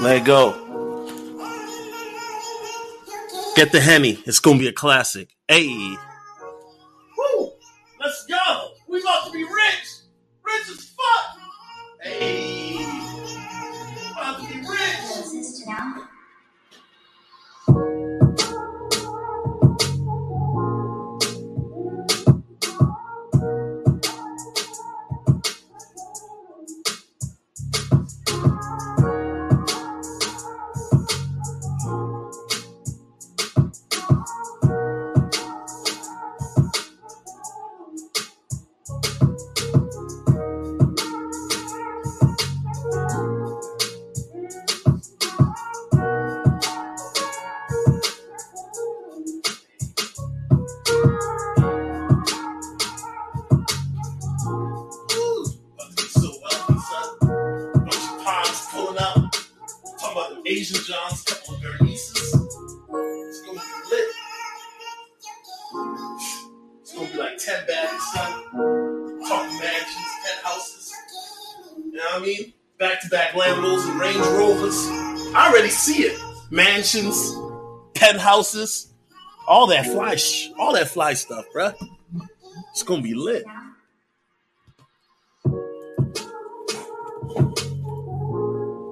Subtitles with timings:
[0.00, 0.52] Let go.
[3.56, 4.22] Get the Hemi.
[4.26, 5.36] It's gonna be a classic.
[5.46, 5.96] Hey.
[78.40, 78.88] Penthouses,
[79.46, 81.74] all that fly, sh- all that fly stuff, bruh.
[82.70, 83.44] It's gonna be lit.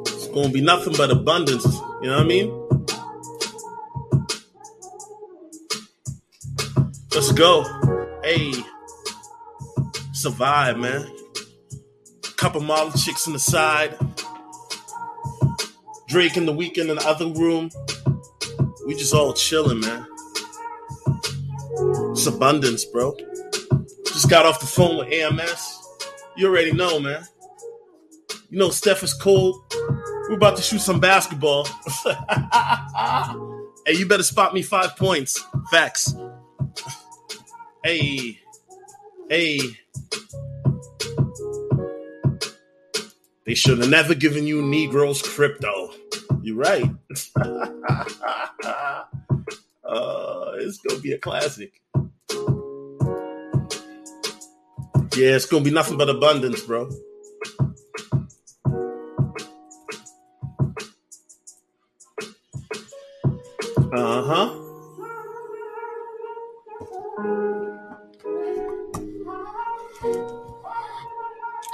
[0.07, 1.65] It's gonna be nothing but abundance.
[2.03, 2.69] You know what I mean?
[7.15, 7.65] Let's go.
[8.23, 8.53] Hey,
[10.13, 11.11] survive, man.
[12.23, 13.97] A couple model chicks in the side.
[16.07, 17.71] Drake in the Weeknd in the other room.
[18.89, 20.07] We just all chilling, man.
[22.13, 23.15] It's abundance, bro.
[24.07, 25.79] Just got off the phone with AMS.
[26.39, 27.23] You already know, man.
[28.49, 29.63] You know Steph is cold.
[30.31, 31.67] We're about to shoot some basketball.
[33.87, 35.45] hey, you better spot me five points.
[35.71, 36.15] Facts.
[37.85, 38.39] Hey,
[39.29, 39.59] hey.
[43.45, 45.91] They should have never given you Negroes crypto.
[46.43, 46.85] You're right.
[49.85, 51.81] uh, it's gonna be a classic.
[55.17, 56.89] Yeah, it's gonna be nothing but abundance, bro.
[63.93, 64.55] Uh huh.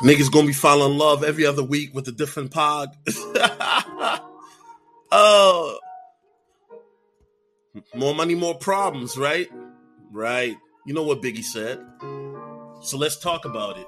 [0.02, 2.90] Niggas gonna be falling in love every other week with a different pod.
[7.94, 9.48] more money, more problems, right?
[10.10, 10.56] Right.
[10.86, 11.78] You know what Biggie said.
[12.82, 13.86] So let's talk about it.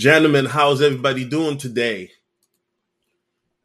[0.00, 2.12] Gentlemen, how's everybody doing today?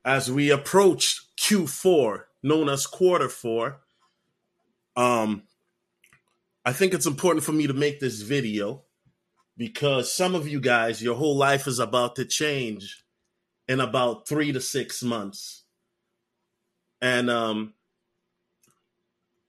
[0.04, 3.80] As we approach Q4, known as quarter four,
[4.98, 5.44] um,
[6.66, 8.84] I think it's important for me to make this video
[9.56, 13.06] because some of you guys, your whole life is about to change
[13.70, 15.64] in about three to six months.
[17.02, 17.76] And um,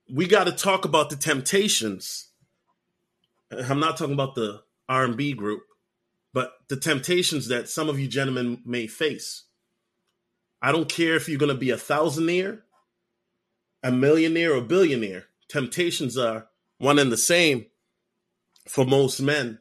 [0.09, 2.29] we got to talk about the temptations.
[3.51, 5.63] I'm not talking about the R&B group,
[6.37, 9.45] but the temptations that some of you gentlemen may face.
[10.61, 12.61] I don't care if you're going to be a thousandaire,
[13.83, 15.29] a millionaire, or billionaire.
[15.49, 17.65] Temptations are one and the same
[18.69, 19.61] for most men.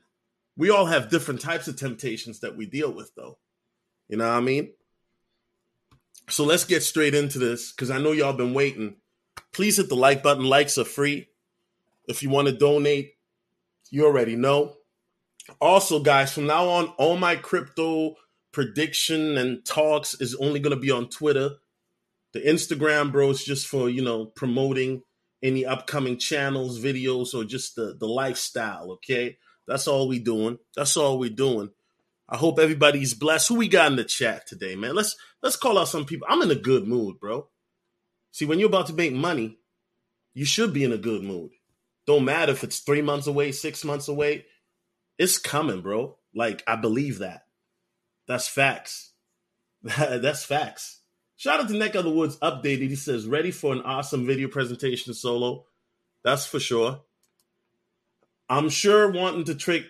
[0.58, 3.38] We all have different types of temptations that we deal with, though.
[4.09, 4.74] You know what I mean?
[6.28, 8.97] So let's get straight into this because I know y'all been waiting.
[9.53, 10.44] Please hit the like button.
[10.44, 11.29] Likes are free.
[12.09, 13.14] If you want to donate,
[13.91, 14.76] you already know.
[15.59, 18.16] Also, guys, from now on, all my crypto
[18.52, 21.52] prediction and talks is only going to be on Twitter.
[22.34, 25.03] The Instagram, bro, is just for, you know, promoting
[25.44, 29.38] any upcoming channels, videos, or just the, the lifestyle, okay?
[29.68, 30.58] That's all we doing.
[30.76, 31.70] That's all we doing.
[32.28, 33.50] I hope everybody's blessed.
[33.50, 34.96] Who we got in the chat today, man?
[34.96, 36.28] Let's let's call out some people.
[36.30, 37.47] I'm in a good mood, bro.
[38.32, 39.59] See, when you're about to make money,
[40.34, 41.52] you should be in a good mood.
[42.08, 44.46] Don't matter if it's three months away, six months away.
[45.17, 46.17] It's coming, bro.
[46.34, 47.46] Like I believe that.
[48.28, 49.12] That's facts.
[49.84, 51.02] That's facts.
[51.38, 52.90] Shout out to Neck of the Woods updated.
[52.90, 55.66] He says, ready for an awesome video presentation solo.
[56.23, 57.02] That's for sure.
[58.50, 59.85] I'm sure wanting to trick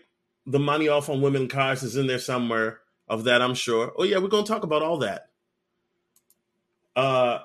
[0.45, 3.93] the money off on women cars is in there somewhere of that, I'm sure.
[3.97, 5.29] Oh, yeah, we're to talk about all that.
[6.95, 7.39] Uh,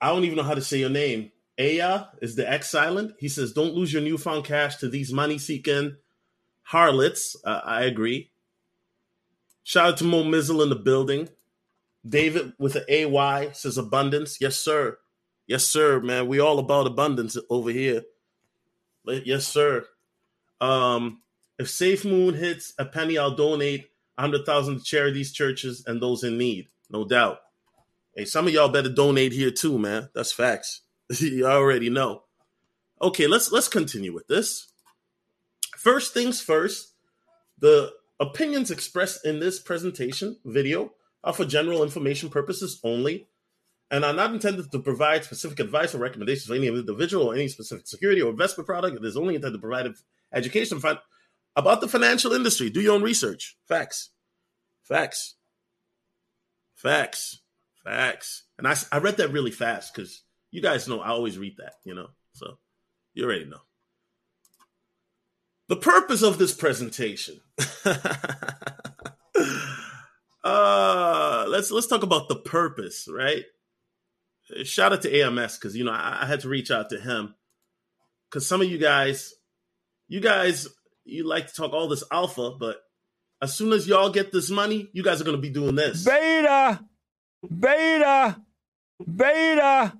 [0.00, 1.30] I don't even know how to say your name.
[1.58, 3.14] Aya is the X silent.
[3.18, 5.96] He says, don't lose your newfound cash to these money seeking
[6.66, 7.36] harlots.
[7.44, 8.30] Uh, I agree.
[9.64, 11.28] Shout out to Mo Mizzle in the building.
[12.06, 14.40] David with an AY says abundance.
[14.40, 14.98] Yes, sir.
[15.46, 16.28] Yes, sir, man.
[16.28, 18.02] We all about abundance over here.
[19.04, 19.86] Yes, sir.
[20.60, 21.22] Um,
[21.58, 26.24] if Safe Moon hits a penny, I'll donate hundred thousand to charities, churches, and those
[26.24, 26.68] in need.
[26.90, 27.40] No doubt.
[28.14, 30.08] Hey, some of y'all better donate here too, man.
[30.14, 30.82] That's facts.
[31.20, 32.22] you already know.
[33.00, 34.68] Okay, let's let's continue with this.
[35.86, 36.94] First things first,
[37.60, 40.90] the opinions expressed in this presentation video
[41.22, 43.28] are for general information purposes only
[43.92, 47.46] and are not intended to provide specific advice or recommendations for any individual or any
[47.46, 48.96] specific security or investment product.
[48.96, 49.94] It is only intended to provide
[50.32, 50.82] education
[51.54, 52.68] about the financial industry.
[52.68, 53.56] Do your own research.
[53.68, 54.10] Facts.
[54.82, 55.36] Facts.
[56.74, 57.42] Facts.
[57.84, 58.42] Facts.
[58.58, 61.74] And I, I read that really fast because you guys know I always read that,
[61.84, 62.08] you know?
[62.32, 62.58] So
[63.14, 63.60] you already know.
[65.68, 67.40] The purpose of this presentation.
[70.44, 73.44] uh, let's let's talk about the purpose, right?
[74.62, 77.34] Shout out to AMS because you know I, I had to reach out to him
[78.30, 79.34] because some of you guys,
[80.08, 80.68] you guys,
[81.04, 82.76] you like to talk all this alpha, but
[83.42, 86.04] as soon as y'all get this money, you guys are going to be doing this.
[86.04, 86.80] Beta,
[87.58, 88.40] beta,
[89.04, 89.92] beta.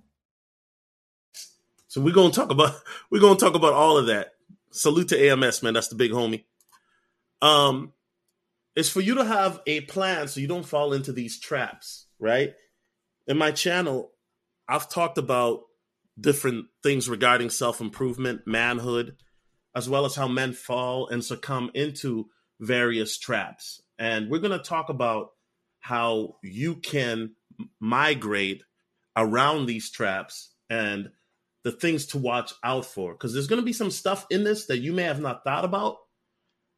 [1.89, 2.75] So we're gonna talk about
[3.11, 4.36] we're gonna talk about all of that.
[4.71, 5.75] Salute to AMS, man.
[5.75, 6.45] That's the big homie.
[7.43, 7.93] Um,
[8.75, 12.55] it's for you to have a plan so you don't fall into these traps, right?
[13.27, 14.13] In my channel,
[14.69, 15.63] I've talked about
[16.21, 19.17] different things regarding self improvement, manhood,
[19.75, 22.29] as well as how men fall and succumb into
[22.61, 23.83] various traps.
[23.99, 25.31] And we're going to talk about
[25.81, 27.35] how you can
[27.81, 28.63] migrate
[29.17, 31.11] around these traps and
[31.67, 33.13] the things to watch out for.
[33.13, 35.65] Because there's going to be some stuff in this that you may have not thought
[35.65, 35.97] about.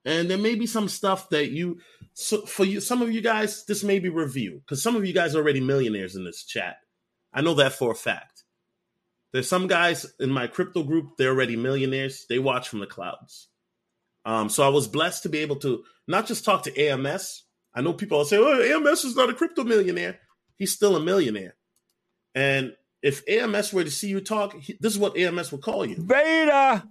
[0.07, 1.81] And there may be some stuff that you,
[2.15, 5.13] so for you, some of you guys, this may be review because some of you
[5.13, 6.77] guys are already millionaires in this chat.
[7.35, 8.45] I know that for a fact.
[9.35, 12.25] There's some guys in my crypto group, they're already millionaires.
[12.27, 13.49] They watch from the clouds.
[14.25, 17.45] Um, so I was blessed to be able to not just talk to AMS.
[17.75, 20.19] I know people will say, oh, AMS is not a crypto millionaire.
[20.57, 21.57] He's still a millionaire.
[22.35, 25.97] And if AMS were to see you talk, this is what AMS would call you.
[25.97, 26.89] Beta,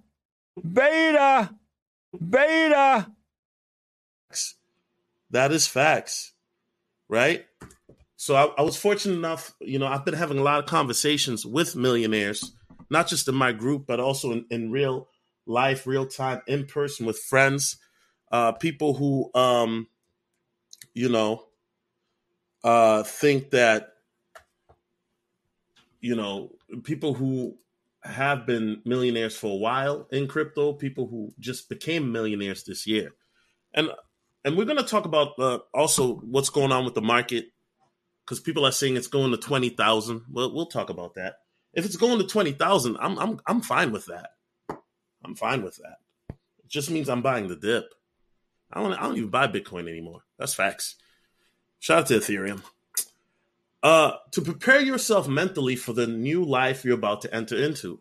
[0.72, 1.54] beta,
[2.28, 3.12] beta.
[5.30, 6.32] That is facts,
[7.08, 7.44] right?
[8.16, 11.46] So I, I, was fortunate enough, you know, I've been having a lot of conversations
[11.46, 12.52] with millionaires,
[12.90, 15.08] not just in my group, but also in, in real
[15.46, 17.76] life, real time, in person with friends,
[18.32, 19.86] uh, people who, um,
[20.94, 21.44] you know,
[22.64, 23.90] uh, think that,
[26.00, 26.50] you know,
[26.84, 27.56] people who
[28.02, 33.12] have been millionaires for a while in crypto, people who just became millionaires this year,
[33.74, 33.90] and
[34.44, 37.46] and we're going to talk about uh, also what's going on with the market
[38.24, 40.22] because people are saying it's going to twenty thousand.
[40.30, 41.36] Well, we'll talk about that.
[41.74, 44.30] If it's going to twenty thousand, I'm I'm I'm fine with that.
[45.24, 45.98] I'm fine with that.
[46.30, 47.92] It just means I'm buying the dip.
[48.72, 50.22] I don't I don't even buy Bitcoin anymore.
[50.38, 50.96] That's facts.
[51.80, 52.62] Shout out to Ethereum.
[53.82, 58.00] Uh, to prepare yourself mentally for the new life you're about to enter into.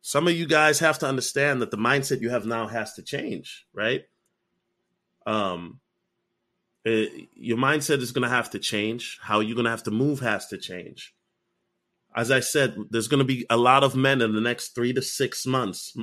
[0.00, 3.02] Some of you guys have to understand that the mindset you have now has to
[3.02, 4.04] change, right?
[5.26, 5.80] Um,
[6.84, 9.18] it, uh, your mindset is going to have to change.
[9.20, 11.12] How you're going to have to move has to change.
[12.14, 14.94] As I said, there's going to be a lot of men in the next three
[14.94, 15.94] to six months.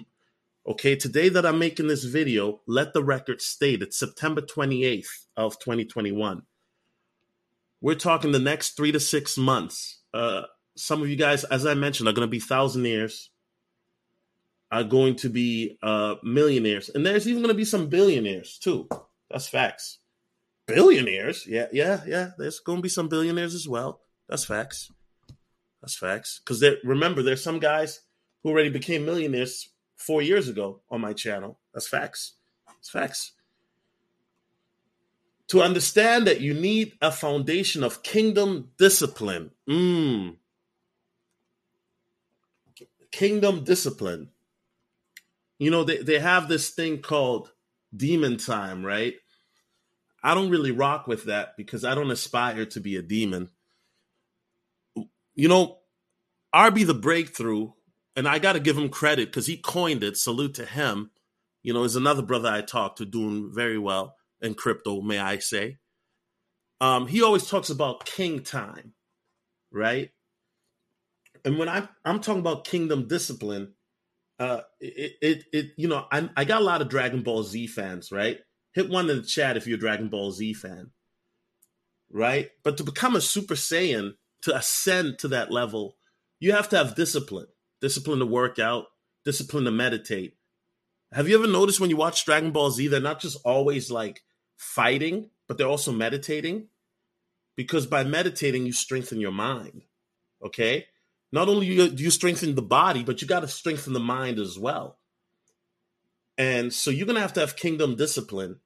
[0.68, 5.58] Okay, today that I'm making this video, let the record state it's September 28th of
[5.60, 6.44] 2021.
[7.84, 10.00] We're talking the next three to six months.
[10.12, 10.42] Uh,
[10.76, 13.28] some of you guys, as I mentioned, are going to be thousandaires,
[14.72, 18.90] are going to be uh, millionaires, and there's even going to be some billionaires too.
[19.30, 20.00] That's facts
[20.68, 21.46] billionaires.
[21.48, 22.32] Yeah, yeah, yeah.
[22.38, 24.02] There's going to be some billionaires as well.
[24.30, 24.92] That's facts.
[25.82, 26.42] That's facts.
[26.44, 28.02] Because remember, there's some guys
[28.42, 31.60] who already became millionaires four years ago on my channel.
[31.74, 32.36] That's facts.
[32.80, 33.34] It's facts.
[35.54, 39.52] To understand that you need a foundation of kingdom discipline.
[39.70, 40.38] Mm.
[43.12, 44.30] Kingdom discipline.
[45.60, 47.52] You know, they, they have this thing called
[47.96, 49.14] demon time, right?
[50.24, 53.52] I don't really rock with that because I don't aspire to be a demon.
[55.36, 55.78] you know,
[56.52, 57.74] RB the breakthrough,
[58.16, 60.18] and I got to give him credit because he coined it.
[60.18, 61.12] Salute to him.
[61.62, 65.40] You know, is another brother I talked to doing very well in crypto, may I
[65.40, 65.78] say.
[66.82, 68.94] Um, he always talks about king time,
[69.72, 70.12] right?
[71.46, 73.74] And when I I'm talking about kingdom discipline,
[74.40, 77.68] uh, it it, it you know I I got a lot of Dragon Ball Z
[77.68, 78.40] fans, right?
[78.74, 80.92] Hit one in the chat if you're a Dragon Ball Z fan,
[82.12, 82.50] right?
[82.64, 85.96] But to become a Super Saiyan, to ascend to that level,
[86.40, 87.48] you have to have discipline,
[87.82, 88.86] discipline to work out,
[89.24, 90.36] discipline to meditate.
[91.14, 94.22] Have you ever noticed when you watch Dragon Ball Z, they're not just always like
[94.64, 96.68] fighting, but they're also meditating?
[97.56, 99.84] Because by meditating, you strengthen your mind.
[100.44, 100.88] Okay.
[101.32, 104.58] Not only do you strengthen the body, but you got to strengthen the mind as
[104.58, 104.98] well.
[106.38, 108.60] And so you're going to have to have kingdom discipline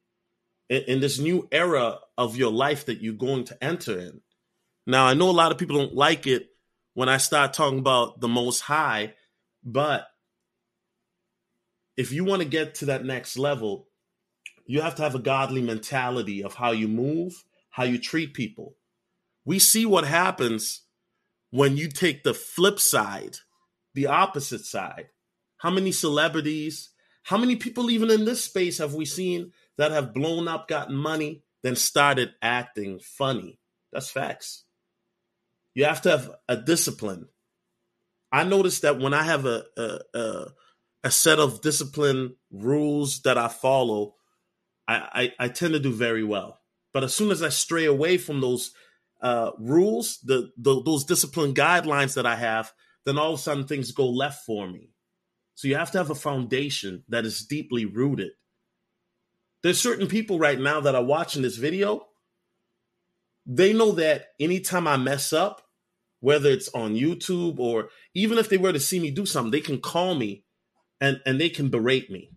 [0.70, 4.22] in, in this new era of your life that you're going to enter in.
[4.86, 6.50] Now, I know a lot of people don't like it
[6.94, 9.13] when I start talking about the most high,
[9.63, 10.08] but
[11.98, 13.88] if you want to get to that next level,
[14.67, 18.75] you have to have a godly mentality of how you move, how you treat people.
[19.45, 20.81] We see what happens
[21.51, 23.38] when you take the flip side,
[23.93, 25.07] the opposite side.
[25.59, 26.89] How many celebrities,
[27.24, 30.95] how many people, even in this space, have we seen that have blown up, gotten
[30.95, 33.59] money, then started acting funny?
[33.93, 34.65] That's facts.
[35.74, 37.27] You have to have a discipline.
[38.33, 40.45] I noticed that when I have a, a, a,
[41.05, 44.15] a set of discipline rules that I follow,
[44.88, 46.62] I, I, I tend to do very well.
[46.94, 48.72] But as soon as I stray away from those
[49.22, 52.72] uh, rules, the, the those discipline guidelines that I have,
[53.06, 54.91] then all of a sudden things go left for me.
[55.56, 58.32] So you have to have a foundation that is deeply rooted.
[59.63, 62.06] There's certain people right now that are watching this video.
[63.46, 65.63] They know that anytime I mess up,
[66.20, 69.62] whether it's on YouTube or even if they were to see me do something, they
[69.62, 70.44] can call me
[71.01, 72.32] and, and they can berate me.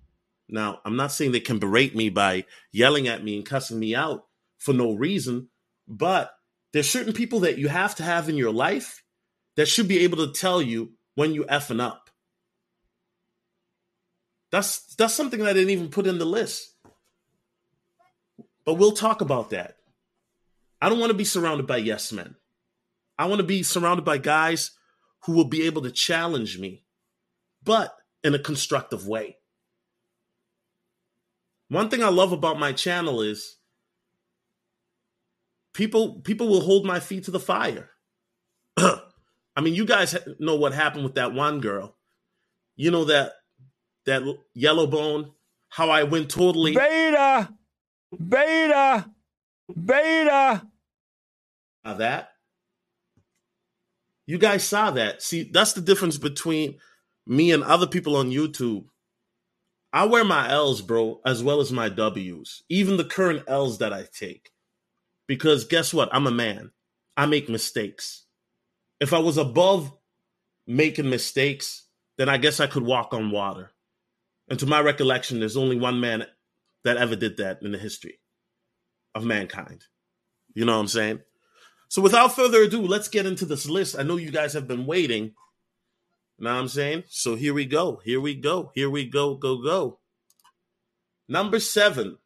[0.51, 3.95] Now, I'm not saying they can berate me by yelling at me and cussing me
[3.95, 4.27] out
[4.59, 5.49] for no reason,
[5.87, 6.33] but
[6.73, 9.03] there's certain people that you have to have in your life
[9.57, 12.11] that should be able to tell you when you effing up.
[14.51, 16.75] That's that's something I didn't even put in the list.
[18.65, 19.77] But we'll talk about that.
[20.81, 22.37] I don't want to be surrounded by yes men.
[23.19, 24.73] I want to be surrounded by guys
[25.25, 26.85] who will be able to challenge me,
[27.63, 29.37] but in a constructive way.
[31.71, 33.57] One thing I love about my channel is
[35.73, 37.91] people people will hold my feet to the fire.
[38.77, 41.97] I mean, you guys know what happened with that one girl.
[42.75, 43.35] You know that
[44.07, 44.23] that
[44.53, 45.31] yellow bone.
[45.69, 47.49] How I went totally beta,
[48.19, 49.09] beta,
[49.73, 50.67] beta.
[51.85, 52.31] Now that
[54.27, 55.23] you guys saw that.
[55.23, 56.79] See, that's the difference between
[57.29, 58.87] me and other people on YouTube.
[59.93, 63.93] I wear my L's, bro, as well as my W's, even the current L's that
[63.93, 64.51] I take.
[65.27, 66.09] Because guess what?
[66.13, 66.71] I'm a man.
[67.17, 68.25] I make mistakes.
[69.01, 69.93] If I was above
[70.67, 71.87] making mistakes,
[72.19, 73.71] then I guess I could walk on water.
[74.49, 76.27] And to my recollection, there's only one man
[76.85, 78.21] that ever did that in the history
[79.15, 79.85] of mankind.
[80.55, 81.21] You know what I'm saying?
[81.89, 83.99] So without further ado, let's get into this list.
[83.99, 85.33] I know you guys have been waiting.
[86.41, 87.05] Know what I'm saying?
[87.09, 88.01] So here we go.
[88.03, 88.73] Here we go.
[88.75, 89.35] Here we go.
[89.35, 89.99] Go, go.
[91.29, 92.17] Number seven.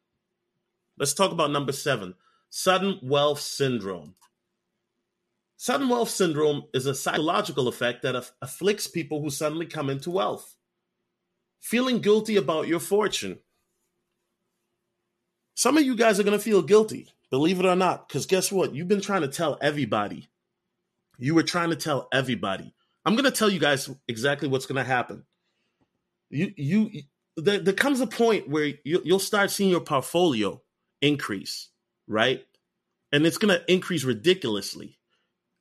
[0.97, 2.15] Let's talk about number seven
[2.49, 4.15] sudden wealth syndrome.
[5.57, 10.11] Sudden wealth syndrome is a psychological effect that aff- afflicts people who suddenly come into
[10.11, 10.55] wealth.
[11.59, 13.39] Feeling guilty about your fortune.
[15.55, 18.51] Some of you guys are going to feel guilty, believe it or not, because guess
[18.51, 18.73] what?
[18.73, 20.29] You've been trying to tell everybody.
[21.17, 22.73] You were trying to tell everybody.
[23.05, 25.23] I'm going to tell you guys exactly what's going to happen.
[26.29, 26.89] You, you,
[27.37, 30.61] there, there comes a point where you, you'll start seeing your portfolio
[31.01, 31.69] increase
[32.07, 32.45] right?
[33.11, 34.99] And it's going to increase ridiculously.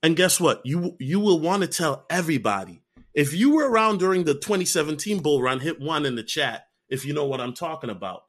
[0.02, 0.60] And guess what?
[0.64, 2.82] You you will want to tell everybody.
[3.14, 7.04] If you were around during the 2017 bull run, hit one in the chat if
[7.04, 8.24] you know what I'm talking about.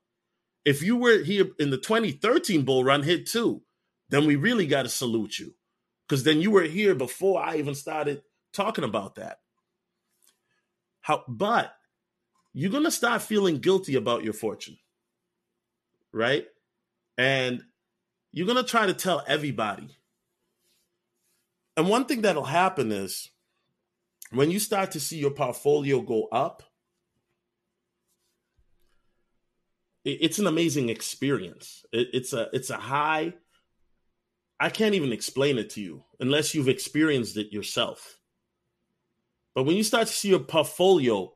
[0.63, 3.63] If you were here in the 2013 bull run, hit two.
[4.09, 5.53] Then we really got to salute you.
[6.07, 8.21] Because then you were here before I even started
[8.55, 9.39] talking about that.
[11.01, 11.73] How but
[12.53, 14.77] you're gonna start feeling guilty about your fortune.
[16.11, 16.47] Right?
[17.17, 17.63] And
[18.35, 19.97] you're going to try to tell everybody.
[21.77, 23.29] And one thing that'll happen is
[24.31, 26.61] when you start to see your portfolio go up,
[30.03, 31.85] it's an amazing experience.
[31.93, 33.33] It's a it's a high
[34.59, 38.19] I can't even explain it to you unless you've experienced it yourself.
[39.55, 41.33] But when you start to see your portfolio,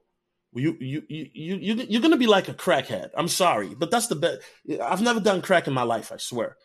[0.53, 3.11] you you you you you're gonna be like a crackhead.
[3.15, 4.39] I'm sorry, but that's the best.
[4.83, 6.11] I've never done crack in my life.
[6.11, 6.57] I swear.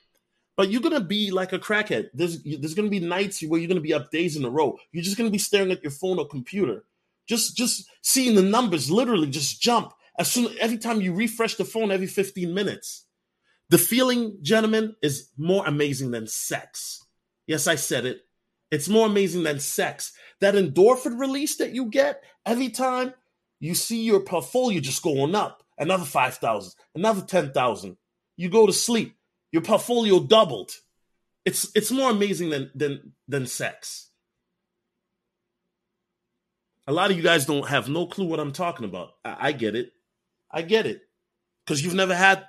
[0.56, 2.08] But you're gonna be like a crackhead.
[2.12, 4.78] There's there's gonna be nights where you're gonna be up days in a row.
[4.92, 6.84] You're just gonna be staring at your phone or computer,
[7.28, 11.64] just just seeing the numbers literally just jump as soon every time you refresh the
[11.64, 13.06] phone every 15 minutes.
[13.70, 17.04] The feeling, gentlemen, is more amazing than sex.
[17.46, 18.20] Yes, I said it.
[18.74, 20.12] It's more amazing than sex.
[20.40, 23.14] That endorphin release that you get every time
[23.60, 27.96] you see your portfolio just going up, another 5,000, another 10,000.
[28.36, 29.16] You go to sleep,
[29.52, 30.72] your portfolio doubled.
[31.44, 34.10] It's it's more amazing than than than sex.
[36.86, 39.10] A lot of you guys don't have no clue what I'm talking about.
[39.24, 39.92] I, I get it.
[40.50, 41.02] I get it.
[41.64, 42.44] Because you've never had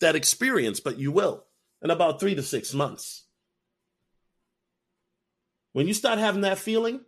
[0.00, 1.44] that experience, but you will
[1.82, 3.27] in about three to six months.
[5.78, 7.02] When you start having that feeling,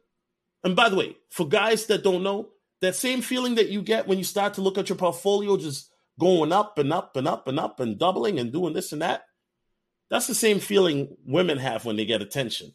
[0.62, 2.50] and by the way, for guys that don't know,
[2.82, 5.90] that same feeling that you get when you start to look at your portfolio just
[6.20, 9.24] going up and up and up and up and doubling and doing this and that,
[10.08, 12.72] that's the same feeling women have when they get attention.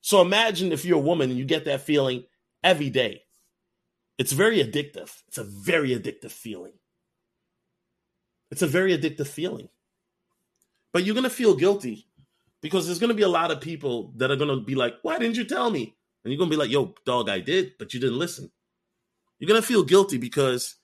[0.00, 2.24] So imagine if you're a woman and you get that feeling
[2.64, 3.20] every day.
[4.16, 5.12] It's very addictive.
[5.28, 6.72] It's a very addictive feeling.
[8.50, 9.68] It's a very addictive feeling.
[10.94, 12.05] But you're going to feel guilty
[12.66, 14.94] because there's going to be a lot of people that are going to be like,
[15.02, 15.96] why didn't you tell me?
[16.24, 18.50] And you're going to be like, yo, dog, I did, but you didn't listen.
[19.38, 20.74] You're going to feel guilty because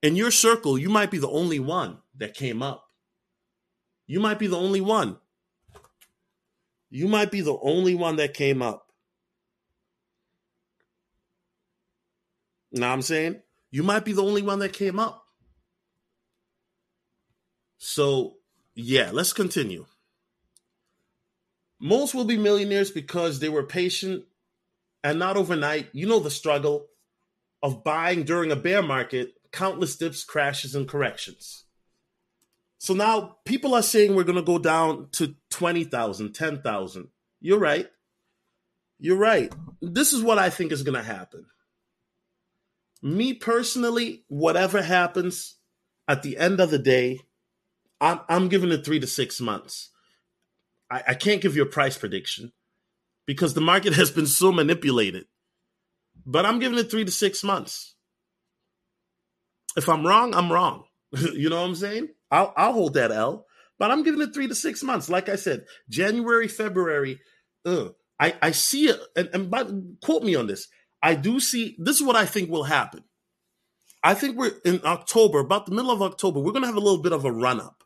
[0.00, 2.84] in your circle, you might be the only one that came up.
[4.06, 5.16] You might be the only one.
[6.88, 8.86] You might be the only one that came up.
[12.70, 13.42] Now I'm saying?
[13.72, 15.24] You might be the only one that came up.
[17.78, 18.36] So,
[18.76, 19.86] yeah, let's continue.
[21.80, 24.24] Most will be millionaires because they were patient
[25.04, 25.88] and not overnight.
[25.92, 26.88] You know the struggle
[27.62, 31.64] of buying during a bear market, countless dips, crashes, and corrections.
[32.78, 37.08] So now people are saying we're going to go down to 20,000, 10,000.
[37.40, 37.88] You're right.
[38.98, 39.52] You're right.
[39.80, 41.46] This is what I think is going to happen.
[43.02, 45.56] Me personally, whatever happens
[46.08, 47.20] at the end of the day,
[48.00, 49.90] I'm, I'm giving it three to six months.
[50.90, 52.52] I, I can't give you a price prediction
[53.26, 55.26] because the market has been so manipulated.
[56.26, 57.94] But I'm giving it three to six months.
[59.76, 60.84] If I'm wrong, I'm wrong.
[61.12, 62.08] you know what I'm saying?
[62.30, 63.46] I'll, I'll hold that L,
[63.78, 65.08] but I'm giving it three to six months.
[65.08, 67.20] Like I said, January, February,
[67.64, 69.00] ugh, I, I see it.
[69.16, 69.70] And, and but
[70.02, 70.68] quote me on this.
[71.02, 73.04] I do see this is what I think will happen.
[74.02, 76.80] I think we're in October, about the middle of October, we're going to have a
[76.80, 77.84] little bit of a run up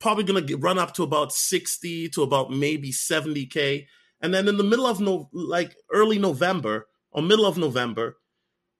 [0.00, 3.86] probably going to run up to about 60 to about maybe 70k
[4.20, 8.16] and then in the middle of no like early november or middle of november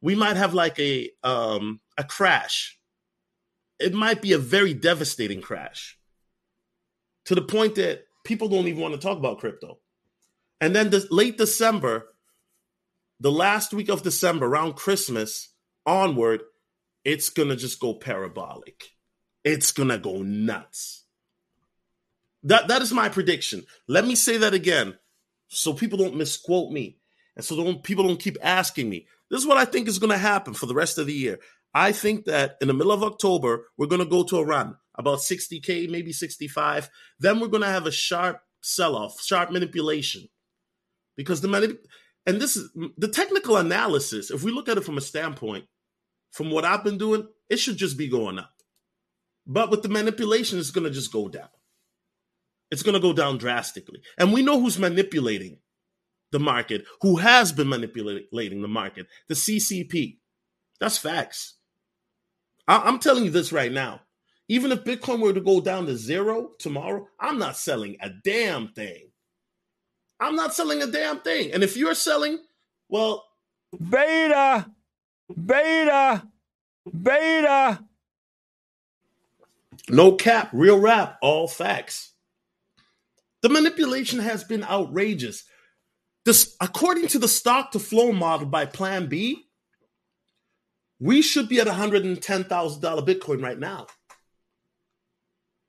[0.00, 2.78] we might have like a um a crash.
[3.78, 5.98] It might be a very devastating crash.
[7.26, 9.78] To the point that people don't even want to talk about crypto.
[10.60, 12.06] And then the late december
[13.18, 15.48] the last week of december around christmas
[15.84, 16.42] onward
[17.04, 18.84] it's gonna just go parabolic.
[19.42, 21.04] It's gonna go nuts
[22.42, 23.64] that that is my prediction.
[23.88, 24.98] Let me say that again,
[25.48, 26.98] so people don't misquote me,
[27.36, 29.06] and so don't people don't keep asking me.
[29.30, 31.38] This is what I think is going to happen for the rest of the year.
[31.72, 34.76] I think that in the middle of October we're going to go to a run
[34.96, 36.90] about 60k, maybe 65.
[37.18, 40.28] Then we're going to have a sharp sell-off, sharp manipulation,
[41.16, 41.68] because the money
[42.26, 44.30] and this is the technical analysis.
[44.30, 45.66] If we look at it from a standpoint,
[46.32, 48.52] from what I've been doing, it should just be going up.
[49.46, 51.48] But with the manipulation, it's going to just go down
[52.70, 54.00] it's going to go down drastically.
[54.18, 55.58] And we know who's manipulating
[56.32, 60.18] the market, who has been manipulating the market, the CCP.
[60.80, 61.54] That's facts.
[62.68, 64.02] I- am telling you this right now.
[64.48, 68.68] Even if Bitcoin were to go down to zero tomorrow, I'm not selling a damn
[68.68, 69.10] thing.
[70.20, 71.52] I'm not selling a damn thing.
[71.52, 72.38] And if you're selling,
[72.88, 73.24] well,
[73.90, 74.70] beta,
[75.44, 76.26] beta,
[77.02, 77.84] beta.
[79.88, 82.09] No cap, real rap, all facts.
[83.42, 85.44] The manipulation has been outrageous.
[86.24, 89.46] This, according to the stock to flow model by Plan B,
[90.98, 93.86] we should be at $110,000 Bitcoin right now.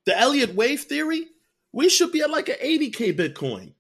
[0.06, 1.28] The Elliott wave theory,
[1.72, 3.74] we should be at like an 80K Bitcoin.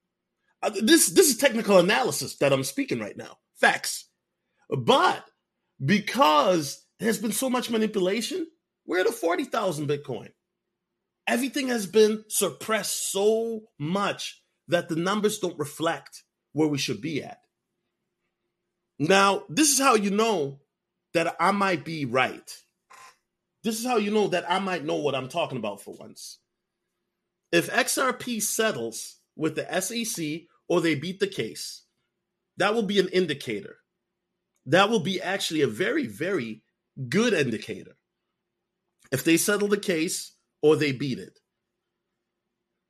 [0.63, 3.37] Uh, this, this is technical analysis that I'm speaking right now.
[3.55, 4.07] Facts.
[4.69, 5.25] But
[5.83, 8.47] because there's been so much manipulation,
[8.85, 10.29] we're at a 40,000 Bitcoin
[11.31, 17.23] everything has been suppressed so much that the numbers don't reflect where we should be
[17.23, 17.39] at.
[18.99, 20.59] Now, this is how you know
[21.13, 22.51] that I might be right.
[23.63, 26.39] This is how you know that I might know what I'm talking about for once.
[27.53, 31.83] If XRP settles with the SEC or they beat the case,
[32.57, 33.77] that will be an indicator.
[34.65, 36.61] That will be actually a very, very
[37.07, 37.95] good indicator.
[39.13, 41.39] If they settle the case or they beat it,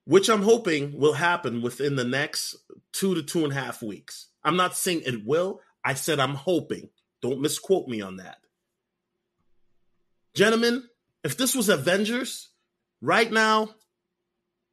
[0.06, 2.56] which I'm hoping will happen within the next
[2.92, 4.28] two to two and a half weeks.
[4.44, 5.62] I'm not saying it will.
[5.84, 6.90] I said I'm hoping.
[7.22, 8.38] Don't misquote me on that.
[10.34, 10.84] Gentlemen,
[11.24, 12.50] if this was Avengers,
[13.02, 13.76] right now,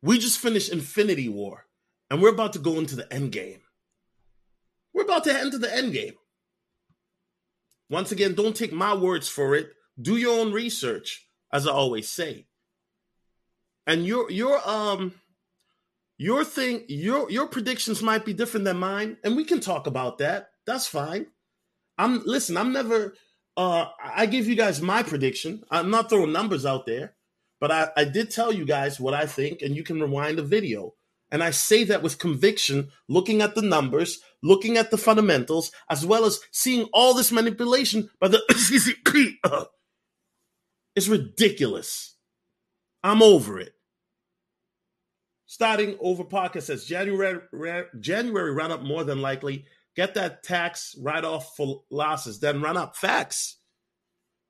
[0.03, 1.67] we just finished Infinity War
[2.11, 3.61] and we're about to go into the end game.
[4.95, 6.15] We're about to enter the end game.
[7.91, 9.71] Once again, don't take my words for it.
[10.01, 12.47] Do your own research, as I always say.
[13.89, 15.15] And your your um
[16.19, 20.19] your thing, your your predictions might be different than mine, and we can talk about
[20.19, 20.51] that.
[20.67, 21.29] That's fine.
[21.97, 23.15] I'm listen, I'm never
[23.57, 25.65] uh I give you guys my prediction.
[25.71, 27.15] I'm not throwing numbers out there,
[27.63, 30.43] but I, I did tell you guys what I think, and you can rewind the
[30.43, 30.93] video.
[31.31, 36.05] And I say that with conviction, looking at the numbers, looking at the fundamentals, as
[36.05, 39.37] well as seeing all this manipulation by the CCP.
[40.95, 42.17] it's ridiculous.
[43.03, 43.73] I'm over it.
[45.51, 47.41] Starting over podcast says January
[47.99, 49.65] January run up more than likely.
[49.97, 52.97] Get that tax write off for losses, then run up.
[52.97, 53.57] Facts.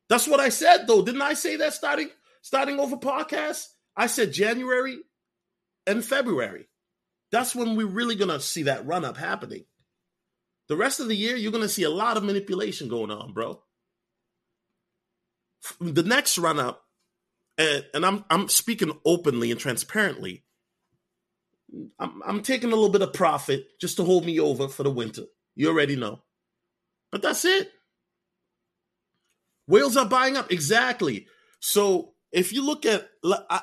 [0.09, 1.05] That's what I said though.
[1.05, 2.11] Didn't I say that starting
[2.43, 3.65] starting over podcast?
[3.97, 4.99] I said January
[5.87, 6.69] and February.
[7.31, 9.67] That's when we're really gonna see that run up happening.
[10.67, 13.63] The rest of the year, you're gonna see a lot of manipulation going on, bro.
[15.81, 16.83] The next run up,
[17.57, 20.43] and, and I'm I'm speaking openly and transparently.
[21.99, 24.91] I'm, I'm taking a little bit of profit just to hold me over for the
[24.91, 25.25] winter.
[25.55, 26.23] You already know,
[27.11, 27.71] but that's it.
[29.67, 31.27] Whales are buying up exactly.
[31.61, 33.09] So if you look at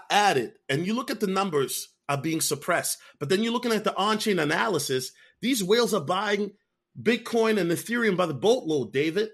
[0.09, 2.99] at it and you look at the numbers are being suppressed.
[3.19, 6.51] But then you're looking at the on chain analysis, these whales are buying
[7.01, 9.29] Bitcoin and Ethereum by the boatload, David.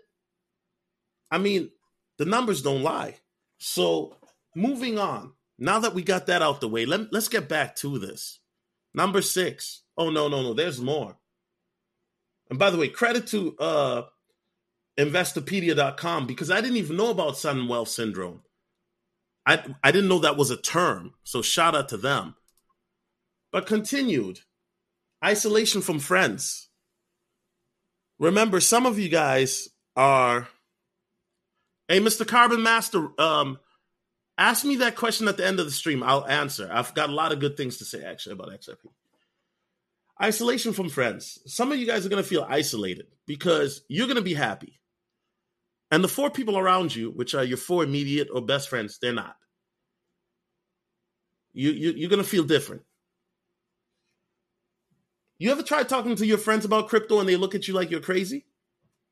[1.29, 1.69] I mean,
[2.17, 3.17] the numbers don't lie.
[3.57, 4.15] So,
[4.55, 5.33] moving on.
[5.57, 8.39] Now that we got that out the way, let, let's get back to this.
[8.93, 9.83] Number six.
[9.97, 10.53] Oh, no, no, no.
[10.53, 11.17] There's more.
[12.49, 14.03] And by the way, credit to uh,
[14.99, 18.41] Investopedia.com because I didn't even know about sudden wealth syndrome.
[19.45, 21.13] I, I didn't know that was a term.
[21.23, 22.35] So, shout out to them
[23.51, 24.39] but continued
[25.23, 26.69] isolation from friends.
[28.19, 30.47] Remember, some of you guys are,
[31.87, 32.25] hey, Mr.
[32.25, 33.59] Carbon Master, um,
[34.41, 36.01] ask me that question at the end of the stream.
[36.01, 36.67] I'll answer.
[36.71, 38.77] I've got a lot of good things to say actually about XRP.
[40.21, 41.39] Isolation from friends.
[41.45, 44.79] Some of you guys are going to feel isolated because you're going to be happy.
[45.91, 49.13] And the four people around you, which are your four immediate or best friends, they're
[49.13, 49.35] not.
[51.53, 52.83] You, you you're going to feel different.
[55.37, 57.91] You ever tried talking to your friends about crypto and they look at you like
[57.91, 58.45] you're crazy?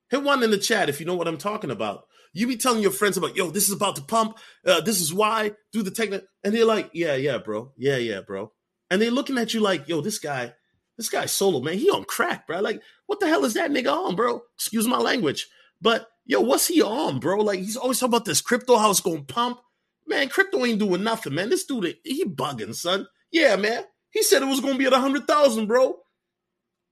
[0.09, 2.05] Hit one in the chat if you know what I'm talking about.
[2.33, 4.37] You be telling your friends about, yo, this is about to pump.
[4.65, 5.53] Uh, this is why.
[5.73, 8.51] Do the technique, and they're like, yeah, yeah, bro, yeah, yeah, bro.
[8.91, 10.53] And they're looking at you like, yo, this guy,
[10.97, 11.77] this guy's solo, man.
[11.77, 12.59] He on crack, bro.
[12.59, 14.41] Like, what the hell is that nigga on, bro?
[14.55, 15.47] Excuse my language,
[15.81, 17.37] but yo, what's he on, bro?
[17.37, 19.59] Like, he's always talking about this crypto, house gonna pump.
[20.07, 21.49] Man, crypto ain't doing nothing, man.
[21.49, 23.07] This dude, he bugging, son.
[23.31, 23.83] Yeah, man.
[24.11, 25.97] He said it was gonna be at a hundred thousand, bro.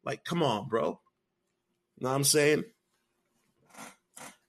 [0.03, 0.99] Like, come on, bro.
[1.99, 2.63] Know what I'm saying?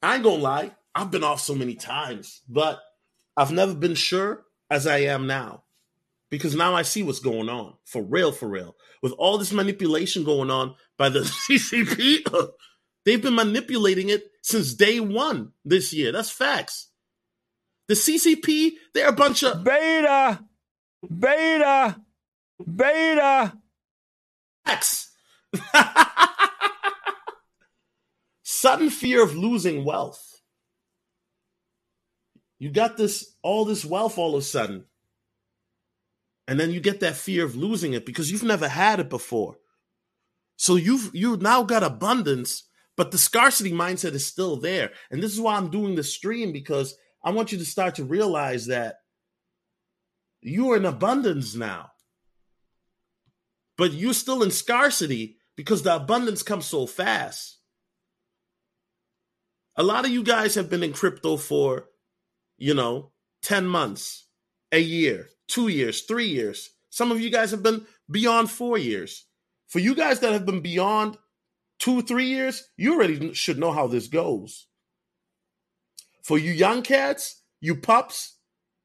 [0.02, 2.80] I ain't gonna lie, I've been off so many times, but
[3.36, 5.64] I've never been sure as I am now.
[6.30, 7.74] Because now I see what's going on.
[7.84, 8.76] For real, for real.
[9.00, 11.20] With all this manipulation going on by the
[11.50, 12.26] CCP,
[13.04, 16.12] they've been manipulating it since day one this year.
[16.12, 16.88] That's facts.
[17.88, 20.44] The CCP, they're a bunch of beta,
[21.18, 21.96] beta,
[22.74, 23.54] beta.
[24.66, 25.10] Facts.
[28.42, 30.37] Sudden fear of losing wealth.
[32.58, 34.84] You got this, all this wealth all of a sudden.
[36.46, 39.58] And then you get that fear of losing it because you've never had it before.
[40.56, 42.64] So you've you now got abundance,
[42.96, 44.90] but the scarcity mindset is still there.
[45.10, 48.04] And this is why I'm doing the stream because I want you to start to
[48.04, 48.96] realize that
[50.40, 51.90] you are in abundance now.
[53.76, 57.58] But you're still in scarcity because the abundance comes so fast.
[59.76, 61.86] A lot of you guys have been in crypto for,
[62.58, 64.26] you know, 10 months,
[64.72, 66.70] a year, two years, three years.
[66.90, 69.24] Some of you guys have been beyond four years.
[69.68, 71.16] For you guys that have been beyond
[71.78, 74.66] two, three years, you already should know how this goes.
[76.22, 78.36] For you young cats, you pups,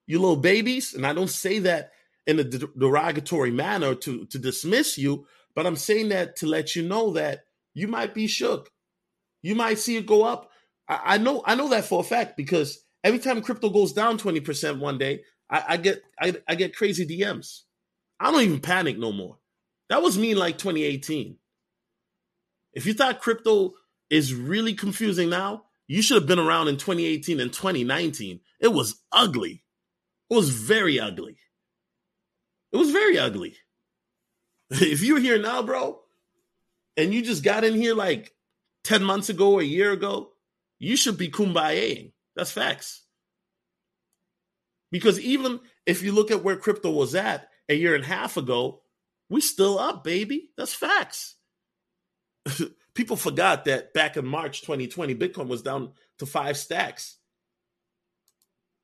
[0.08, 1.92] you little babies, and I don't say that
[2.26, 6.84] in a derogatory manner to, to dismiss you, but I'm saying that to let you
[6.84, 7.42] know that
[7.74, 8.70] you might be shook.
[9.42, 10.52] You might see it go up.
[10.88, 14.18] I, I know I know that for a fact because every time crypto goes down
[14.18, 17.62] 20% one day, I, I get I, I get crazy DMs.
[18.20, 19.38] I don't even panic no more.
[19.90, 21.38] That was me in like 2018.
[22.74, 23.74] If you thought crypto
[24.10, 28.40] is really confusing now, you should have been around in 2018 and 2019.
[28.60, 29.64] It was ugly.
[30.30, 31.38] It was very ugly.
[32.72, 33.56] It was very ugly.
[34.72, 36.00] If you're here now, bro,
[36.98, 38.34] and you just got in here like
[38.86, 40.32] 10 months ago or a year ago,
[40.80, 42.13] you should be kumbayaing.
[42.36, 43.04] That's facts.
[44.92, 48.38] Because even if you look at where crypto was at a year and a half
[48.38, 48.82] ago,
[49.30, 50.52] we still up, baby.
[50.58, 51.36] That's facts.
[52.94, 57.18] People forgot that back in March 2020, Bitcoin was down to five stacks.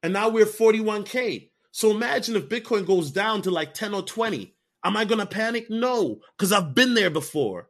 [0.02, 1.50] And now we're 41K.
[1.72, 4.56] So imagine if Bitcoin goes down to like 10 or 20.
[4.84, 5.70] Am I going to panic?
[5.70, 7.70] No, because I've been there before.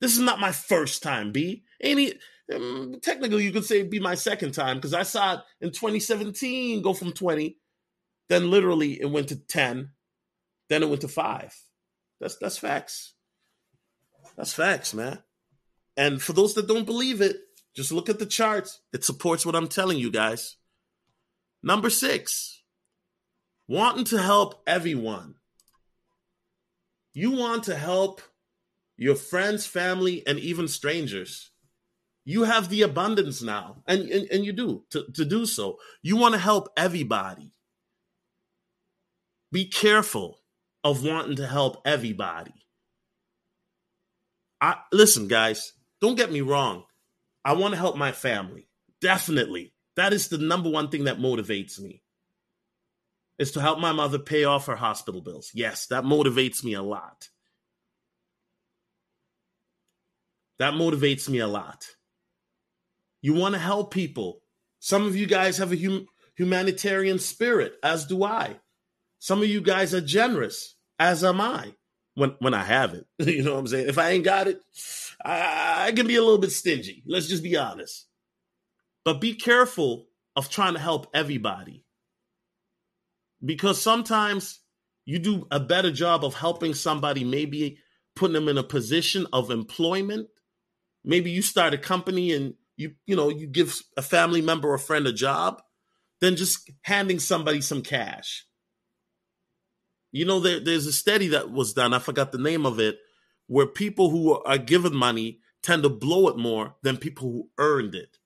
[0.00, 1.64] This is not my first time, B.
[1.80, 2.14] Any
[2.54, 5.70] um, technically you could say it'd be my second time because I saw it in
[5.70, 7.58] 2017 go from 20,
[8.28, 9.90] then literally it went to 10,
[10.68, 11.54] then it went to five.
[12.20, 13.14] That's that's facts.
[14.36, 15.18] That's facts, man.
[15.96, 17.36] And for those that don't believe it,
[17.74, 18.80] just look at the charts.
[18.92, 20.56] It supports what I'm telling you guys.
[21.62, 22.62] Number six,
[23.66, 25.34] wanting to help everyone.
[27.12, 28.20] You want to help
[28.96, 31.50] your friends, family, and even strangers.
[32.28, 35.78] You have the abundance now, and, and, and you do to, to do so.
[36.02, 37.52] You want to help everybody.
[39.52, 40.40] Be careful
[40.82, 42.66] of wanting to help everybody.
[44.60, 46.82] I listen, guys, don't get me wrong.
[47.44, 48.66] I want to help my family.
[49.00, 49.72] Definitely.
[49.94, 52.02] That is the number one thing that motivates me.
[53.38, 55.52] Is to help my mother pay off her hospital bills.
[55.54, 57.28] Yes, that motivates me a lot.
[60.58, 61.86] That motivates me a lot.
[63.26, 64.40] You want to help people.
[64.78, 68.60] Some of you guys have a hum- humanitarian spirit, as do I.
[69.18, 71.74] Some of you guys are generous, as am I.
[72.14, 73.88] When when I have it, you know what I'm saying.
[73.88, 74.60] If I ain't got it,
[75.24, 77.02] I, I can be a little bit stingy.
[77.04, 78.06] Let's just be honest.
[79.04, 81.84] But be careful of trying to help everybody,
[83.44, 84.60] because sometimes
[85.04, 87.78] you do a better job of helping somebody, maybe
[88.14, 90.28] putting them in a position of employment
[91.06, 94.78] maybe you start a company and you you know you give a family member or
[94.78, 95.62] friend a job
[96.20, 98.46] than just handing somebody some cash.
[100.12, 102.98] You know there, there's a study that was done i forgot the name of it
[103.48, 107.94] where people who are given money tend to blow it more than people who earned
[107.94, 108.18] it.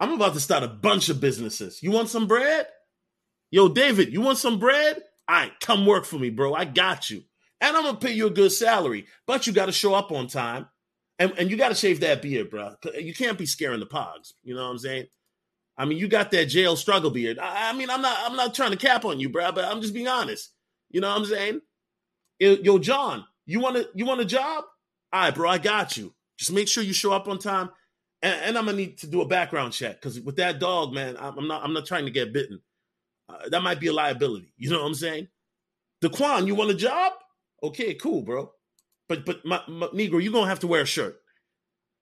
[0.00, 1.82] I'm about to start a bunch of businesses.
[1.82, 2.66] You want some bread?
[3.50, 5.02] Yo david you want some bread?
[5.28, 6.54] All right come work for me bro.
[6.54, 7.22] I got you.
[7.60, 10.26] And i'm gonna pay you a good salary but you got to show up on
[10.26, 10.66] time
[11.22, 12.74] and, and you got to shave that beard, bro.
[12.98, 14.32] You can't be scaring the pogs.
[14.42, 15.06] You know what I'm saying?
[15.78, 17.38] I mean, you got that jail struggle beard.
[17.38, 19.80] I, I mean, I'm not, I'm not trying to cap on you, bro, but I'm
[19.80, 20.50] just being honest.
[20.90, 21.60] You know what I'm saying?
[22.38, 24.64] Yo, John, you want to, you want a job?
[25.12, 26.12] All right, bro, I got you.
[26.38, 27.70] Just make sure you show up on time,
[28.20, 31.16] and, and I'm gonna need to do a background check because with that dog, man,
[31.20, 32.60] I'm not, I'm not trying to get bitten.
[33.28, 34.52] Uh, that might be a liability.
[34.56, 35.28] You know what I'm saying?
[36.02, 37.12] Daquan, you want a job?
[37.62, 38.50] Okay, cool, bro.
[39.12, 41.20] But but my, my Negro, you're gonna have to wear a shirt.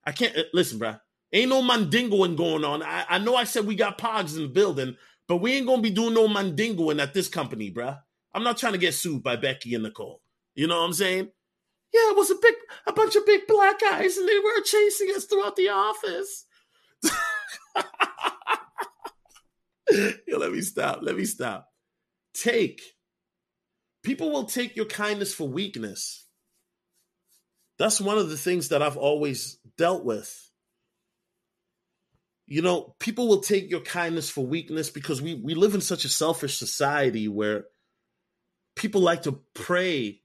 [0.06, 0.94] I can't uh, listen, bro.
[1.32, 2.84] Ain't no mandingoing going on.
[2.84, 4.96] I, I know I said we got pogs in the building,
[5.26, 7.96] but we ain't gonna be doing no mandingoing at this company, bro.
[8.32, 10.22] I'm not trying to get sued by Becky and Nicole.
[10.54, 11.30] You know what I'm saying?
[11.92, 12.54] Yeah, it was a big,
[12.86, 16.44] a bunch of big black guys, and they were chasing us throughout the office.
[20.28, 21.00] Yo, let me stop.
[21.02, 21.66] Let me stop.
[22.34, 22.80] Take.
[24.04, 26.28] People will take your kindness for weakness.
[27.80, 30.50] That's one of the things that I've always dealt with.
[32.46, 36.04] You know, people will take your kindness for weakness because we, we live in such
[36.04, 37.64] a selfish society where
[38.76, 40.20] people like to prey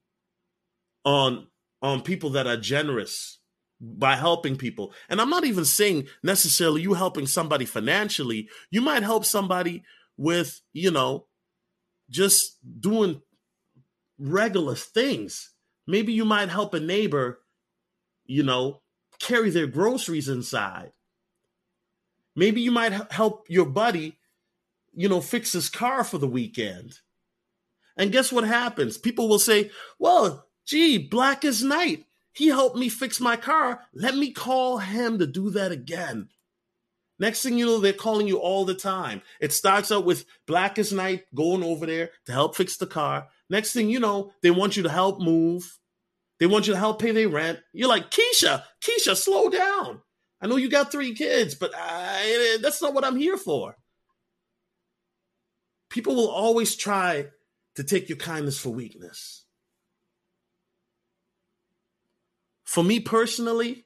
[1.05, 1.47] on
[1.81, 3.39] on people that are generous
[3.79, 4.93] by helping people.
[5.07, 8.49] And I'm not even saying necessarily you helping somebody financially.
[8.69, 9.85] You might help somebody
[10.17, 11.27] with, you know,
[12.09, 13.21] just doing
[14.19, 15.53] regular things.
[15.87, 17.39] Maybe you might help a neighbor
[18.25, 18.81] you know,
[19.19, 20.91] carry their groceries inside.
[22.35, 24.17] Maybe you might help your buddy,
[24.93, 26.99] you know, fix his car for the weekend.
[27.97, 28.97] And guess what happens?
[28.97, 32.05] People will say, well, gee, Black is Night.
[32.33, 33.81] He helped me fix my car.
[33.93, 36.27] Let me call him to do that again.
[37.17, 39.21] Next thing you know, they're calling you all the time.
[39.39, 43.29] It starts out with Black as Night going over there to help fix the car.
[43.49, 45.79] Next thing you know, they want you to help move.
[46.39, 47.59] They want you to help pay their rent.
[47.73, 50.01] You're like, Keisha, Keisha, slow down.
[50.41, 53.77] I know you got three kids, but I, that's not what I'm here for.
[55.89, 57.27] People will always try
[57.75, 59.45] to take your kindness for weakness.
[62.63, 63.85] For me personally,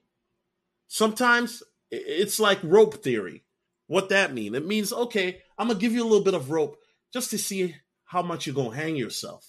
[0.87, 3.43] sometimes it's like rope theory.
[3.87, 4.55] What that mean?
[4.55, 6.77] It means okay, I'm gonna give you a little bit of rope
[7.13, 9.45] just to see how much you're gonna hang yourself.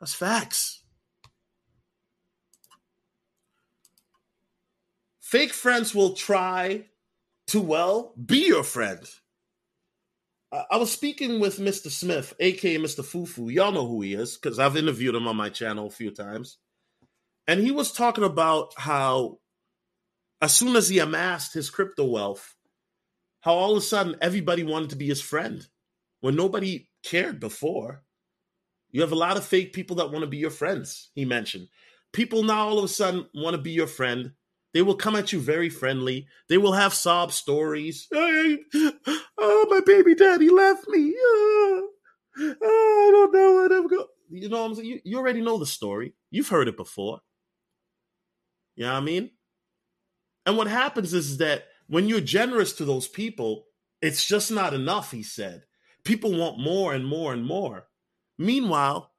[0.00, 0.79] That's facts.
[5.30, 6.86] Fake friends will try
[7.46, 8.98] to well be your friend.
[10.50, 11.88] I was speaking with Mr.
[11.88, 13.04] Smith, aka Mr.
[13.04, 13.48] Fufu.
[13.52, 16.58] Y'all know who he is because I've interviewed him on my channel a few times.
[17.46, 19.38] And he was talking about how,
[20.42, 22.56] as soon as he amassed his crypto wealth,
[23.40, 25.64] how all of a sudden everybody wanted to be his friend
[26.22, 28.02] when nobody cared before.
[28.90, 31.68] You have a lot of fake people that want to be your friends, he mentioned.
[32.12, 34.32] People now all of a sudden want to be your friend
[34.72, 36.26] they will come at you very friendly.
[36.48, 38.06] They will have sob stories.
[38.12, 41.14] Oh, my baby daddy left me.
[41.16, 41.88] Oh,
[42.38, 44.06] I don't know what I'm going.
[44.30, 44.88] You know what I'm saying?
[44.88, 46.14] You, you already know the story.
[46.30, 47.20] You've heard it before.
[48.76, 49.30] You know what I mean?
[50.46, 53.64] And what happens is that when you're generous to those people,
[54.00, 55.64] it's just not enough, he said.
[56.04, 57.88] People want more and more and more.
[58.38, 59.12] Meanwhile,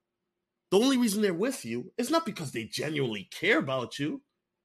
[0.71, 4.21] the only reason they're with you is not because they genuinely care about you.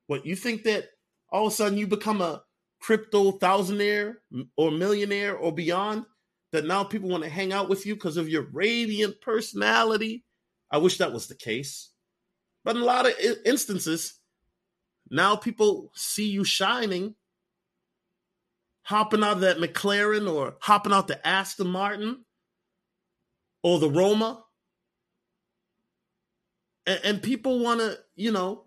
[0.07, 0.87] What you think that
[1.31, 2.43] all of a sudden you become a
[2.81, 4.15] crypto thousandaire
[4.57, 6.07] or millionaire or beyond?
[6.53, 10.25] That now people want to hang out with you because of your radiant personality?
[10.71, 11.91] I wish that was the case.
[12.65, 13.13] But in a lot of
[13.45, 14.21] instances,
[15.11, 17.15] now people see you shining,
[18.83, 22.25] hopping out of that McLaren or hopping out the Aston Martin
[23.63, 24.45] or the Roma.
[26.87, 28.66] And, and people want to, you know,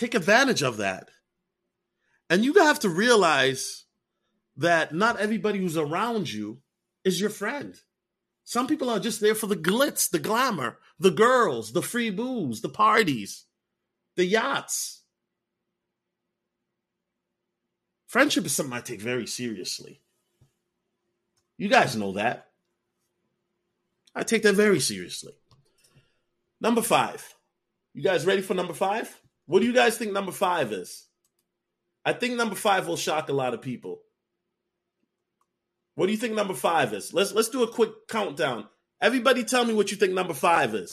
[0.00, 1.10] take advantage of that.
[2.30, 3.84] And you have to realize
[4.56, 6.62] that not everybody who's around you
[7.04, 7.74] is your friend.
[8.44, 12.62] Some people are just there for the glitz, the glamour, the girls, the free booze,
[12.62, 13.44] the parties,
[14.16, 15.02] the yachts.
[18.06, 20.00] Friendship is something I take very seriously.
[21.58, 22.48] You guys know that.
[24.14, 25.34] I take that very seriously.
[26.60, 27.34] Number five.
[27.92, 29.20] You guys ready for number five?
[29.50, 31.08] What do you guys think number five is?
[32.04, 34.00] I think number five will shock a lot of people.
[35.96, 37.12] What do you think number five is?
[37.12, 38.68] Let's let's do a quick countdown.
[39.00, 40.92] Everybody tell me what you think number five is.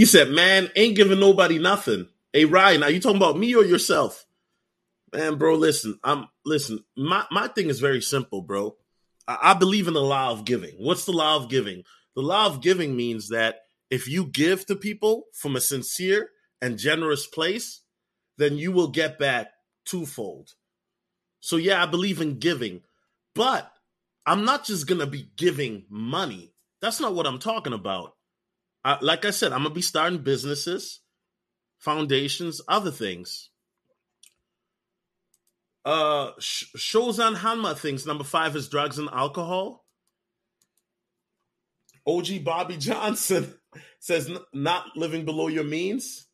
[0.00, 3.66] He said, "Man, ain't giving nobody nothing." Hey, Ryan, are you talking about me or
[3.66, 4.24] yourself?
[5.12, 6.00] Man, bro, listen.
[6.02, 6.82] I'm listen.
[6.96, 8.76] My my thing is very simple, bro.
[9.28, 10.70] I, I believe in the law of giving.
[10.78, 11.84] What's the law of giving?
[12.16, 13.56] The law of giving means that
[13.90, 16.30] if you give to people from a sincere
[16.62, 17.82] and generous place,
[18.38, 19.48] then you will get back
[19.84, 20.54] twofold.
[21.40, 22.84] So yeah, I believe in giving,
[23.34, 23.70] but
[24.24, 26.54] I'm not just gonna be giving money.
[26.80, 28.14] That's not what I'm talking about.
[28.84, 31.00] I, like I said, I'm gonna be starting businesses,
[31.78, 33.50] foundations, other things.
[35.84, 38.06] Uh, Sh- Shozan Hanma things.
[38.06, 39.84] Number five is drugs and alcohol.
[42.06, 43.54] OG Bobby Johnson
[43.98, 46.26] says not living below your means.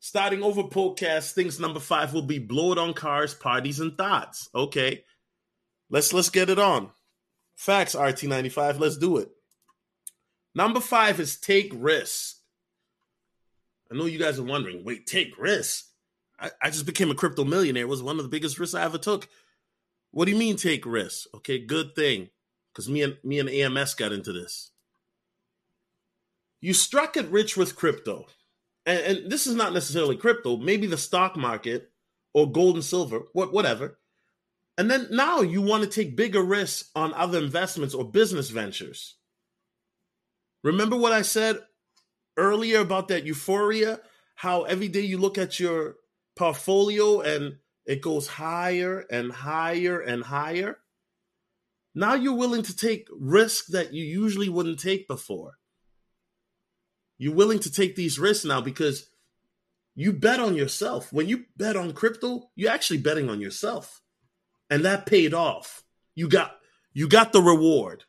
[0.00, 4.48] Starting over podcast things number five will be blow it on cars, parties, and thoughts.
[4.54, 5.04] Okay,
[5.90, 6.90] let's let's get it on.
[7.56, 8.78] Facts RT95.
[8.78, 9.28] Let's do it.
[10.58, 12.40] Number five is take risks.
[13.92, 15.92] I know you guys are wondering, wait, take risks?
[16.36, 17.84] I, I just became a crypto millionaire.
[17.84, 19.28] It was one of the biggest risks I ever took.
[20.10, 21.28] What do you mean take risks?
[21.32, 22.30] Okay, good thing.
[22.72, 24.72] Because me and me and AMS got into this.
[26.60, 28.26] You struck it rich with crypto.
[28.84, 31.92] And, and this is not necessarily crypto, maybe the stock market
[32.34, 34.00] or gold and silver, what whatever.
[34.76, 39.17] And then now you want to take bigger risks on other investments or business ventures.
[40.62, 41.60] Remember what I said
[42.36, 44.00] earlier about that euphoria,
[44.34, 45.96] how every day you look at your
[46.36, 50.78] portfolio and it goes higher and higher and higher.
[51.94, 55.58] Now you're willing to take risks that you usually wouldn't take before.
[57.18, 59.08] You're willing to take these risks now because
[59.96, 61.12] you bet on yourself.
[61.12, 64.00] When you bet on crypto, you're actually betting on yourself.
[64.70, 65.82] And that paid off.
[66.14, 66.56] You got
[66.92, 68.04] you got the reward.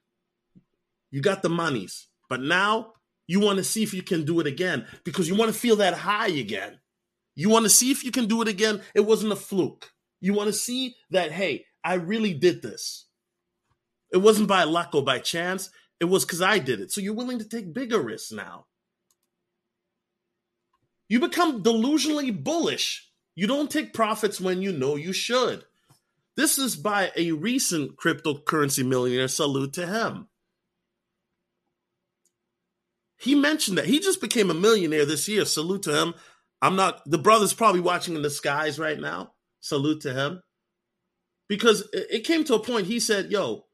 [1.10, 2.09] You got the monies.
[2.30, 2.94] But now
[3.28, 5.78] you want to see if you can do it again because you want to feel
[5.78, 6.80] that high again.
[7.36, 8.82] You want to see if you can do it again.
[8.94, 9.92] It wasn't a fluke.
[10.22, 13.08] You want to see that, hey, I really did this.
[14.12, 15.70] It wasn't by luck or by chance.
[16.00, 16.92] It was because I did it.
[16.92, 18.66] So you're willing to take bigger risks now.
[21.08, 23.10] You become delusionally bullish.
[23.36, 25.64] You don't take profits when you know you should.
[26.36, 29.28] This is by a recent cryptocurrency millionaire.
[29.28, 30.28] Salute to him.
[33.20, 35.46] He mentioned that he just became a millionaire this year.
[35.46, 36.14] Salute to him.
[36.62, 39.34] I'm not, the brother's probably watching in the skies right now.
[39.60, 40.42] Salute to him.
[41.48, 43.66] Because it came to a point, he said, Yo,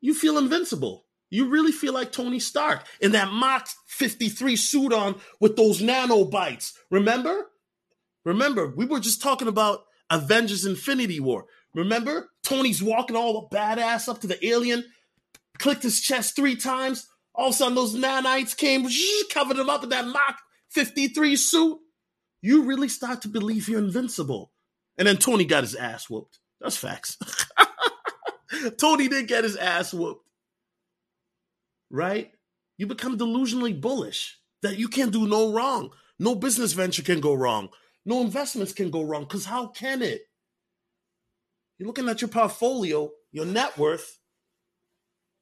[0.00, 1.06] you feel invincible.
[1.30, 6.72] You really feel like Tony Stark in that Mark 53 suit on with those nanobites.
[6.90, 7.46] Remember?
[8.24, 11.46] Remember, we were just talking about Avengers Infinity War.
[11.72, 12.30] Remember?
[12.42, 14.84] Tony's walking all the badass up to the alien,
[15.58, 17.06] clicked his chest three times.
[17.34, 18.86] All of a sudden, those nanites came,
[19.30, 20.36] covered him up in that Mark
[20.70, 21.78] 53 suit.
[22.42, 24.52] You really start to believe you're invincible.
[24.98, 26.38] And then Tony got his ass whooped.
[26.60, 27.16] That's facts.
[28.78, 30.30] Tony did get his ass whooped
[31.90, 32.30] right?
[32.78, 35.90] You become delusionally bullish that you can't do no wrong.
[36.18, 37.68] No business venture can go wrong.
[38.06, 40.22] No investments can go wrong because how can it?
[41.78, 44.18] You're looking at your portfolio, your net worth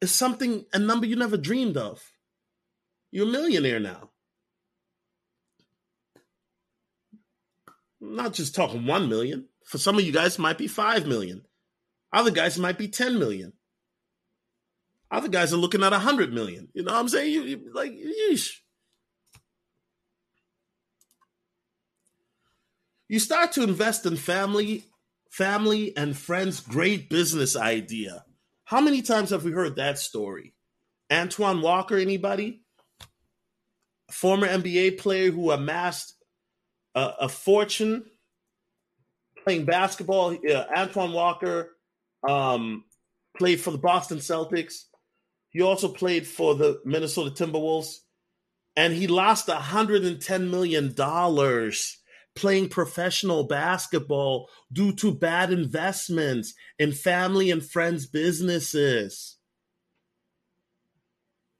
[0.00, 2.02] is something, a number you never dreamed of.
[3.10, 4.10] You're a millionaire now.
[8.00, 9.48] I'm not just talking 1 million.
[9.64, 11.42] For some of you guys, might be 5 million.
[12.12, 13.52] Other guys might be 10 million.
[15.10, 16.68] Other guys are looking at a hundred million.
[16.74, 17.32] You know what I'm saying?
[17.32, 18.58] You, you like, yeesh.
[23.08, 24.84] You start to invest in family,
[25.30, 28.24] family and friends' great business idea.
[28.68, 30.52] How many times have we heard that story?
[31.10, 32.60] Antoine Walker, anybody?
[34.10, 36.14] A former NBA player who amassed
[36.94, 38.04] a, a fortune
[39.42, 40.36] playing basketball.
[40.46, 41.78] Uh, Antoine Walker
[42.28, 42.84] um,
[43.38, 44.82] played for the Boston Celtics.
[45.48, 48.00] He also played for the Minnesota Timberwolves,
[48.76, 50.92] and he lost $110 million
[52.38, 59.38] playing professional basketball due to bad investments in family and friends' businesses.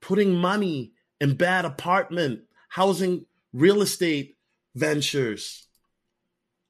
[0.01, 4.37] Putting money in bad apartment, housing, real estate
[4.77, 5.67] ventures.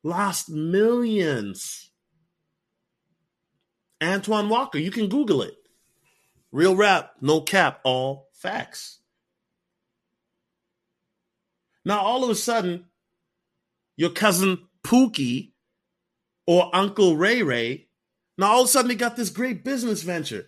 [0.02, 1.90] Lost millions.
[4.02, 5.56] Antoine Walker, you can Google it.
[6.50, 9.00] Real rap, no cap, all facts.
[11.84, 12.86] Now, all of a sudden,
[13.98, 15.52] your cousin Pookie
[16.46, 17.88] or Uncle Ray Ray,
[18.38, 20.46] now all of a sudden they got this great business venture.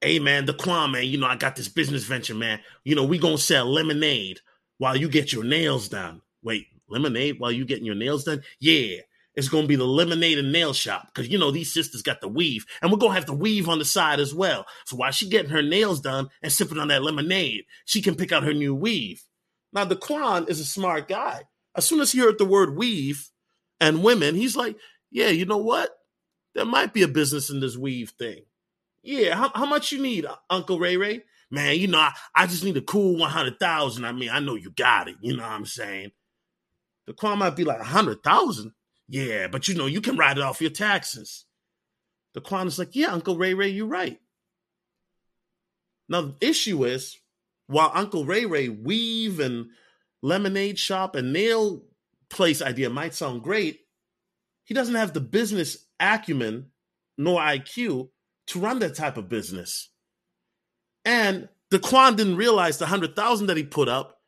[0.00, 2.60] Hey man, Daquan, man, you know, I got this business venture, man.
[2.84, 4.40] You know, we gonna sell lemonade
[4.78, 6.22] while you get your nails done.
[6.42, 8.42] Wait, lemonade while you getting your nails done?
[8.58, 9.00] Yeah
[9.38, 12.26] it's to be the lemonade and nail shop because you know these sisters got the
[12.26, 14.66] weave, and we're to have the weave on the side as well.
[14.84, 18.32] So while she getting her nails done and sipping on that lemonade, she can pick
[18.32, 19.22] out her new weave.
[19.72, 21.42] Now, Daquan is a smart guy.
[21.78, 23.30] As soon as he heard the word weave
[23.80, 24.76] and women, he's like,
[25.12, 25.88] "Yeah, you know what?
[26.56, 28.42] There might be a business in this weave thing.
[29.04, 31.22] Yeah, how, how much you need, Uncle Ray Ray?
[31.52, 34.06] Man, you know, I, I just need a cool one hundred thousand.
[34.06, 35.14] I mean, I know you got it.
[35.20, 36.10] You know what I'm saying?
[37.08, 38.72] Daquan might be like a hundred thousand.
[39.08, 41.44] Yeah, but you know, you can write it off your taxes.
[42.36, 44.18] Daquan is like, yeah, Uncle Ray Ray, you're right.
[46.08, 47.16] Now, the issue is,
[47.68, 49.68] while Uncle Ray Ray weave and
[50.22, 51.82] lemonade shop and nail
[52.28, 53.80] place idea might sound great,
[54.64, 56.66] he doesn't have the business acumen
[57.16, 58.10] nor IQ
[58.48, 59.90] to run that type of business.
[61.04, 64.20] And Daquan didn't realize the hundred thousand that he put up.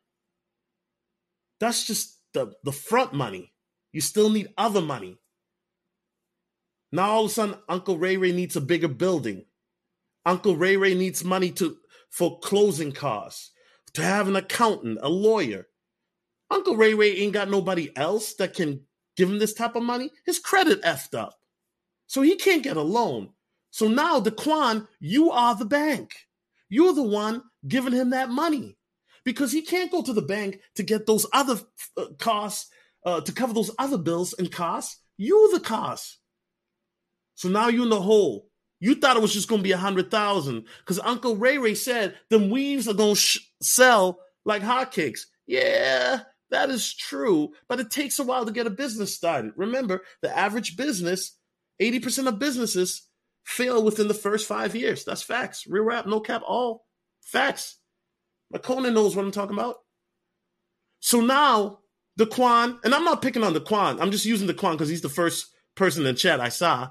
[1.59, 3.53] That's just the, the front money.
[3.91, 5.17] You still need other money.
[6.91, 9.45] Now all of a sudden, Uncle Ray Ray needs a bigger building.
[10.25, 11.77] Uncle Ray Ray needs money to
[12.09, 13.51] for closing costs,
[13.93, 15.67] to have an accountant, a lawyer.
[16.51, 18.81] Uncle Ray Ray ain't got nobody else that can
[19.17, 20.11] give him this type of money.
[20.25, 21.35] His credit effed up.
[22.07, 23.31] So he can't get a loan.
[23.71, 26.13] So now, Daquan, you are the bank.
[26.69, 28.77] You're the one giving him that money.
[29.23, 31.59] because he can't go to the bank to get those other
[31.97, 32.69] uh, costs
[33.05, 34.97] uh, to cover those other bills and costs.
[35.17, 36.19] You're the cost.
[37.35, 38.47] So now you're in the hole.
[38.79, 41.75] You thought it was just going to be a hundred thousand because Uncle Ray Ray
[41.75, 45.21] said the weaves are going to sh- sell like hotcakes.
[45.45, 46.21] Yeah,
[46.51, 49.53] that is true, but it takes a while to get a business started.
[49.55, 51.37] Remember, the average business,
[51.81, 53.07] 80% of businesses
[53.43, 55.03] fail within the first five years.
[55.03, 55.65] That's facts.
[55.65, 56.85] Real rap, no cap, all
[57.21, 57.77] facts.
[58.51, 59.77] But knows what I'm talking about.
[60.99, 61.79] So now
[62.17, 64.89] the Quan, and I'm not picking on the Quan, I'm just using the Quan because
[64.89, 66.89] he's the first person in chat I saw.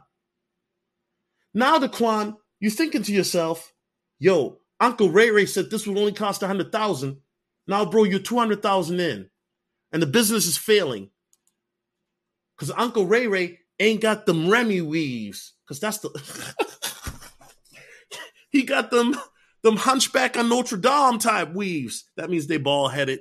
[1.52, 3.72] Now the Quan, you're thinking to yourself,
[4.18, 7.18] yo, Uncle Ray Ray said this would only cost a hundred thousand.
[7.66, 9.28] Now, bro, you're two hundred thousand in,
[9.93, 11.11] and the business is failing
[12.57, 16.11] because Uncle Ray Ray ain't got them Remy weaves because that's the
[18.51, 19.16] he got them
[19.62, 22.05] them hunchback on Notre Dame type weaves.
[22.16, 23.20] That means they bald headed.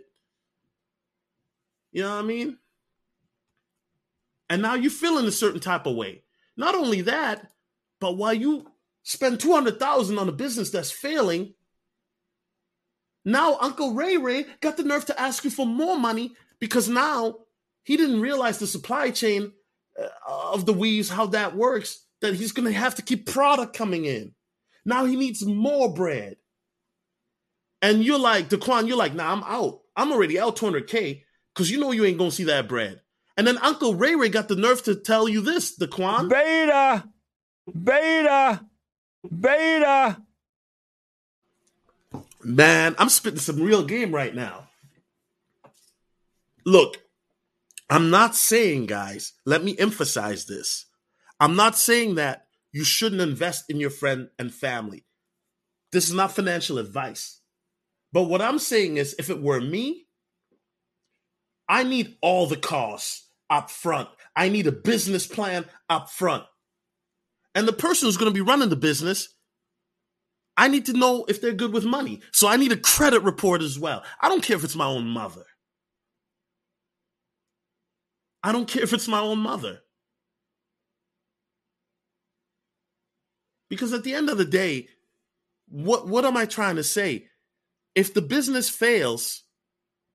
[1.91, 2.57] You know what I mean?
[4.49, 6.23] And now you're feeling a certain type of way.
[6.55, 7.51] Not only that,
[7.99, 8.71] but while you
[9.03, 11.53] spend 200,000 on a business that's failing,
[13.25, 17.35] now Uncle Ray Ray got the nerve to ask you for more money because now
[17.83, 19.51] he didn't realize the supply chain
[19.99, 23.75] uh, of the weaves, how that works, that he's going to have to keep product
[23.75, 24.33] coming in.
[24.85, 26.37] Now he needs more bread.
[27.81, 29.81] And you're like, Daquan, you're like, nah, I'm out.
[29.95, 33.01] I'm already out 200K because you know you ain't going to see that bread.
[33.37, 36.29] And then Uncle Ray Ray got the nerve to tell you this, Daquan.
[36.29, 37.07] Beta,
[37.83, 38.65] beta,
[39.39, 40.21] beta.
[42.43, 44.68] Man, I'm spitting some real game right now.
[46.65, 46.97] Look,
[47.89, 50.85] I'm not saying, guys, let me emphasize this.
[51.39, 55.05] I'm not saying that you shouldn't invest in your friend and family.
[55.91, 57.41] This is not financial advice.
[58.11, 60.07] But what I'm saying is, if it were me,
[61.67, 64.09] I need all the costs up front.
[64.35, 66.43] I need a business plan up front.
[67.55, 69.29] And the person who's going to be running the business,
[70.55, 72.21] I need to know if they're good with money.
[72.31, 74.03] So I need a credit report as well.
[74.21, 75.43] I don't care if it's my own mother.
[78.43, 79.81] I don't care if it's my own mother.
[83.69, 84.87] Because at the end of the day,
[85.67, 87.27] what what am I trying to say?
[87.95, 89.43] If the business fails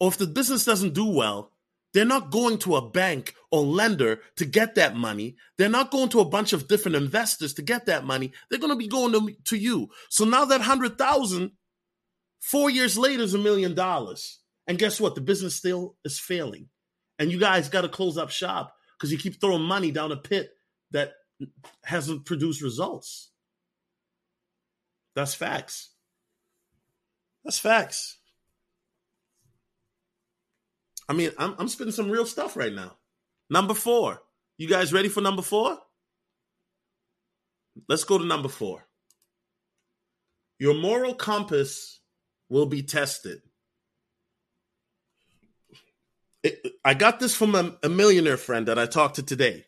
[0.00, 1.52] or if the business doesn't do well,
[1.92, 5.36] they're not going to a bank or lender to get that money.
[5.56, 8.32] They're not going to a bunch of different investors to get that money.
[8.50, 9.90] They're going to be going to, to you.
[10.08, 11.52] So now that 100,000
[12.40, 14.40] 4 years later is a million dollars.
[14.66, 15.14] And guess what?
[15.14, 16.68] The business still is failing.
[17.18, 20.16] And you guys got to close up shop because you keep throwing money down a
[20.16, 20.50] pit
[20.90, 21.12] that
[21.84, 23.30] hasn't produced results.
[25.14, 25.90] That's facts.
[27.44, 28.18] That's facts.
[31.08, 32.96] I mean, I'm, I'm spitting some real stuff right now.
[33.50, 34.20] Number four.
[34.56, 35.78] You guys ready for number four?
[37.88, 38.86] Let's go to number four.
[40.58, 42.00] Your moral compass
[42.48, 43.42] will be tested.
[46.84, 49.66] I got this from a, a millionaire friend that I talked to today.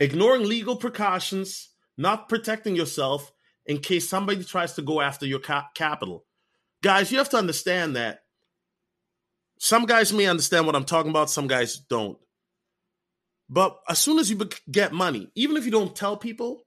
[0.00, 3.32] Ignoring legal precautions, not protecting yourself,
[3.66, 6.24] in case somebody tries to go after your ca- capital.
[6.82, 8.20] Guys, you have to understand that
[9.58, 12.18] some guys may understand what I'm talking about, some guys don't.
[13.48, 14.36] But as soon as you
[14.70, 16.62] get money, even if you don't tell people,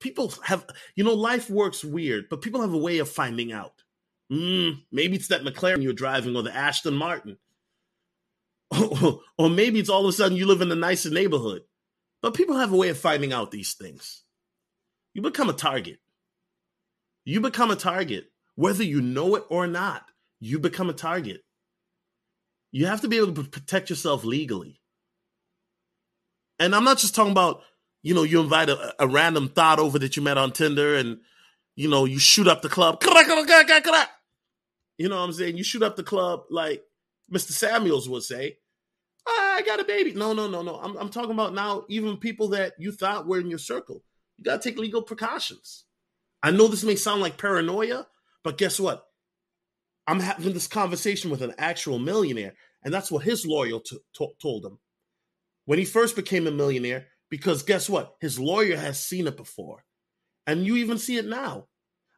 [0.00, 3.72] people have, you know, life works weird, but people have a way of finding out.
[4.30, 7.38] Mm, maybe it's that McLaren you're driving or the Aston Martin.
[9.38, 11.62] or maybe it's all of a sudden you live in a nicer neighborhood.
[12.20, 14.24] But people have a way of finding out these things.
[15.14, 15.98] You become a target.
[17.24, 20.04] You become a target, whether you know it or not.
[20.40, 21.42] You become a target.
[22.70, 24.80] You have to be able to protect yourself legally.
[26.58, 27.62] And I'm not just talking about,
[28.02, 31.18] you know, you invite a, a random thought over that you met on Tinder and,
[31.76, 33.00] you know, you shoot up the club.
[34.98, 35.56] You know what I'm saying?
[35.56, 36.82] You shoot up the club like
[37.32, 37.52] Mr.
[37.52, 38.58] Samuels would say.
[39.26, 40.12] Ah, I got a baby.
[40.12, 40.76] No, no, no, no.
[40.76, 44.02] I'm, I'm talking about now, even people that you thought were in your circle.
[44.36, 45.84] You got to take legal precautions.
[46.42, 48.06] I know this may sound like paranoia,
[48.44, 49.04] but guess what?
[50.06, 54.32] I'm having this conversation with an actual millionaire, and that's what his lawyer t- t-
[54.40, 54.78] told him
[55.66, 57.08] when he first became a millionaire.
[57.30, 58.14] Because guess what?
[58.22, 59.84] His lawyer has seen it before,
[60.46, 61.66] and you even see it now.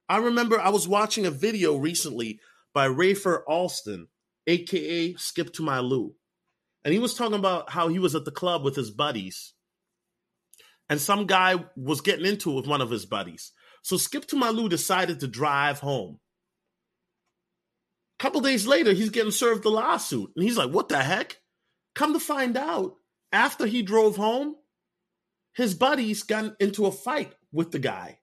[0.09, 2.39] I remember I was watching a video recently
[2.73, 4.07] by Rafer Alston,
[4.51, 6.15] aka Skip to My Lou,
[6.85, 9.55] and he was talking about how he was at the club with his buddies,
[10.89, 13.53] and some guy was getting into it with one of his buddies.
[13.83, 16.19] So Skip to My Lou decided to drive home.
[18.19, 20.31] A couple days later, he's getting served the lawsuit.
[20.37, 21.39] And he's like, what the heck?
[21.95, 22.97] Come to find out,
[23.33, 24.57] after he drove home,
[25.55, 28.19] his buddies got into a fight with the guy.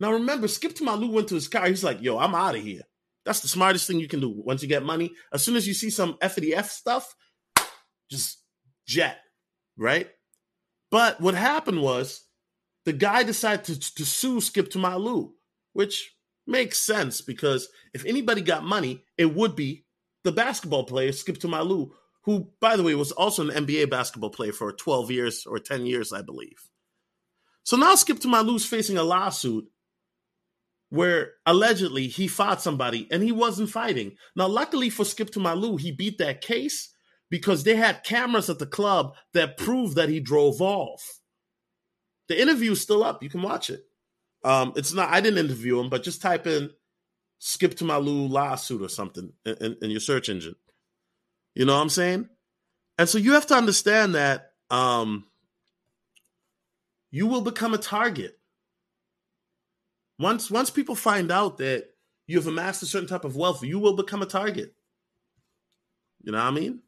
[0.00, 1.66] Now remember, Skip to My Lou went to his car.
[1.66, 2.82] He's like, yo, I'm out of here.
[3.26, 5.12] That's the smartest thing you can do once you get money.
[5.32, 7.14] As soon as you see some FDF stuff,
[8.08, 8.38] just
[8.86, 9.18] jet,
[9.76, 10.08] right?
[10.92, 12.22] But what happened was
[12.84, 15.34] the guy decided to, to sue Skip to My Lou,
[15.72, 16.14] which
[16.46, 19.84] makes sense because if anybody got money, it would be
[20.22, 23.90] the basketball player Skip to My Lou, who, by the way, was also an NBA
[23.90, 26.70] basketball player for 12 years or 10 years, I believe.
[27.64, 29.66] So now Skip to My Lou's facing a lawsuit
[30.96, 34.16] where allegedly he fought somebody and he wasn't fighting.
[34.34, 36.92] Now, luckily for Skip to My Lou, he beat that case
[37.30, 41.20] because they had cameras at the club that proved that he drove off.
[42.28, 43.22] The interview is still up.
[43.22, 43.84] You can watch it.
[44.44, 45.10] Um, it's not.
[45.10, 46.70] I didn't interview him, but just type in
[47.38, 50.56] "Skip to My Lou lawsuit" or something in, in, in, your search engine.
[51.54, 52.28] You know what I'm saying?
[52.98, 55.24] And so you have to understand that um,
[57.10, 58.35] you will become a target
[60.18, 60.50] once.
[60.50, 61.86] Once people find out that
[62.26, 64.74] you have amassed a certain type of wealth, you will become a target.
[66.22, 66.82] You know what I mean?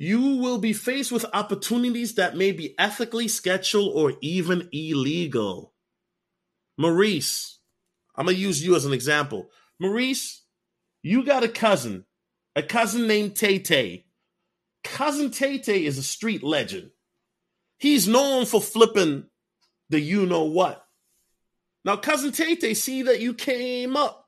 [0.00, 5.74] you will be faced with opportunities that may be ethically sketchy or even illegal.
[6.76, 7.58] Maurice,
[8.14, 9.50] I'm going to use you as an example.
[9.80, 10.44] Maurice,
[11.02, 12.04] you got a cousin,
[12.54, 14.04] a cousin named Tay Tay.
[14.84, 16.92] Cousin Tay Tay is a street legend.
[17.78, 19.24] He's known for flipping
[19.90, 20.84] the you know what.
[21.84, 24.26] Now, cousin Tay, see that you came up.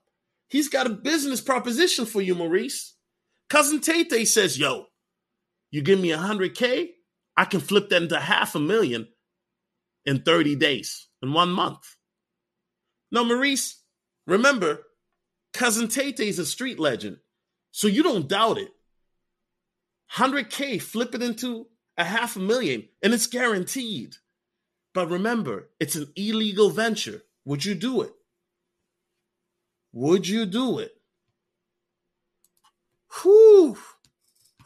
[0.49, 2.95] He's got a business proposition for you, Maurice.
[3.49, 4.87] Cousin Tay says, Yo,
[5.71, 6.89] you give me a 100K,
[7.37, 9.09] I can flip that into half a million
[10.05, 11.97] in 30 days, in one month.
[13.13, 13.83] Now, Maurice,
[14.27, 14.83] remember,
[15.53, 17.19] Cousin Tate is a street legend,
[17.73, 18.71] so you don't doubt it.
[20.15, 24.17] 100K, flip it into a half a million, and it's guaranteed.
[24.93, 27.23] But remember, it's an illegal venture.
[27.45, 28.13] Would you do it?
[29.93, 30.93] Would you do it?
[33.23, 33.77] Whew.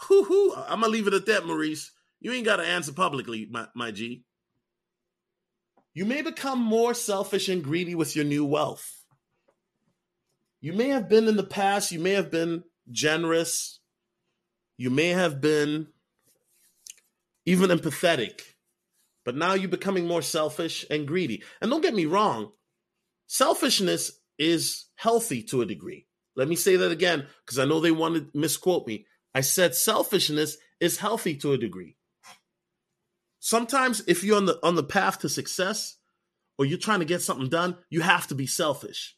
[0.01, 0.55] Hoo-hoo.
[0.55, 1.93] I'm gonna leave it at that, Maurice.
[2.21, 4.25] You ain't got to answer publicly, my, my G.
[5.93, 9.05] You may become more selfish and greedy with your new wealth.
[10.61, 13.81] You may have been in the past, you may have been generous,
[14.77, 15.89] you may have been
[17.47, 18.41] even empathetic,
[19.25, 21.43] but now you're becoming more selfish and greedy.
[21.61, 22.53] And don't get me wrong,
[23.27, 26.07] selfishness is healthy to a degree.
[26.37, 29.07] Let me say that again because I know they want to misquote me.
[29.35, 31.97] I said selfishness is healthy to a degree.
[33.41, 35.97] Sometimes if you're on the on the path to success
[36.59, 39.17] or you're trying to get something done, you have to be selfish.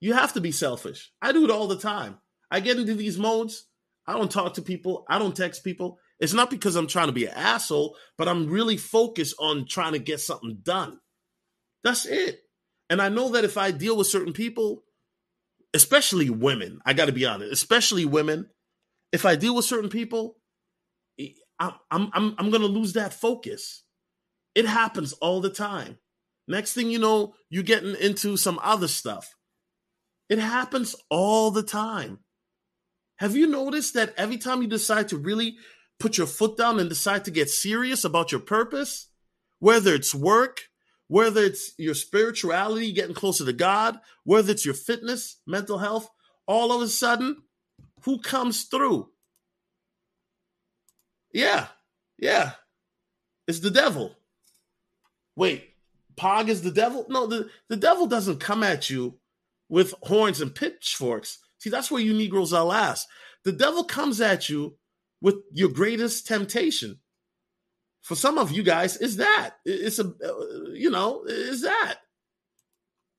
[0.00, 1.12] You have to be selfish.
[1.20, 2.18] I do it all the time.
[2.50, 3.66] I get into these modes.
[4.06, 5.04] I don't talk to people.
[5.08, 5.98] I don't text people.
[6.18, 9.92] It's not because I'm trying to be an asshole, but I'm really focused on trying
[9.92, 10.98] to get something done.
[11.84, 12.40] That's it.
[12.88, 14.84] And I know that if I deal with certain people,
[15.74, 18.48] especially women, I got to be honest, especially women,
[19.12, 20.36] if I deal with certain people,
[21.58, 23.82] I'm I'm I'm, I'm going to lose that focus.
[24.54, 25.98] It happens all the time.
[26.48, 29.34] Next thing you know, you're getting into some other stuff.
[30.28, 32.20] It happens all the time.
[33.18, 35.56] Have you noticed that every time you decide to really
[35.98, 39.08] put your foot down and decide to get serious about your purpose,
[39.58, 40.62] whether it's work,
[41.08, 46.10] whether it's your spirituality, getting closer to God, whether it's your fitness, mental health,
[46.46, 47.42] all of a sudden
[48.02, 49.10] who comes through?
[51.32, 51.66] Yeah,
[52.18, 52.52] yeah.
[53.46, 54.16] It's the devil.
[55.36, 55.74] Wait,
[56.16, 57.06] Pog is the devil?
[57.08, 59.18] No, the, the devil doesn't come at you
[59.68, 61.38] with horns and pitchforks.
[61.58, 63.08] See, that's where you Negroes are last.
[63.44, 64.76] The devil comes at you
[65.20, 67.00] with your greatest temptation.
[68.02, 71.98] For some of you guys, is that it's a uh, you know is that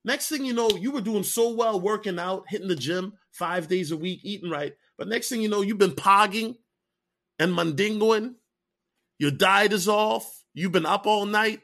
[0.07, 3.67] Next thing you know, you were doing so well working out, hitting the gym five
[3.67, 4.73] days a week, eating right.
[4.97, 6.55] But next thing you know, you've been pogging
[7.37, 8.35] and mandingoing.
[9.19, 10.45] Your diet is off.
[10.53, 11.59] You've been up all night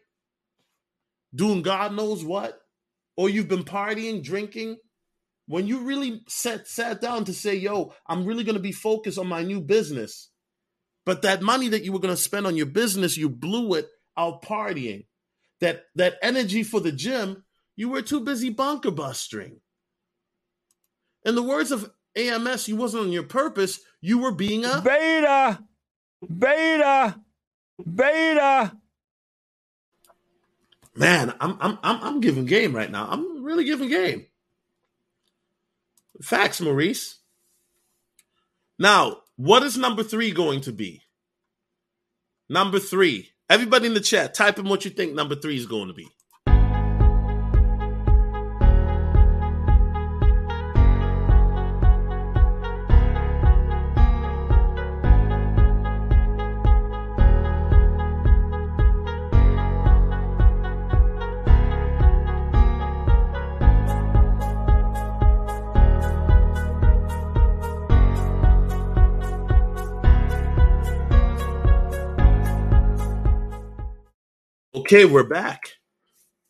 [1.34, 2.60] doing God knows what.
[3.16, 4.76] Or you've been partying, drinking.
[5.48, 9.18] When you really sat, sat down to say, yo, I'm really going to be focused
[9.18, 10.30] on my new business.
[11.06, 13.88] But that money that you were going to spend on your business, you blew it
[14.18, 15.06] out partying.
[15.60, 17.44] That that energy for the gym,
[17.76, 19.60] you were too busy bunker busting.
[21.26, 23.80] In the words of AMS, you wasn't on your purpose.
[24.02, 25.64] You were being a beta,
[26.38, 27.20] beta,
[27.86, 28.78] beta.
[30.96, 33.08] Man, I'm I'm I'm I'm giving game right now.
[33.10, 34.28] I'm really giving game.
[36.24, 37.20] Facts, Maurice.
[38.80, 41.02] Now, what is number three going to be?
[42.50, 43.30] Number three.
[43.50, 46.08] Everybody in the chat, type in what you think number three is going to be.
[74.76, 75.74] Okay, we're back.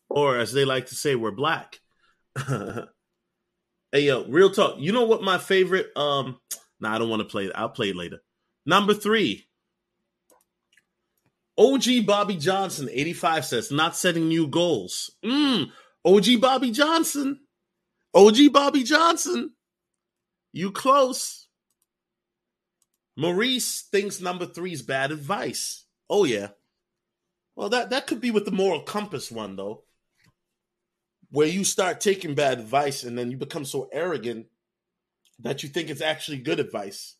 [0.08, 1.80] Or as they like to say, we're black.
[2.48, 2.86] hey
[3.92, 4.76] yo, real talk.
[4.78, 6.38] You know what my favorite um
[6.80, 7.52] nah, I don't want to play it.
[7.54, 8.22] I'll play it later.
[8.64, 9.46] Number three.
[11.56, 15.12] OG Bobby Johnson, 85 says, not setting new goals.
[15.24, 15.70] Mm,
[16.04, 17.40] OG Bobby Johnson.
[18.14, 19.52] OG Bobby Johnson.
[20.52, 21.46] You close.
[23.16, 25.84] Maurice thinks number three is bad advice.
[26.08, 26.48] Oh yeah.
[27.56, 29.84] Well, that that could be with the moral compass one though,
[31.30, 34.46] where you start taking bad advice and then you become so arrogant
[35.40, 37.16] that you think it's actually good advice.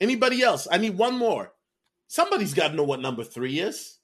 [0.00, 0.66] Anybody else?
[0.70, 1.52] I need one more.
[2.08, 3.98] Somebody's got to know what number three is.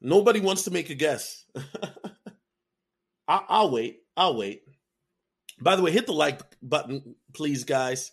[0.00, 1.44] Nobody wants to make a guess.
[3.28, 4.00] I'll, I'll wait.
[4.16, 4.62] I'll wait.
[5.60, 8.12] By the way, hit the like button, please, guys.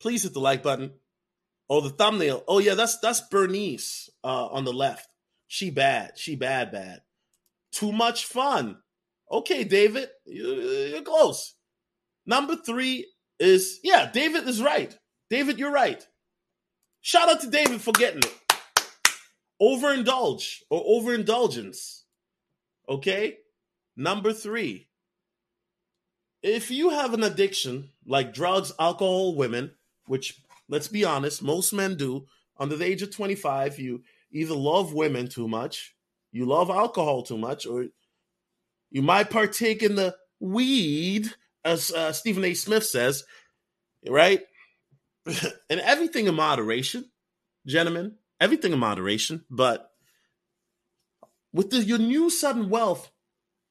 [0.00, 0.92] Please hit the like button.
[1.68, 2.44] Oh, the thumbnail.
[2.46, 5.08] Oh yeah, that's that's Bernice uh, on the left.
[5.46, 6.12] She bad.
[6.16, 7.02] She bad, bad.
[7.72, 8.78] Too much fun.
[9.30, 11.54] Okay, David, you're close.
[12.24, 13.06] Number three
[13.38, 14.96] is, yeah, David is right.
[15.30, 16.06] David, you're right.
[17.00, 18.34] Shout out to David for getting it.
[19.60, 22.04] Overindulge or overindulgence.
[22.88, 23.38] Okay?
[23.96, 24.88] Number three.
[26.42, 29.72] If you have an addiction like drugs, alcohol, women,
[30.06, 32.26] which let's be honest, most men do,
[32.58, 34.02] under the age of 25, you
[34.32, 35.94] either love women too much,
[36.32, 37.86] you love alcohol too much, or
[38.90, 41.28] you might partake in the weed,
[41.64, 42.54] as uh, Stephen A.
[42.54, 43.24] Smith says,
[44.08, 44.42] right?
[45.70, 47.10] and everything in moderation,
[47.66, 49.44] gentlemen, everything in moderation.
[49.50, 49.90] But
[51.52, 53.10] with the, your new sudden wealth,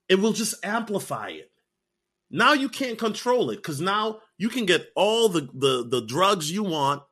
[0.10, 1.51] it will just amplify it.
[2.30, 6.51] Now you can't control it because now you can get all the, the the drugs
[6.51, 7.03] you want,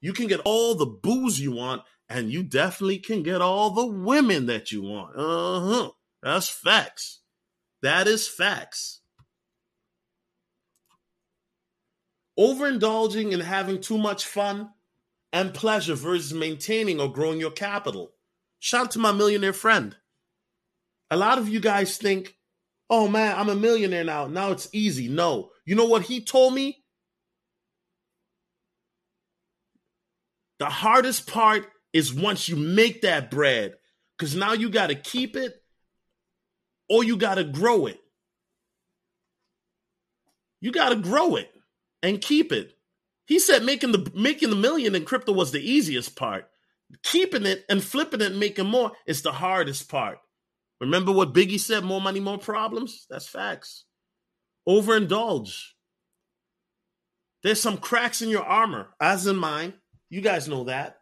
[0.00, 3.86] you can get all the booze you want, and you definitely can get all the
[3.86, 5.16] women that you want.
[5.16, 5.90] Uh huh.
[6.22, 7.20] That's facts.
[7.82, 9.00] That is facts.
[12.38, 14.70] Overindulging and having too much fun
[15.32, 18.12] and pleasure versus maintaining or growing your capital.
[18.60, 19.96] Shout out to my millionaire friend.
[21.10, 22.36] A lot of you guys think,
[22.88, 24.26] oh man, I'm a millionaire now.
[24.26, 25.08] Now it's easy.
[25.08, 25.50] No.
[25.64, 26.84] You know what he told me?
[30.58, 31.66] The hardest part
[31.98, 33.74] is once you make that bread,
[34.16, 35.60] because now you got to keep it
[36.88, 38.00] or you got to grow it.
[40.60, 41.50] You got to grow it
[42.02, 42.72] and keep it.
[43.26, 46.48] He said making the making the million in crypto was the easiest part.
[47.02, 50.18] Keeping it and flipping it and making more is the hardest part.
[50.80, 53.06] Remember what Biggie said, more money, more problems?
[53.10, 53.84] That's facts.
[54.66, 55.72] Overindulge.
[57.42, 59.74] There's some cracks in your armor, as in mine.
[60.08, 60.97] You guys know that.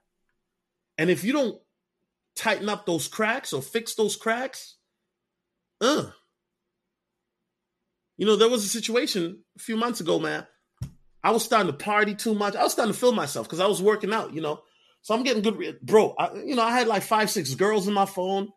[0.99, 1.61] And if you don't
[2.35, 4.77] tighten up those cracks or fix those cracks,
[5.81, 6.07] uh.
[8.17, 10.47] You know, there was a situation a few months ago, man.
[11.23, 12.57] I was starting to party too much.
[12.57, 14.63] I was starting to feel myself because I was working out, you know.
[15.03, 16.15] So I'm getting good, bro.
[16.19, 18.49] I, you know, I had like five, six girls in my phone,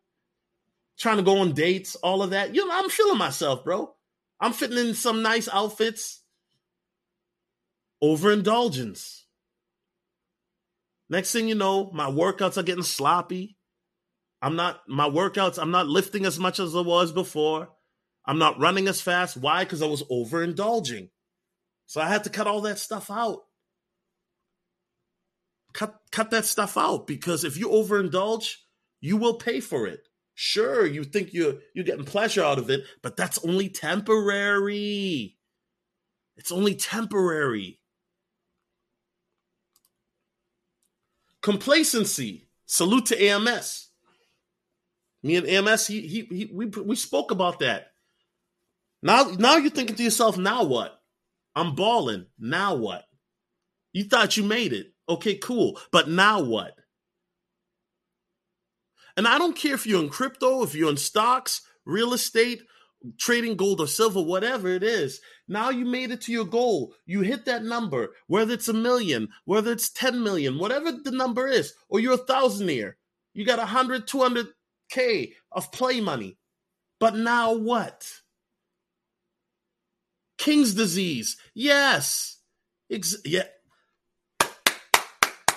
[0.98, 2.56] trying to go on dates, all of that.
[2.56, 3.94] You know, I'm feeling myself, bro.
[4.40, 6.22] I'm fitting in some nice outfits.
[8.02, 9.19] Overindulgence.
[11.10, 13.58] Next thing you know, my workouts are getting sloppy.
[14.42, 17.70] I'm not my workouts, I'm not lifting as much as I was before.
[18.26, 19.38] I'm not running as fast.
[19.38, 19.64] Why?
[19.64, 21.10] Because I was overindulging.
[21.88, 23.40] So I had to cut all that stuff out.
[25.74, 28.56] Cut cut that stuff out because if you overindulge,
[29.02, 30.02] you will pay for it.
[30.36, 35.38] Sure, you think you're you're getting pleasure out of it, but that's only temporary.
[36.38, 37.79] It's only temporary.
[41.42, 42.48] Complacency.
[42.66, 43.90] Salute to AMS.
[45.24, 47.88] Me and AMS, he, he, he we we spoke about that.
[49.02, 51.02] Now now you're thinking to yourself, now what?
[51.56, 52.28] I'm balling.
[52.38, 53.06] Now what?
[53.92, 54.94] You thought you made it.
[55.10, 55.80] Okay, cool.
[55.92, 56.76] But now what?
[59.18, 62.62] And I don't care if you're in crypto, if you're in stocks, real estate,
[63.18, 65.22] trading gold or silver, whatever it is.
[65.48, 66.94] Now you made it to your goal.
[67.06, 71.48] You hit that number, whether it's a million, whether it's 10 million, whatever the number
[71.48, 72.94] is, or you're a thousandaire.
[73.34, 76.38] You got 100, 200K of play money.
[77.00, 78.12] But now what?
[80.38, 81.38] King's disease.
[81.54, 82.38] Yes.
[82.92, 83.44] Ex- yeah.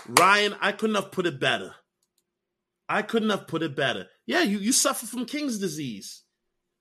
[0.09, 1.75] Ryan, I couldn't have put it better.
[2.89, 4.07] I couldn't have put it better.
[4.27, 6.22] Yeah, you, you suffer from King's disease.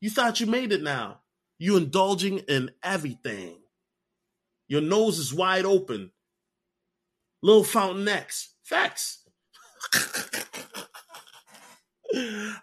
[0.01, 1.21] You thought you made it now.
[1.59, 3.57] You indulging in everything.
[4.67, 6.11] Your nose is wide open.
[7.43, 8.55] Little fountain necks.
[8.63, 9.23] Facts.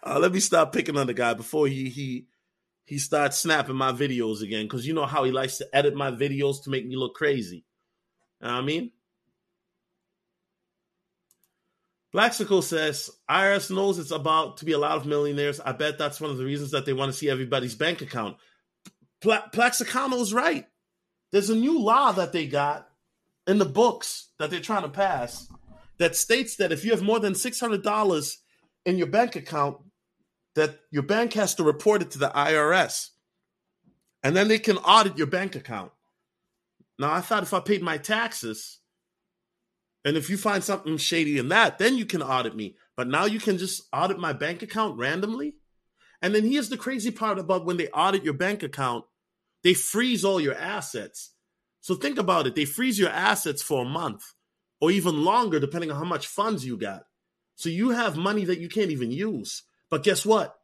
[0.03, 2.27] uh, let me stop picking on the guy before he he
[2.85, 6.11] he starts snapping my videos again because you know how he likes to edit my
[6.11, 7.65] videos to make me look crazy.
[8.41, 8.91] You know what I mean?
[12.19, 15.61] Blaxico says IRS knows it's about to be a lot of millionaires.
[15.61, 18.39] I bet that's one of the reasons that they want to see everybody's bank account.
[19.21, 20.67] Pla- Plaxicano is right.
[21.31, 22.89] There's a new law that they got
[23.47, 25.47] in the books that they're trying to pass
[25.99, 28.39] that states that if you have more than six hundred dollars
[28.85, 29.77] in your bank account,
[30.57, 33.11] that your bank has to report it to the IRS,
[34.25, 35.93] and then they can audit your bank account.
[36.99, 38.78] Now, I thought if I paid my taxes,
[40.09, 42.77] and if you find something shady in that, then you can audit me.
[42.97, 45.57] But now you can just audit my bank account randomly.
[46.23, 49.05] And then here's the crazy part about when they audit your bank account,
[49.63, 51.35] they freeze all your assets.
[51.83, 52.55] So think about it.
[52.55, 54.23] They freeze your assets for a month
[54.81, 57.03] or even longer, depending on how much funds you got.
[57.57, 59.65] So you have money that you can't even use.
[59.91, 60.55] But guess what?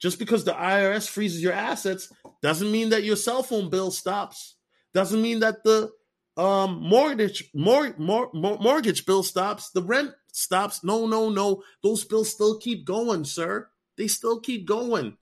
[0.00, 4.56] Just because the IRS freezes your assets doesn't mean that your cell phone bill stops.
[4.94, 5.90] Doesn't mean that the
[6.36, 9.70] um mortgage mor- mor- mor- mortgage bill stops.
[9.70, 10.84] The rent stops.
[10.84, 11.62] No no no.
[11.82, 13.68] Those bills still keep going sir.
[13.96, 15.16] They still keep going.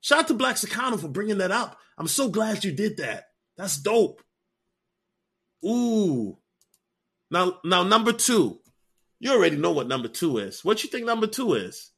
[0.00, 1.78] Shout out to Blaxicano for bringing that up.
[1.96, 3.28] I'm so glad you did that.
[3.56, 4.22] That's dope.
[5.64, 6.38] Ooh.
[7.30, 8.58] Now now number two.
[9.20, 10.64] You already know what number two is.
[10.64, 11.90] What you think number two is?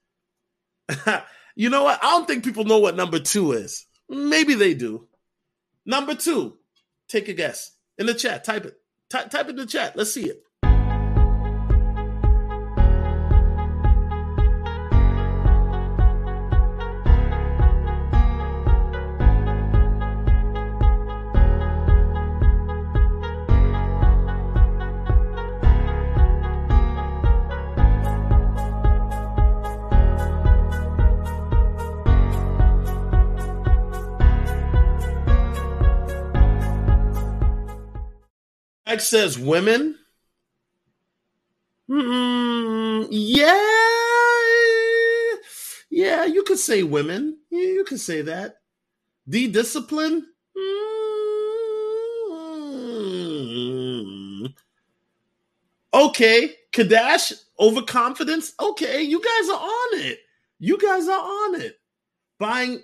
[1.56, 2.00] You know what?
[2.02, 3.86] I don't think people know what number two is.
[4.08, 5.06] Maybe they do.
[5.86, 6.58] Number two.
[7.08, 8.44] Take a guess in the chat.
[8.44, 8.76] Type it.
[9.10, 9.96] Ty- type it in the chat.
[9.96, 10.43] Let's see it.
[38.94, 39.98] X says women.
[41.90, 43.50] Mm, yeah,
[45.90, 47.38] yeah, you could say women.
[47.50, 48.58] Yeah, you could say that.
[49.26, 50.28] The discipline.
[50.56, 50.94] Mm.
[55.92, 58.52] Okay, Kadash overconfidence.
[58.60, 60.20] Okay, you guys are on it.
[60.60, 61.80] You guys are on it.
[62.38, 62.80] Buying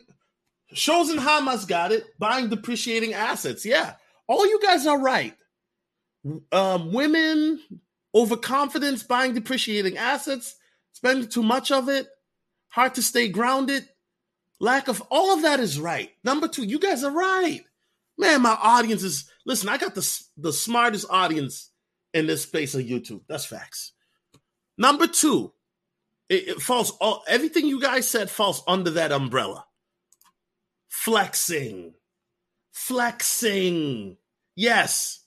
[0.72, 2.04] shows and Hamas got it.
[2.18, 3.64] Buying depreciating assets.
[3.64, 3.94] Yeah,
[4.26, 5.36] all you guys are right
[6.52, 7.60] um, women,
[8.14, 10.56] overconfidence, buying depreciating assets,
[10.92, 12.08] spending too much of it,
[12.68, 13.88] hard to stay grounded,
[14.58, 16.10] lack of all of that is right.
[16.24, 17.62] Number two, you guys are right.
[18.18, 21.70] Man, my audience is listen, I got the, the smartest audience
[22.12, 23.22] in this space of YouTube.
[23.28, 23.92] That's facts.
[24.76, 25.52] Number two,
[26.28, 29.64] it, it falls all everything you guys said falls under that umbrella.
[30.88, 31.94] Flexing.
[32.72, 34.16] Flexing.
[34.54, 35.20] Yes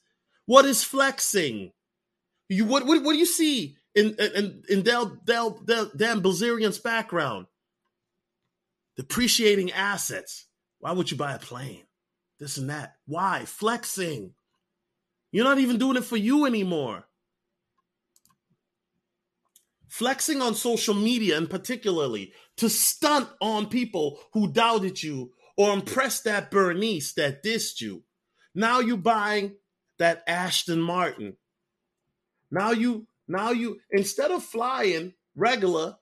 [0.46, 1.72] what is flexing?
[2.50, 6.80] You what what, what do you see in in in Dale Dale, Dale Dan Bilzerian's
[6.80, 7.48] background?
[8.96, 10.46] Depreciating assets.
[10.80, 11.84] Why would you buy a plane?
[12.40, 12.96] This and that.
[13.06, 13.46] Why?
[13.46, 14.34] Flexing.
[15.32, 17.06] You're not even doing it for you anymore.
[19.88, 26.22] Flexing on social media, and particularly to stunt on people who doubted you or impress
[26.22, 28.04] that Bernice that dissed you.
[28.56, 29.56] Now you're buying
[30.04, 31.38] that Aston Martin.
[32.52, 35.96] Now you now you instead of flying regular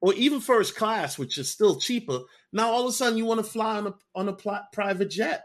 [0.00, 2.18] or even first class, which is still cheaper,
[2.52, 5.08] now all of a sudden you want to fly on a on a pl- private
[5.08, 5.44] jet.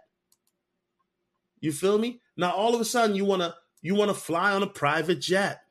[1.60, 2.20] You feel me?
[2.36, 3.54] Now all of a sudden you want to
[3.84, 5.62] you want to fly on a private jet.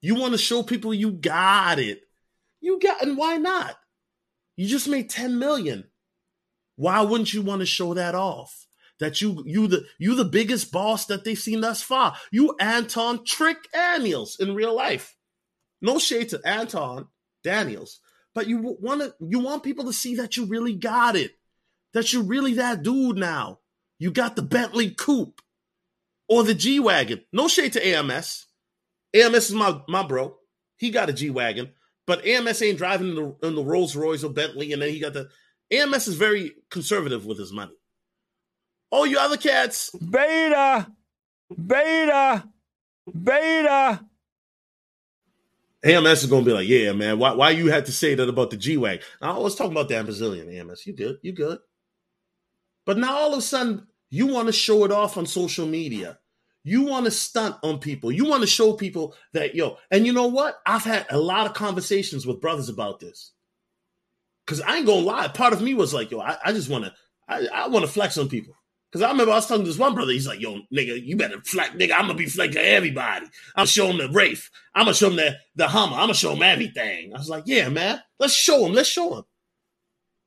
[0.00, 2.00] You want to show people you got it.
[2.60, 3.76] You got and why not?
[4.56, 5.84] You just made 10 million.
[6.74, 8.65] Why wouldn't you want to show that off?
[9.00, 12.16] That you you the you the biggest boss that they've seen thus far.
[12.30, 15.16] You Anton Trick Daniels in real life.
[15.82, 17.08] No shade to Anton
[17.44, 18.00] Daniels,
[18.34, 21.32] but you want to you want people to see that you really got it.
[21.92, 23.58] that you're really that dude now.
[23.98, 25.40] You got the Bentley coupe
[26.28, 27.22] or the G Wagon.
[27.32, 28.46] No shade to AMS.
[29.14, 30.36] AMS is my, my bro.
[30.76, 31.70] He got a G Wagon,
[32.06, 34.72] but AMS ain't driving in the, in the Rolls Royce or Bentley.
[34.72, 35.30] And then he got the
[35.70, 37.72] AMS is very conservative with his money.
[38.98, 39.90] Oh, you other cats.
[39.90, 40.90] Beta,
[41.54, 42.48] beta,
[43.12, 44.00] beta.
[45.84, 47.18] AMS is gonna be like, yeah, man.
[47.18, 49.02] Why why you had to say that about the G Wag?
[49.20, 50.86] I was talking about that Brazilian AMS.
[50.86, 51.18] You good?
[51.20, 51.58] You good?
[52.86, 56.18] But now all of a sudden you want to show it off on social media.
[56.64, 58.10] You want to stunt on people.
[58.10, 59.76] You want to show people that yo.
[59.90, 60.58] And you know what?
[60.64, 63.32] I've had a lot of conversations with brothers about this.
[64.46, 65.28] Cause I ain't gonna lie.
[65.28, 66.94] Part of me was like, yo, I, I just want to,
[67.28, 68.54] I, I want to flex on people.
[68.92, 70.12] Cause I remember I was talking to this one brother.
[70.12, 71.92] He's like, "Yo, nigga, you better flex, nigga.
[71.92, 73.26] I'm gonna be flexing everybody.
[73.54, 74.48] I'm gonna show him the Wraith.
[74.74, 75.94] I'm gonna show him the the Hummer.
[75.94, 78.00] I'm gonna show him everything." I was like, "Yeah, man.
[78.18, 78.72] Let's show him.
[78.72, 79.24] Let's show him."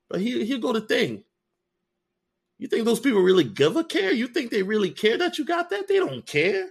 [0.09, 1.23] But here, here go the thing.
[2.59, 4.11] You think those people really give a care?
[4.11, 5.87] You think they really care that you got that?
[5.87, 6.69] They don't care.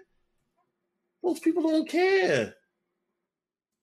[1.23, 2.55] Those people don't care.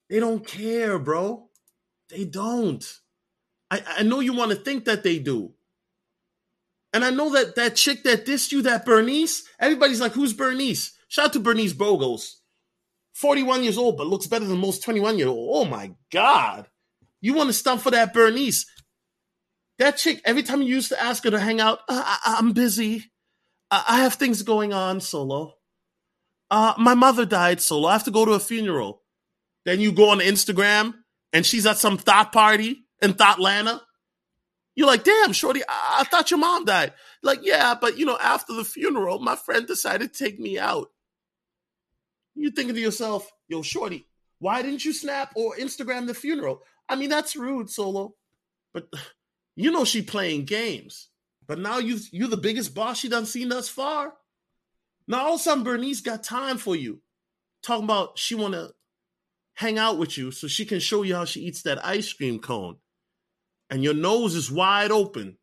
[0.10, 1.49] They don't care, bro.
[2.10, 2.86] They don't.
[3.72, 5.53] I, I know you want to think that they do.
[6.96, 10.98] And I know that that chick that dissed you, that Bernice, everybody's like, who's Bernice?
[11.10, 12.36] Shout out to Bernice Bogos.
[13.16, 15.50] 41 years old, but looks better than most 21 year old.
[15.52, 16.70] Oh my God.
[17.20, 18.66] You want to stump for that Bernice.
[19.78, 23.12] That chick, every time you used to ask her to hang out, I, am busy.
[23.70, 25.56] Uh, I have things going on solo.
[26.50, 27.89] Uh, my mother died solo.
[27.89, 29.02] I have to go to a funeral.
[29.66, 30.93] Then you go on Instagram
[31.34, 33.82] and she's at some thought party in Thoughlanta
[34.76, 36.94] you're like, damn, Shorty, I-, I thought your mom died.
[37.24, 40.90] Like, yeah, but you know, after the funeral, my friend decided to take me out.
[42.36, 44.08] You're thinking to yourself, yo, Shorty,
[44.40, 46.62] why didn't you snap or Instagram the funeral?
[46.90, 48.16] I mean, that's rude, Solo.
[48.74, 48.88] But
[49.56, 51.10] you know she playing games.
[51.48, 54.14] But now you you're the biggest boss she done seen thus far.
[55.08, 57.02] Now all of a sudden Bernice got time for you.
[57.64, 58.70] Talking about she wanna
[59.54, 62.40] hang out with you so she can show you how she eats that ice cream
[62.40, 62.78] cone
[63.70, 65.38] and your nose is wide open,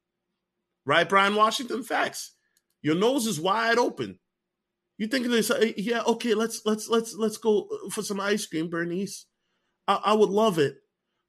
[0.86, 1.82] right, Brian Washington?
[1.82, 2.32] Facts.
[2.82, 4.18] Your nose is wide open.
[4.98, 5.50] You thinking this?
[5.76, 6.34] Yeah, okay.
[6.34, 9.26] Let's let's let's let's go uh, for some ice cream, Bernice.
[9.88, 10.76] I, I would love it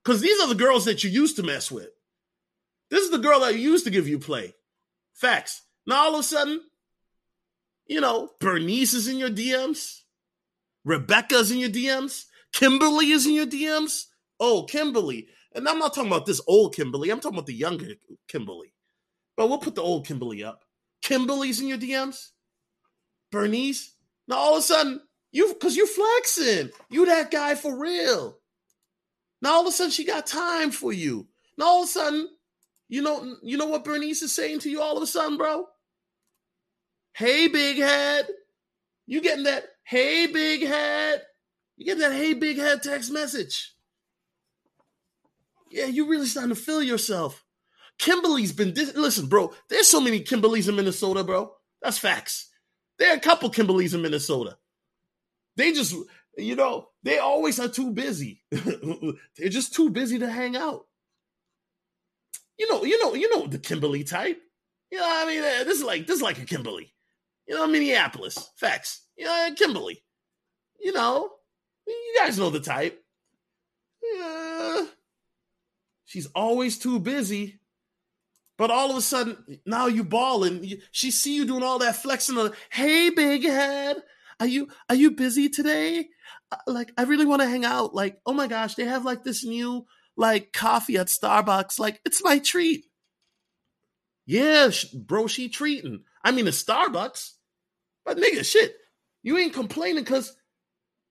[0.03, 1.89] because these are the girls that you used to mess with.
[2.89, 4.53] This is the girl that used to give you play.
[5.13, 5.63] Facts.
[5.87, 6.61] Now all of a sudden,
[7.87, 10.01] you know, Bernice is in your DMs.
[10.85, 12.25] Rebecca's in your DMs.
[12.51, 14.05] Kimberly is in your DMs.
[14.39, 15.27] Oh, Kimberly.
[15.55, 17.09] And I'm not talking about this old Kimberly.
[17.09, 17.93] I'm talking about the younger
[18.27, 18.73] Kimberly.
[19.35, 20.63] But we'll put the old Kimberly up.
[21.01, 22.29] Kimberly's in your DMs.
[23.31, 23.95] Bernice.
[24.27, 25.01] Now all of a sudden,
[25.31, 26.69] you because you flexing.
[26.89, 28.37] You that guy for real.
[29.41, 31.27] Now all of a sudden she got time for you.
[31.57, 32.29] Now all of a sudden,
[32.87, 35.65] you know, you know what Bernice is saying to you all of a sudden, bro?
[37.15, 38.27] Hey, big head.
[39.05, 41.23] You getting that hey big head?
[41.75, 43.72] You get that hey big head text message
[45.73, 47.43] yeah, you're really starting to feel yourself.
[47.97, 49.53] Kimberly's been dis- listen, bro.
[49.69, 51.51] There's so many Kimberlys in Minnesota, bro.
[51.81, 52.49] That's facts.
[52.99, 54.57] There are a couple Kimberlys in Minnesota.
[55.57, 55.95] They just,
[56.37, 58.43] you know, they always are too busy.
[58.51, 60.85] They're just too busy to hang out.
[62.57, 64.39] You know, you know, you know the Kimberly type.
[64.91, 66.93] You know, I mean, this is like this is like a Kimberly.
[67.47, 68.51] You know, Minneapolis.
[68.57, 69.05] Facts.
[69.17, 70.03] You know, Kimberly.
[70.79, 71.29] You know,
[71.87, 73.03] you guys know the type.
[74.03, 74.52] Yeah
[76.13, 77.59] She's always too busy.
[78.55, 80.71] But all of a sudden, now you balling.
[80.91, 82.37] She see you doing all that flexing.
[82.37, 83.97] Of, hey, big head,
[84.39, 86.09] are you are you busy today?
[86.51, 87.95] Uh, like, I really want to hang out.
[87.95, 91.79] Like, oh my gosh, they have like this new like coffee at Starbucks.
[91.79, 92.85] Like, it's my treat.
[94.27, 96.03] Yeah, bro, she treating.
[96.23, 97.31] I mean, it's Starbucks,
[98.05, 98.75] but nigga, shit,
[99.23, 100.37] you ain't complaining because,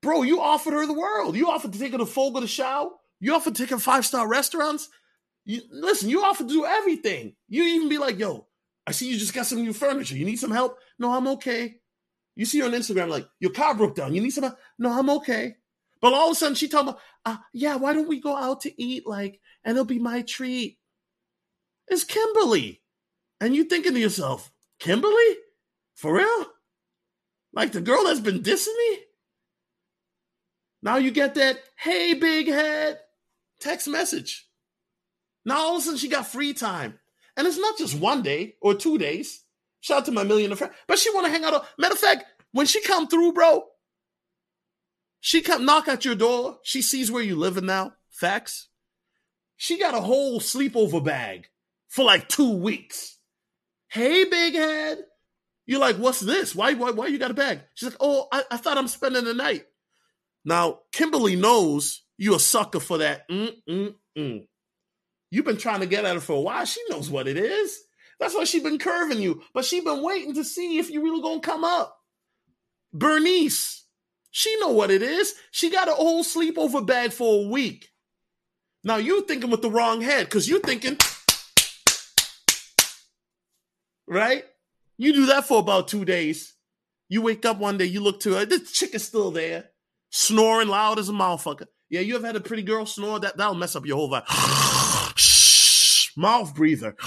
[0.01, 1.35] bro, you offered her the world.
[1.35, 2.91] You offered to take her to Fogo de Chão.
[3.23, 4.89] You offer taking five star restaurants.
[5.45, 6.11] You listen.
[6.11, 7.37] You offer to do everything.
[7.49, 8.49] You even be like, "Yo,
[8.85, 10.17] I see you just got some new furniture.
[10.17, 10.77] You need some help?
[10.99, 11.77] No, I'm okay."
[12.35, 14.13] You see her on Instagram like, "Your car broke down.
[14.13, 14.59] You need some?" Help?
[14.77, 15.55] No, I'm okay.
[16.01, 18.63] But all of a sudden, she talking about, uh, "Yeah, why don't we go out
[18.63, 19.07] to eat?
[19.07, 20.81] Like, and it'll be my treat."
[21.87, 22.83] It's Kimberly,
[23.41, 24.51] and you thinking to yourself,
[24.81, 25.37] "Kimberly,
[25.95, 26.47] for real?
[27.53, 28.99] Like the girl that's been dissing me?"
[30.83, 32.99] Now you get that, "Hey, big head."
[33.63, 34.49] Text message.
[35.45, 36.99] Now all of a sudden she got free time.
[37.37, 39.43] And it's not just one day or two days.
[39.81, 40.73] Shout out to my millionaire friend.
[40.87, 41.65] But she want to hang out.
[41.79, 43.65] Matter of fact, when she come through, bro,
[45.21, 46.59] she come knock at your door.
[46.63, 47.95] She sees where you living now.
[48.11, 48.69] Facts.
[49.57, 51.49] She got a whole sleepover bag
[51.89, 53.19] for like two weeks.
[53.89, 54.99] Hey, big head.
[55.65, 56.55] You're like, what's this?
[56.55, 57.61] Why, why, why you got a bag?
[57.75, 59.65] She's like, oh, I, I thought I'm spending the night.
[60.45, 63.29] Now, Kimberly knows you're a sucker for that.
[63.29, 64.47] Mm-mm-mm.
[65.33, 66.65] You've been trying to get at her for a while.
[66.65, 67.81] She knows what it is.
[68.21, 69.43] That's why she's been curving you.
[69.53, 71.99] But she's been waiting to see if you really gonna come up.
[72.93, 73.85] Bernice,
[74.31, 75.35] she know what it is.
[75.51, 77.89] She got a whole sleepover bag for a week.
[78.85, 80.99] Now you thinking with the wrong head, because you thinking,
[84.07, 84.45] right?
[84.97, 86.55] You do that for about two days.
[87.09, 89.71] You wake up one day, you look to her, the chick is still there,
[90.11, 91.67] snoring loud as a motherfucker.
[91.93, 93.21] Yeah, you ever had a pretty girl snore?
[93.21, 94.25] That that'll mess up your whole vibe.
[96.17, 96.97] Mouth breather.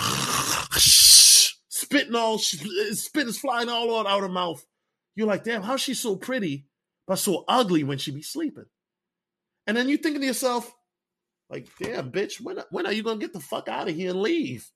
[1.67, 4.63] Spitting all, spit is flying all out, out her mouth.
[5.15, 6.67] You're like, damn, how's she so pretty,
[7.07, 8.65] but so ugly when she be sleeping?
[9.65, 10.71] And then you thinking to yourself,
[11.49, 14.21] like, damn, bitch, when when are you gonna get the fuck out of here and
[14.21, 14.69] leave?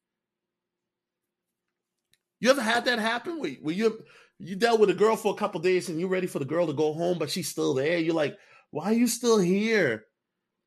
[2.39, 3.99] You ever had that happen where, where you
[4.39, 6.65] you dealt with a girl for a couple days and you're ready for the girl
[6.65, 7.99] to go home, but she's still there?
[7.99, 8.35] You're like,
[8.71, 10.05] why are you still here?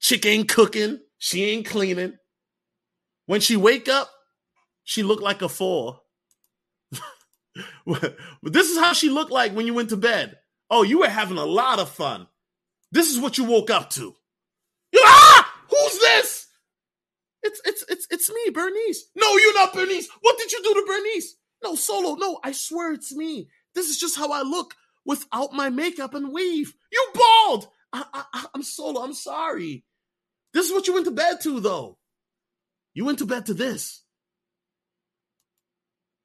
[0.01, 2.15] Chick ain't cooking, she ain't cleaning.
[3.27, 4.11] When she wake up,
[4.85, 6.01] she looked like a four.
[8.43, 10.37] this is how she looked like when you went to bed.
[10.71, 12.27] Oh, you were having a lot of fun.
[12.91, 14.15] This is what you woke up to.
[14.97, 15.53] Ah!
[15.69, 16.47] Who's this?
[17.43, 19.05] It's it's it's it's me, Bernice.
[19.17, 20.09] No, you're not Bernice.
[20.21, 21.35] What did you do to Bernice?
[21.63, 22.15] No, solo.
[22.15, 23.49] No, I swear it's me.
[23.75, 24.75] This is just how I look
[25.05, 26.75] without my makeup and weave.
[26.93, 27.69] You bald.
[27.93, 29.03] I, I, I'm solo.
[29.03, 29.85] I'm sorry.
[30.53, 31.99] This is what you went to bed to, though.
[32.95, 34.03] You went to bed to this.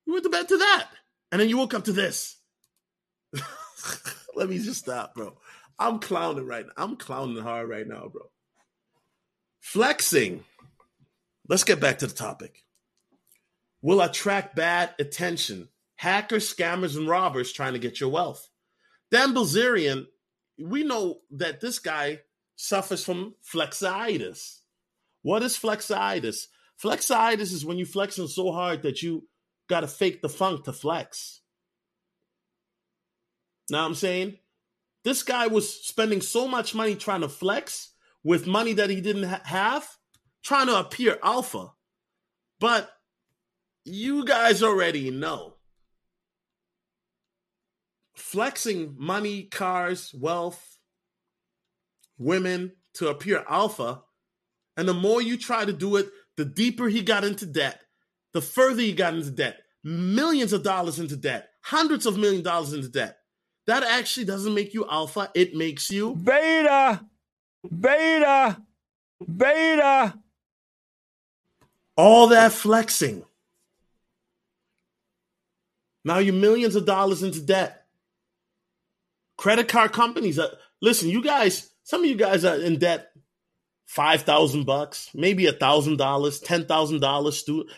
[0.05, 0.87] You went to bed to that.
[1.31, 2.37] And then you woke up to this.
[4.35, 5.37] Let me just stop, bro.
[5.79, 6.71] I'm clowning right now.
[6.77, 8.29] I'm clowning hard right now, bro.
[9.59, 10.43] Flexing.
[11.47, 12.63] Let's get back to the topic.
[13.81, 15.69] Will attract bad attention.
[15.95, 18.47] Hackers, scammers, and robbers trying to get your wealth.
[19.11, 20.05] Dan Bilzerian,
[20.59, 22.21] we know that this guy
[22.55, 24.59] suffers from flexitis.
[25.21, 26.47] What is flexitis?
[26.81, 29.27] Flexitis is when you flexing so hard that you
[29.67, 31.41] got to fake the funk to flex.
[33.69, 34.37] Now I'm saying
[35.03, 37.93] this guy was spending so much money trying to flex
[38.23, 39.87] with money that he didn't ha- have,
[40.43, 41.71] trying to appear alpha.
[42.59, 42.89] But
[43.85, 45.56] you guys already know
[48.17, 50.77] flexing money, cars, wealth,
[52.17, 54.01] women to appear alpha.
[54.75, 57.79] And the more you try to do it, the deeper he got into debt,
[58.33, 62.73] the further he got into debt, millions of dollars into debt, hundreds of million dollars
[62.73, 63.17] into debt.
[63.65, 67.05] That actually doesn't make you alpha, it makes you beta,
[67.79, 68.61] beta,
[69.35, 70.17] beta.
[71.95, 73.25] All that flexing.
[76.05, 77.86] Now you're millions of dollars into debt.
[79.37, 80.49] Credit card companies, are,
[80.81, 83.11] listen, you guys, some of you guys are in debt
[83.85, 87.37] five thousand bucks, maybe a thousand dollars, ten thousand dollars.
[87.37, 87.69] Student,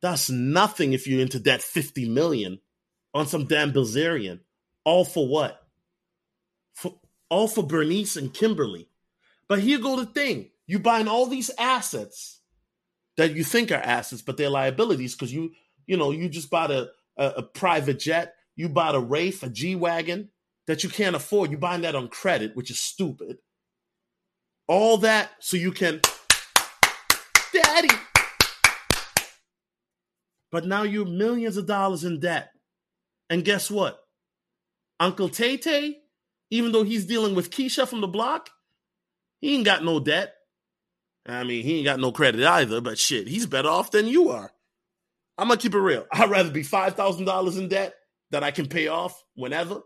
[0.00, 2.60] that's nothing if you're into debt fifty million
[3.12, 4.40] on some damn Bilzerian.
[4.84, 5.62] All for what?
[6.74, 6.94] For,
[7.28, 8.88] all for Bernice and Kimberly.
[9.48, 12.40] But here go the thing: you buying all these assets
[13.18, 15.52] that you think are assets, but they're liabilities because you,
[15.86, 19.50] you know, you just bought a, a, a private jet, you bought a Wraith, a
[19.50, 20.30] G wagon
[20.66, 21.50] that you can't afford.
[21.50, 23.38] You buying that on credit, which is stupid
[24.68, 26.00] all that so you can,
[27.52, 27.94] daddy.
[30.50, 32.50] But now you're millions of dollars in debt.
[33.28, 33.98] And guess what?
[35.00, 35.98] Uncle Tay Tay,
[36.50, 38.50] even though he's dealing with Keisha from the block,
[39.40, 40.32] he ain't got no debt.
[41.26, 44.30] I mean, he ain't got no credit either, but shit, he's better off than you
[44.30, 44.52] are.
[45.36, 46.06] I'm gonna keep it real.
[46.12, 47.94] I'd rather be $5,000 in debt
[48.30, 49.82] that I can pay off whenever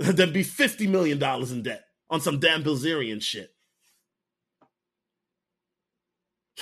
[0.14, 3.52] than be $50 million in debt on some damn Bilzerian shit.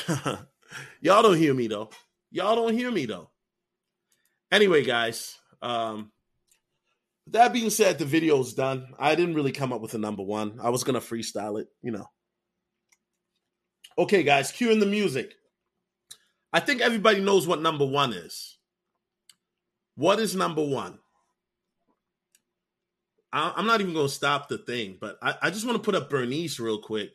[1.01, 1.91] Y'all don't hear me though.
[2.33, 3.31] Y'all don't hear me though.
[4.51, 6.11] Anyway, guys, um,
[7.29, 8.89] that being said, the video's done.
[8.99, 10.59] I didn't really come up with a number one.
[10.61, 12.11] I was gonna freestyle it, you know.
[13.97, 15.35] Okay, guys, cueing the music.
[16.53, 18.59] I think everybody knows what number one is.
[19.95, 20.99] What is number one?
[23.33, 25.95] I, am not even gonna stop the thing, but I, I just want to put
[25.95, 27.13] up Bernice real quick.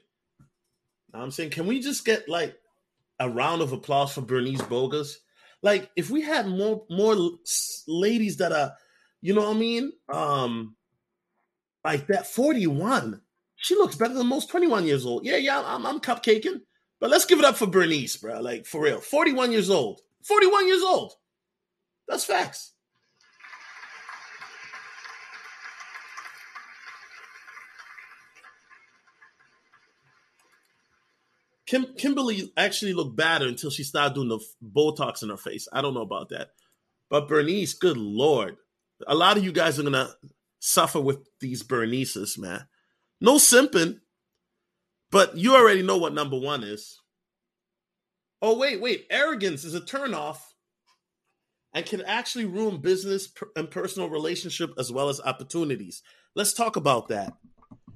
[1.14, 2.58] I'm saying, can we just get like
[3.20, 5.20] a round of applause for Bernice Bogus.
[5.62, 7.16] Like if we had more more
[7.88, 8.74] ladies that are,
[9.22, 10.76] you know what I mean, um,
[11.86, 13.22] like that forty one,
[13.56, 15.26] she looks better than most twenty one years old.
[15.26, 16.62] Yeah, yeah, I'm, I'm cupcaking,
[17.00, 18.42] but let's give it up for Bernice, bro.
[18.42, 21.14] Like for real, forty one years old, forty one years old.
[22.08, 22.73] That's facts.
[31.74, 35.68] Kim, Kimberly actually looked better until she started doing the Botox in her face.
[35.74, 36.50] I don't know about that.
[37.10, 38.58] But Bernice, good Lord.
[39.08, 40.16] A lot of you guys are to
[40.60, 42.68] suffer with these Bernices, man.
[43.20, 44.02] No simping,
[45.10, 47.00] but you already know what number one is.
[48.40, 49.08] Oh, wait, wait.
[49.10, 50.42] Arrogance is a turnoff
[51.74, 56.04] and can actually ruin business and personal relationship as well as opportunities.
[56.36, 57.34] Let's talk about that.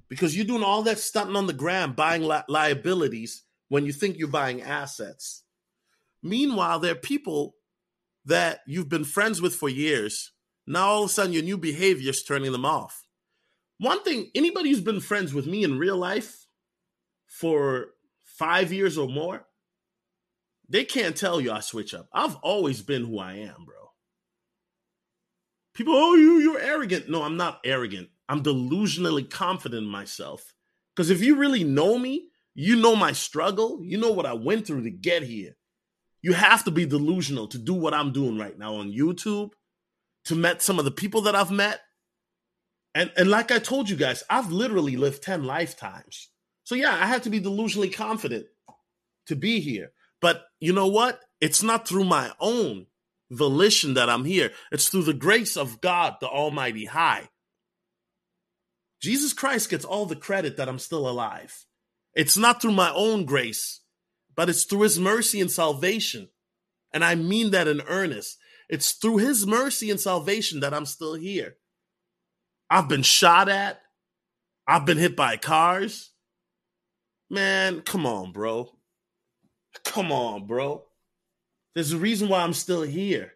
[0.09, 4.17] Because you're doing all that stunting on the ground, buying li- liabilities when you think
[4.17, 5.43] you're buying assets.
[6.23, 7.55] Meanwhile, there are people
[8.25, 10.31] that you've been friends with for years.
[10.65, 13.05] Now all of a sudden your new behavior is turning them off.
[13.79, 16.47] One thing, anybody who's been friends with me in real life
[17.27, 17.87] for
[18.23, 19.45] five years or more,
[20.67, 22.09] they can't tell you I switch up.
[22.11, 23.75] I've always been who I am, bro.
[25.73, 27.07] People, oh, you you're arrogant.
[27.07, 28.09] No, I'm not arrogant.
[28.27, 30.53] I'm delusionally confident in myself.
[30.95, 33.79] Because if you really know me, you know my struggle.
[33.83, 35.55] You know what I went through to get here.
[36.23, 39.51] You have to be delusional to do what I'm doing right now on YouTube,
[40.25, 41.81] to met some of the people that I've met.
[42.95, 46.29] And, and like I told you guys, I've literally lived 10 lifetimes.
[46.63, 48.47] So yeah, I have to be delusionally confident
[49.27, 49.91] to be here.
[50.19, 51.19] But you know what?
[51.39, 52.87] It's not through my own
[53.29, 54.51] volition that I'm here.
[54.71, 57.29] It's through the grace of God, the Almighty High.
[58.99, 61.66] Jesus Christ gets all the credit that I'm still alive.
[62.17, 63.81] It's not through my own grace,
[64.35, 66.29] but it's through his mercy and salvation.
[66.91, 68.39] And I mean that in earnest.
[68.67, 71.57] It's through his mercy and salvation that I'm still here.
[72.71, 73.81] I've been shot at.
[74.67, 76.09] I've been hit by cars.
[77.29, 78.71] Man, come on, bro.
[79.85, 80.85] Come on, bro.
[81.75, 83.33] There's a reason why I'm still here.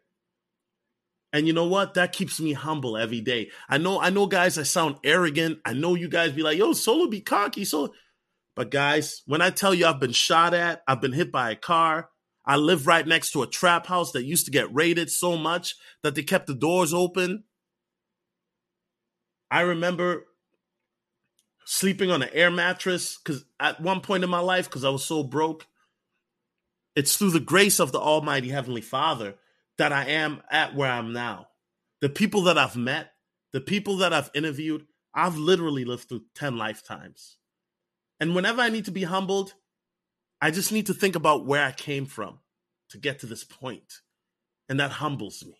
[1.31, 1.93] And you know what?
[1.93, 3.51] That keeps me humble every day.
[3.69, 5.59] I know, I know, guys, I sound arrogant.
[5.65, 7.63] I know you guys be like, yo, Solo be cocky.
[7.63, 7.93] So
[8.55, 11.55] but guys, when I tell you I've been shot at, I've been hit by a
[11.55, 12.09] car,
[12.45, 15.75] I live right next to a trap house that used to get raided so much
[16.03, 17.43] that they kept the doors open.
[19.49, 20.25] I remember
[21.65, 25.05] sleeping on an air mattress because at one point in my life, because I was
[25.05, 25.67] so broke,
[26.95, 29.35] it's through the grace of the Almighty Heavenly Father
[29.77, 31.47] that I am at where I'm now.
[32.01, 33.11] The people that I've met,
[33.53, 37.37] the people that I've interviewed, I've literally lived through 10 lifetimes.
[38.21, 39.55] And whenever I need to be humbled,
[40.39, 42.39] I just need to think about where I came from
[42.91, 44.01] to get to this point.
[44.69, 45.57] And that humbles me.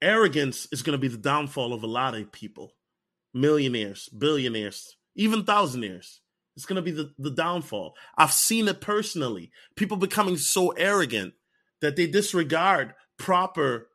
[0.00, 2.72] Arrogance is going to be the downfall of a lot of people
[3.34, 6.18] millionaires, billionaires, even thousandaires.
[6.56, 7.94] It's going to be the, the downfall.
[8.16, 9.50] I've seen it personally.
[9.76, 11.34] People becoming so arrogant
[11.80, 13.88] that they disregard proper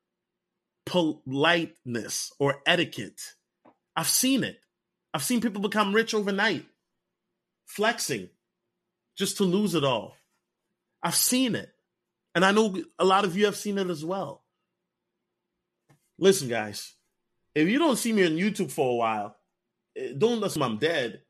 [0.85, 3.22] politeness or etiquette.
[3.95, 4.59] I've seen it.
[5.16, 6.66] I've seen people become rich overnight,
[7.68, 8.28] flexing
[9.18, 10.18] just to lose it all.
[11.02, 11.70] I've seen it.
[12.36, 14.44] And I know a lot of you have seen it as well.
[16.20, 16.96] Listen, guys,
[17.56, 19.38] if you don't see me on YouTube for a while,
[19.96, 21.22] eh, don't assume I'm dead.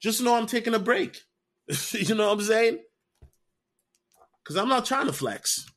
[0.00, 1.20] Just know I'm taking a break.
[1.90, 2.78] you know what I'm saying?
[4.44, 5.68] Because I'm not trying to flex.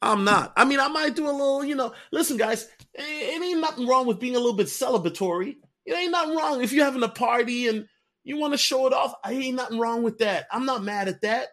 [0.00, 0.54] I'm not.
[0.56, 1.94] I mean, I might do a little, you know.
[2.10, 5.58] Listen, guys, it ain't nothing wrong with being a little bit celebratory.
[5.84, 6.62] It ain't nothing wrong.
[6.62, 7.86] If you're having a party and
[8.24, 10.46] you want to show it off, I ain't nothing wrong with that.
[10.50, 11.48] I'm not mad at that.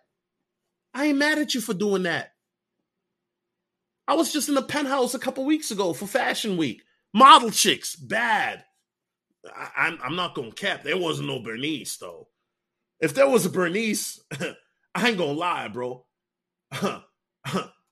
[0.94, 2.34] I ain't mad at you for doing that.
[4.08, 6.82] I was just in the penthouse a couple weeks ago for Fashion Week.
[7.14, 8.64] Model chicks, bad.
[9.46, 10.84] I, I'm, I'm not gonna cap.
[10.84, 12.28] There wasn't no Bernice though.
[13.00, 14.20] If there was a Bernice,
[14.96, 16.06] I ain't gonna lie, bro.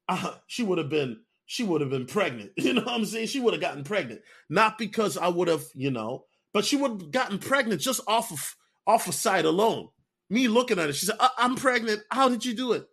[0.09, 0.35] Uh-huh.
[0.47, 2.51] she would have been she would have been pregnant.
[2.57, 3.27] You know what I'm saying?
[3.27, 4.22] She would have gotten pregnant.
[4.49, 8.32] Not because I would have, you know, but she would have gotten pregnant just off
[8.32, 8.56] of
[8.86, 9.90] off of sight alone.
[10.30, 12.02] Me looking at it, she said, "I'm pregnant.
[12.11, 12.88] How did you do it?"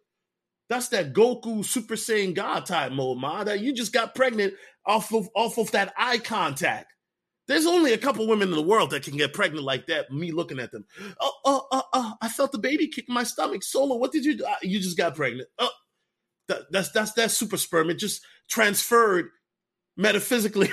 [0.68, 3.44] That's that Goku Super Saiyan God type mode, ma.
[3.44, 4.54] That you just got pregnant
[4.86, 6.92] off of off of that eye contact.
[7.46, 10.10] There's only a couple women in the world that can get pregnant like that.
[10.10, 10.86] Me looking at them.
[11.20, 13.62] Oh, oh, oh, oh I felt the baby kick my stomach.
[13.62, 14.46] Solo, what did you do?
[14.48, 15.48] Ah, you just got pregnant.
[15.58, 15.70] Oh,
[16.48, 17.90] that, that's that's that's super sperm.
[17.90, 19.26] It just transferred
[19.96, 20.70] metaphysically.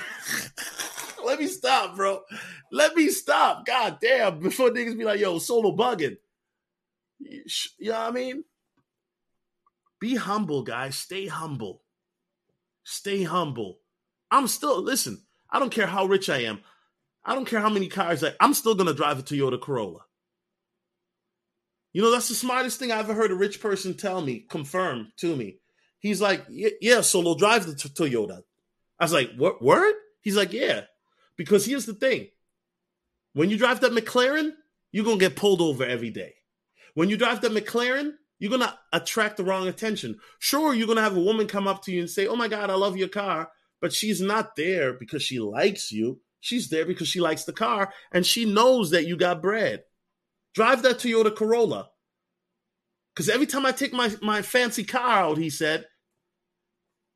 [1.26, 2.22] Let me stop, bro.
[2.72, 3.66] Let me stop.
[3.66, 4.40] God damn.
[4.42, 6.18] Before niggas be like, yo, solo bugging.
[7.20, 7.44] You
[7.92, 8.44] know what I mean?
[10.00, 10.96] Be humble, guys.
[10.96, 11.84] Stay humble.
[12.84, 13.80] Stay humble.
[14.32, 16.62] I'm still, listen, I don't care how rich I am.
[17.24, 20.00] I don't care how many cars I, I'm still going to drive a Toyota Corolla.
[21.94, 25.12] You know, that's the smartest thing I ever heard a rich person tell me, confirm
[25.18, 25.58] to me.
[26.00, 28.42] He's like, yeah, Solo, drive the t- Toyota.
[28.98, 29.94] I was like, what word?
[30.22, 30.86] He's like, yeah.
[31.36, 32.30] Because here's the thing.
[33.34, 34.52] When you drive that McLaren,
[34.92, 36.34] you're gonna get pulled over every day.
[36.94, 40.20] When you drive that McLaren, you're gonna attract the wrong attention.
[40.40, 42.70] Sure, you're gonna have a woman come up to you and say, Oh my god,
[42.70, 43.50] I love your car,
[43.80, 46.20] but she's not there because she likes you.
[46.40, 49.84] She's there because she likes the car and she knows that you got bread.
[50.54, 51.90] Drive that Toyota Corolla.
[53.14, 55.86] Because every time I take my, my fancy car out, he said,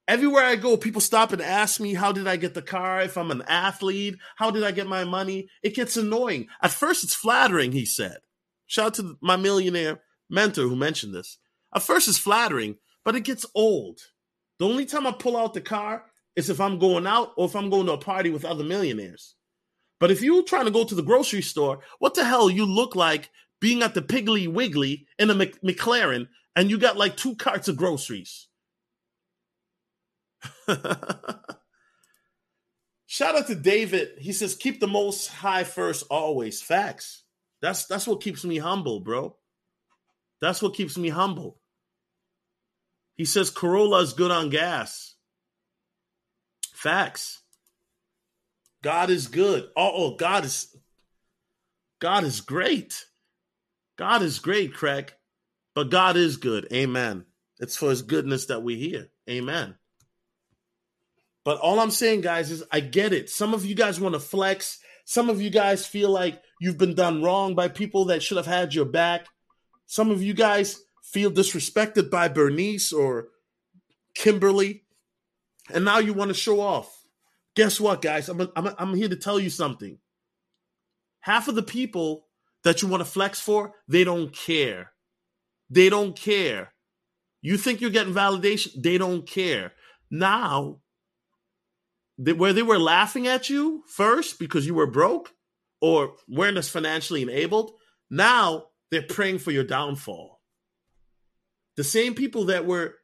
[0.08, 3.02] everywhere I go, people stop and ask me, How did I get the car?
[3.02, 5.50] If I'm an athlete, how did I get my money?
[5.64, 6.48] It gets annoying.
[6.62, 8.18] At first, it's flattering, he said.
[8.68, 11.38] Shout out to my millionaire mentor who mentioned this.
[11.74, 14.00] At first, it's flattering, but it gets old.
[14.60, 16.06] The only time I pull out the car
[16.36, 19.36] is if I'm going out or if I'm going to a party with other millionaires.
[20.00, 22.96] But if you're trying to go to the grocery store, what the hell you look
[22.96, 23.30] like
[23.62, 27.78] being at the Piggly Wiggly in a McLaren and you got like two carts of
[27.78, 28.48] groceries?
[33.08, 34.18] Shout out to David.
[34.20, 36.62] He says, keep the most high first always.
[36.62, 37.24] Facts.
[37.62, 39.38] That's that's what keeps me humble, bro.
[40.42, 41.60] That's what keeps me humble.
[43.16, 45.16] He says Corolla is good on gas.
[46.74, 47.42] Facts.
[48.84, 49.70] God is good.
[49.76, 50.76] Oh, oh, God is
[52.00, 53.06] God is great.
[53.98, 55.14] God is great, Craig.
[55.74, 56.68] But God is good.
[56.72, 57.26] Amen.
[57.60, 59.08] It's for his goodness that we hear.
[59.30, 59.76] Amen.
[61.46, 63.30] But all I'm saying, guys, is I get it.
[63.30, 64.80] Some of you guys want to flex.
[65.06, 68.48] Some of you guys feel like you've been done wrong by people that should have
[68.48, 69.28] had your back.
[69.86, 73.28] Some of you guys feel disrespected by Bernice or
[74.16, 74.86] Kimberly,
[75.72, 77.04] and now you want to show off.
[77.56, 78.28] Guess what, guys?
[78.28, 80.00] I'm, I'm, I'm here to tell you something.
[81.20, 82.26] Half of the people
[82.64, 84.92] that you want to flex for, they don't care.
[85.70, 86.74] They don't care.
[87.42, 88.82] You think you're getting validation?
[88.82, 89.74] They don't care.
[90.10, 90.80] Now,
[92.18, 95.32] they, where they were laughing at you first because you were broke
[95.82, 97.72] or weren't as financially enabled,
[98.10, 100.42] now they're praying for your downfall.
[101.76, 102.96] The same people that were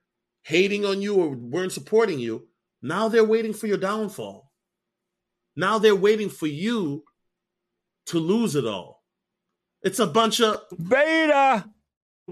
[0.44, 2.48] hating on you or weren't supporting you,
[2.82, 4.52] now they're waiting for your downfall.
[5.56, 7.04] Now they're waiting for you
[8.08, 9.04] to lose it all.
[9.84, 11.70] It's a bunch of beta,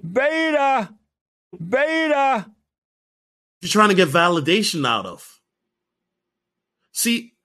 [0.02, 0.94] beta,
[1.60, 2.52] beta.
[3.62, 5.39] You're trying to get validation out of.
[7.00, 7.36] See,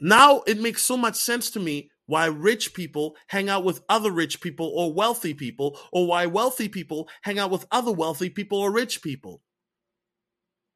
[0.00, 4.12] now it makes so much sense to me why rich people hang out with other
[4.12, 8.60] rich people or wealthy people, or why wealthy people hang out with other wealthy people
[8.60, 9.42] or rich people.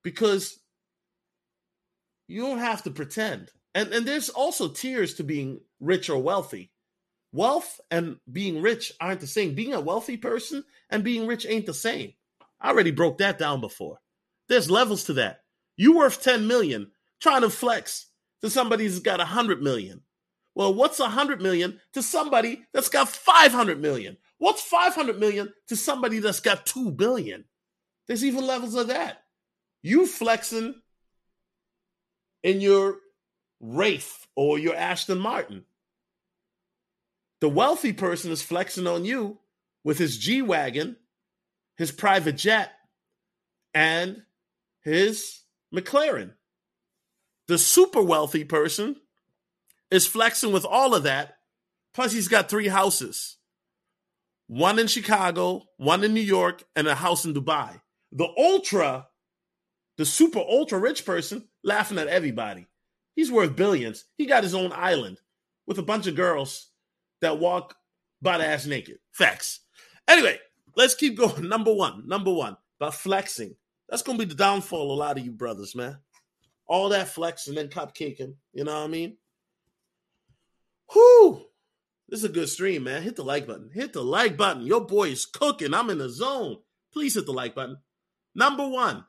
[0.02, 0.58] Because
[2.26, 3.52] you don't have to pretend.
[3.72, 6.72] And, and there's also tiers to being rich or wealthy.
[7.30, 9.54] Wealth and being rich aren't the same.
[9.54, 12.14] Being a wealthy person and being rich ain't the same.
[12.60, 14.00] I already broke that down before.
[14.48, 15.44] There's levels to that.
[15.76, 16.90] You worth 10 million,
[17.20, 18.06] trying to flex
[18.44, 20.02] to somebody who's got 100 million.
[20.54, 24.18] Well, what's 100 million to somebody that's got 500 million?
[24.36, 27.46] What's 500 million to somebody that's got 2 billion?
[28.06, 29.22] There's even levels of that.
[29.82, 30.74] You flexing
[32.42, 32.98] in your
[33.60, 35.64] Wraith or your Aston Martin.
[37.40, 39.38] The wealthy person is flexing on you
[39.84, 40.96] with his G Wagon,
[41.78, 42.72] his private jet,
[43.72, 44.20] and
[44.82, 45.40] his
[45.74, 46.32] McLaren.
[47.48, 48.96] The super wealthy person
[49.90, 51.36] is flexing with all of that.
[51.92, 53.36] Plus, he's got three houses
[54.46, 57.80] one in Chicago, one in New York, and a house in Dubai.
[58.12, 59.08] The ultra,
[59.96, 62.66] the super ultra rich person, laughing at everybody.
[63.16, 64.04] He's worth billions.
[64.16, 65.18] He got his own island
[65.66, 66.68] with a bunch of girls
[67.20, 67.76] that walk
[68.20, 68.98] butt ass naked.
[69.12, 69.60] Facts.
[70.08, 70.38] Anyway,
[70.76, 71.48] let's keep going.
[71.48, 73.56] Number one, number one, about flexing.
[73.88, 75.98] That's gonna be the downfall of a lot of you brothers, man.
[76.66, 79.16] All that flex and then cupcaking, you know what I mean?
[80.94, 81.46] Whoo!
[82.08, 83.02] This is a good stream, man.
[83.02, 83.70] Hit the like button.
[83.72, 84.66] Hit the like button.
[84.66, 85.74] Your boy is cooking.
[85.74, 86.58] I'm in the zone.
[86.92, 87.78] Please hit the like button.
[88.34, 89.04] Number one.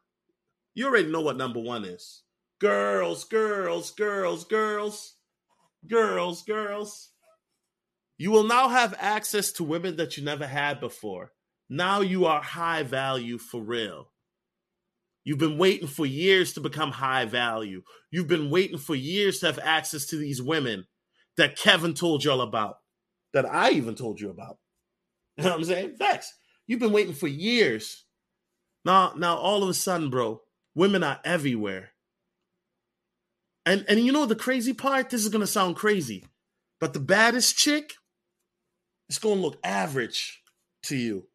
[0.74, 2.24] You already know what number one is.
[2.60, 5.16] Girls, girls, girls, girls,
[5.88, 7.10] girls, girls.
[8.18, 11.34] You will now have access to women that you never had before.
[11.70, 14.10] Now you are high value for real.
[15.26, 17.82] You've been waiting for years to become high value.
[18.12, 20.86] You've been waiting for years to have access to these women
[21.36, 22.78] that Kevin told y'all about,
[23.34, 24.58] that I even told you about.
[25.38, 25.96] You know what I'm saying?
[25.98, 26.34] Facts.
[26.68, 28.06] You've been waiting for years.
[28.86, 30.42] Now, now all of a sudden, bro,
[30.76, 31.90] women are everywhere.
[33.66, 35.10] And and you know the crazy part?
[35.10, 36.26] This is gonna sound crazy,
[36.80, 37.96] but the baddest chick
[39.10, 40.42] is gonna look average
[40.84, 41.28] to you.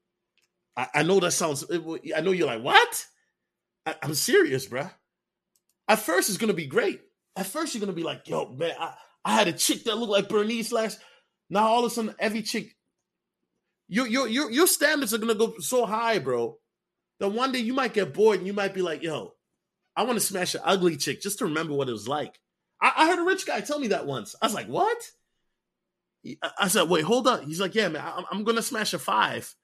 [0.76, 1.64] I, I know that sounds.
[1.70, 3.06] I know you're like, what?
[3.86, 4.90] I, am serious, bruh.
[5.88, 7.00] At first, it's gonna be great.
[7.36, 8.94] At first, you're gonna be like, yo, man, I,
[9.24, 10.98] I had a chick that looked like Bernice last.
[11.48, 12.76] Now all of a sudden, every chick,
[13.88, 16.58] your your your your standards are gonna go so high, bro.
[17.18, 19.34] That one day you might get bored and you might be like, yo,
[19.94, 22.38] I want to smash an ugly chick just to remember what it was like.
[22.80, 24.34] I, I heard a rich guy tell me that once.
[24.40, 24.96] I was like, what?
[26.58, 27.44] I said, wait, hold up.
[27.44, 29.54] He's like, yeah, man, I'm, I'm gonna smash a five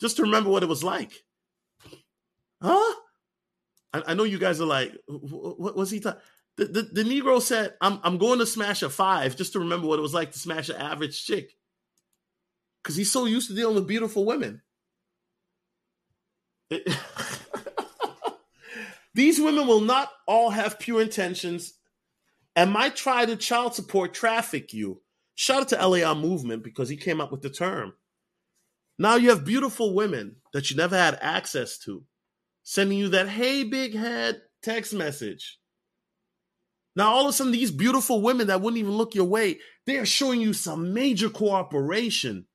[0.00, 1.12] just to remember what it was like.
[2.62, 2.94] Huh?
[3.92, 6.20] I, I know you guys are like, what was he talking?
[6.56, 9.86] The, the, the Negro said, I'm, I'm going to smash a five just to remember
[9.86, 11.56] what it was like to smash an average chick.
[12.82, 14.62] Because he's so used to dealing with beautiful women.
[19.14, 21.74] These women will not all have pure intentions
[22.54, 25.02] and might try to child support traffic you.
[25.34, 27.94] Shout out to LAR Movement because he came up with the term.
[28.98, 32.04] Now you have beautiful women that you never had access to
[32.70, 35.58] sending you that hey big head text message.
[36.94, 39.98] Now all of a sudden these beautiful women that wouldn't even look your way, they
[39.98, 42.46] are showing you some major cooperation.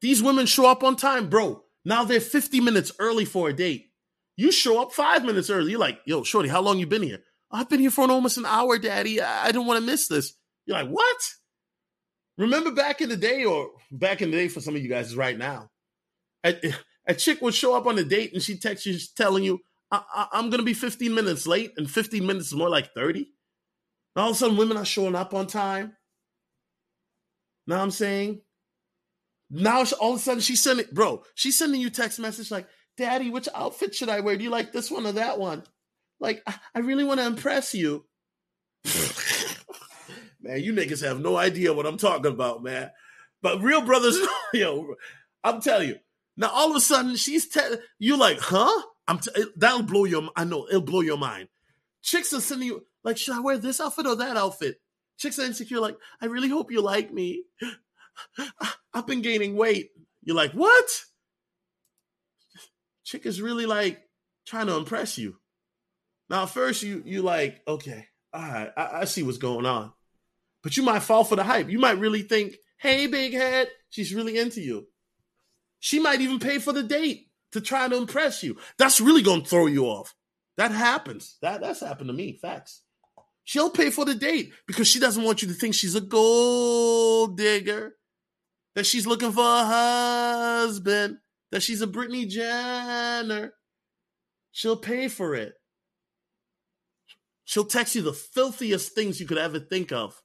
[0.00, 1.64] These women show up on time, bro.
[1.84, 3.90] Now they're 50 minutes early for a date.
[4.36, 5.72] You show up five minutes early.
[5.72, 7.24] You're like, yo, Shorty, how long you been here?
[7.50, 9.20] I've been here for almost an hour, Daddy.
[9.20, 10.34] I, I didn't want to miss this.
[10.66, 11.16] You're like, what?
[12.38, 15.08] Remember back in the day, or back in the day for some of you guys
[15.08, 15.70] is right now.
[16.44, 16.72] A,
[17.06, 19.60] a chick would show up on a date and she texts you telling you,
[19.92, 23.20] I, am going to be 15 minutes late, and 15 minutes is more like 30.
[24.14, 25.96] And all of a sudden, women are showing up on time.
[27.66, 28.40] Now I'm saying,
[29.50, 32.66] now all of a sudden she's sending, bro, she's sending you text message like,
[32.96, 34.36] Daddy, which outfit should I wear?
[34.36, 35.64] Do you like this one or that one?
[36.20, 36.42] Like,
[36.74, 38.04] I really want to impress you.
[40.40, 42.90] man, you niggas have no idea what I'm talking about, man.
[43.42, 44.18] But real brothers,
[44.52, 44.94] yo,
[45.42, 45.96] I'm telling you.
[46.40, 48.82] Now all of a sudden she's te- you like, huh?
[49.06, 50.28] I'm t- that'll blow your.
[50.34, 51.48] I know it'll blow your mind.
[52.02, 54.80] Chicks are sending you like, should I wear this outfit or that outfit?
[55.18, 57.44] Chicks are insecure, like, I really hope you like me.
[58.94, 59.90] I've been gaining weight.
[60.22, 60.88] You're like, what?
[63.10, 64.00] chick is really like
[64.46, 65.36] trying to impress you.
[66.28, 69.92] Now, first you you like, okay, all right, I, I see what's going on.
[70.62, 71.70] But you might fall for the hype.
[71.70, 74.86] You might really think, hey, big head, she's really into you.
[75.80, 78.56] She might even pay for the date to try to impress you.
[78.78, 80.14] That's really gonna throw you off.
[80.56, 81.36] That happens.
[81.42, 82.38] That that's happened to me.
[82.40, 82.82] Facts.
[83.44, 87.36] She'll pay for the date because she doesn't want you to think she's a gold
[87.36, 87.96] digger,
[88.76, 91.18] that she's looking for a husband
[91.50, 93.54] that she's a Brittany Renner,
[94.52, 95.54] she'll pay for it.
[97.44, 100.20] She'll text you the filthiest things you could ever think of.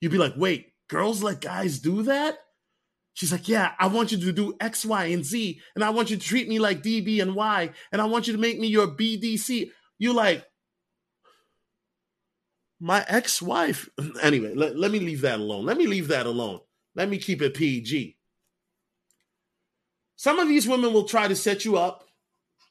[0.00, 2.38] You'd be like, wait, girls let guys do that?
[3.16, 6.10] She's like, yeah, I want you to do X, Y, and Z, and I want
[6.10, 8.66] you to treat me like DB and Y, and I want you to make me
[8.66, 9.70] your BDC.
[9.98, 10.44] You like,
[12.78, 13.88] my ex-wife.
[14.22, 15.64] Anyway, let, let me leave that alone.
[15.64, 16.60] Let me leave that alone.
[16.94, 18.18] Let me keep it PG.
[20.16, 22.04] Some of these women will try to set you up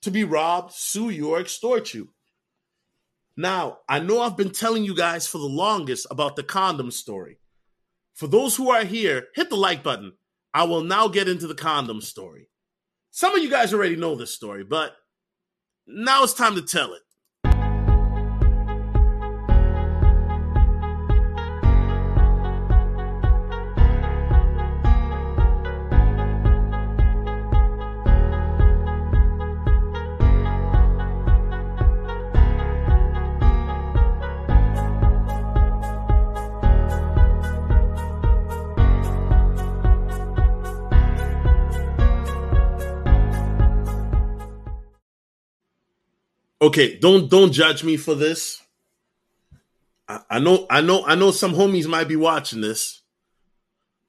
[0.03, 2.09] to be robbed, sue you, or extort you.
[3.35, 7.39] Now, I know I've been telling you guys for the longest about the condom story.
[8.13, 10.13] For those who are here, hit the like button.
[10.55, 12.47] I will now get into the condom story.
[13.11, 14.95] Some of you guys already know this story, but
[15.85, 17.01] now it's time to tell it.
[46.65, 48.61] Okay, don't don't judge me for this.
[50.07, 51.31] I, I know, I know, I know.
[51.31, 53.01] Some homies might be watching this,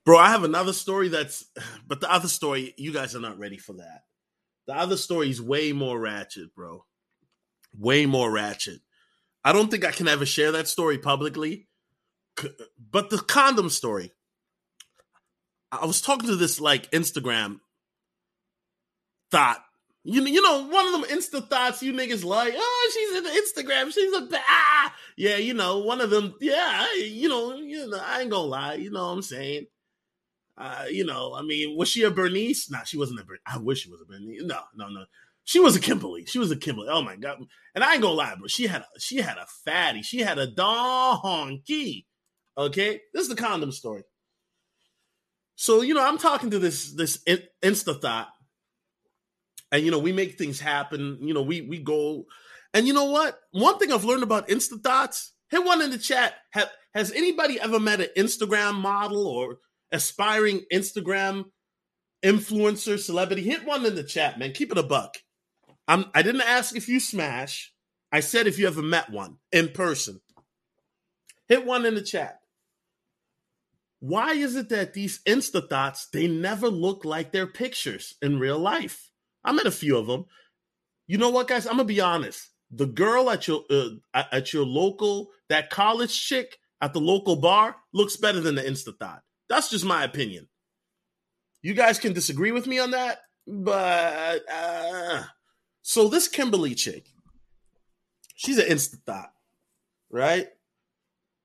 [0.05, 0.19] bro.
[0.19, 1.45] I have another story that's,
[1.87, 4.05] but the other story, you guys are not ready for that.
[4.67, 6.85] The other story is way more ratchet, bro.
[7.79, 8.81] Way more ratchet.
[9.45, 11.69] I don't think I can ever share that story publicly.
[12.91, 14.13] But the condom story,
[15.71, 17.61] I was talking to this like Instagram
[19.31, 19.65] thought
[20.07, 23.31] you, you know, one of them insta thoughts you niggas like, oh, she's in the
[23.31, 24.95] Instagram, she's a ah.
[25.17, 28.75] Yeah, you know, one of them, yeah, you know, you know, I ain't gonna lie,
[28.75, 29.67] you know what I'm saying?
[30.57, 32.71] Uh, you know, I mean, was she a Bernice?
[32.71, 33.43] Nah, she wasn't a Bernice.
[33.47, 34.43] I wish she was a Bernice.
[34.43, 35.05] No, no, no.
[35.45, 36.25] She was a Kimberly.
[36.25, 36.89] She was a Kimberly.
[36.91, 37.39] Oh my god.
[37.75, 38.49] And I ain't gonna lie, bro.
[38.49, 40.03] She had a she had a fatty.
[40.03, 42.07] She had a donkey.
[42.57, 43.01] Okay?
[43.13, 44.03] This is the condom story.
[45.55, 47.23] So, you know, I'm talking to this this
[47.63, 48.29] insta thought
[49.73, 51.19] and you know we make things happen.
[51.21, 52.25] You know we we go,
[52.75, 53.39] and you know what?
[53.53, 55.33] One thing I've learned about Insta thoughts.
[55.51, 56.35] Hit one in the chat.
[56.53, 59.59] Have, has anybody ever met an Instagram model or
[59.93, 61.45] aspiring Instagram
[62.25, 63.43] influencer celebrity?
[63.43, 64.53] Hit one in the chat, man.
[64.53, 65.19] Keep it a buck.
[65.87, 67.73] I'm, I didn't ask if you smash.
[68.11, 70.21] I said if you ever met one in person.
[71.49, 72.41] Hit one in the chat.
[74.01, 78.59] Why is it that these Insta thoughts they never look like their pictures in real
[78.59, 79.11] life?
[79.47, 80.27] I met a few of them.
[81.07, 81.67] You know what, guys?
[81.67, 82.51] I'm gonna be honest.
[82.71, 87.77] The girl at your uh, at your local, that college chick at the local bar,
[87.95, 89.23] looks better than the Insta thought.
[89.49, 90.49] That's just my opinion.
[91.63, 95.23] You guys can disagree with me on that, but uh,
[95.83, 97.07] so this Kimberly chick,
[98.35, 99.33] she's an Insta thought,
[100.11, 100.49] right?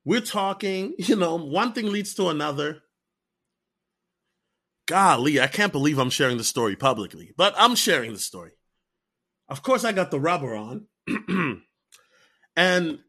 [0.03, 2.81] We're talking, you know, one thing leads to another.
[4.91, 8.51] Golly, I can't believe I'm sharing the story publicly, but I'm sharing the story.
[9.47, 10.87] Of course, I got the rubber on.
[12.57, 12.99] and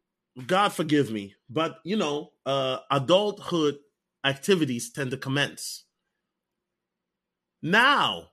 [0.47, 3.79] God forgive me, but you know, uh, adulthood
[4.25, 5.83] activities tend to commence.
[7.61, 8.29] Now,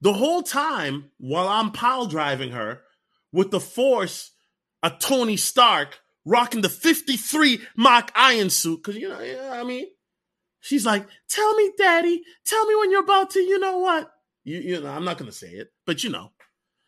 [0.00, 2.80] the whole time while I'm pile driving her
[3.32, 4.30] with the force
[4.82, 9.88] of Tony Stark rocking the 53 Mach Iron suit, because you know, yeah, I mean,
[10.62, 14.10] she's like, Tell me, daddy, tell me when you're about to, you know what?
[14.44, 16.32] You, you know, I'm not gonna say it, but you know,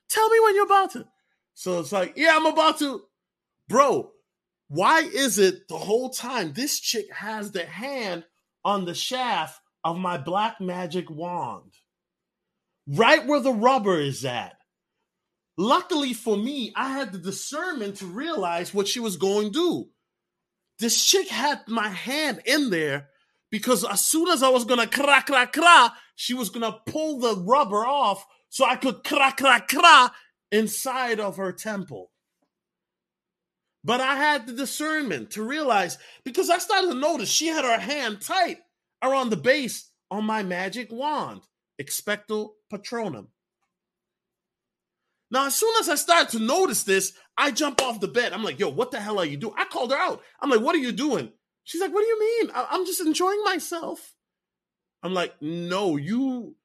[0.09, 1.07] tell me when you're about to.
[1.53, 3.03] So it's like, yeah, I'm about to.
[3.69, 4.11] Bro,
[4.69, 8.25] why is it the whole time this chick has the hand
[8.65, 11.73] on the shaft of my black magic wand?
[12.87, 14.57] Right where the rubber is at.
[15.57, 19.89] Luckily for me, I had the discernment to realize what she was going to do.
[20.81, 23.09] This chick had my hand in there
[23.55, 27.37] because as soon as I was gonna crack crack crack, she was gonna pull the
[27.37, 30.13] rubber off so I could crack crack crack
[30.51, 32.11] inside of her temple.
[33.85, 37.79] But I had the discernment to realize because I started to notice she had her
[37.79, 38.59] hand tight
[39.01, 41.43] around the base on my magic wand,
[41.81, 43.29] expecto patronum.
[45.31, 48.33] Now, as soon as I started to notice this, I jump off the bed.
[48.33, 49.55] I'm like, yo, what the hell are you doing?
[49.57, 50.23] I called her out.
[50.41, 51.31] I'm like, what are you doing?
[51.65, 52.51] She's like, what do you mean?
[52.55, 54.15] I- I'm just enjoying myself.
[55.03, 56.57] I'm like, no, you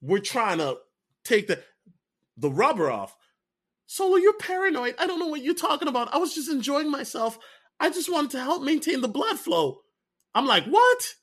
[0.00, 0.76] we're trying to
[1.24, 1.62] take the
[2.36, 3.16] the rubber off.
[3.86, 4.94] Solo, you're paranoid.
[4.98, 6.12] I don't know what you're talking about.
[6.12, 7.38] I was just enjoying myself.
[7.80, 9.80] I just wanted to help maintain the blood flow.
[10.34, 11.14] I'm like, what?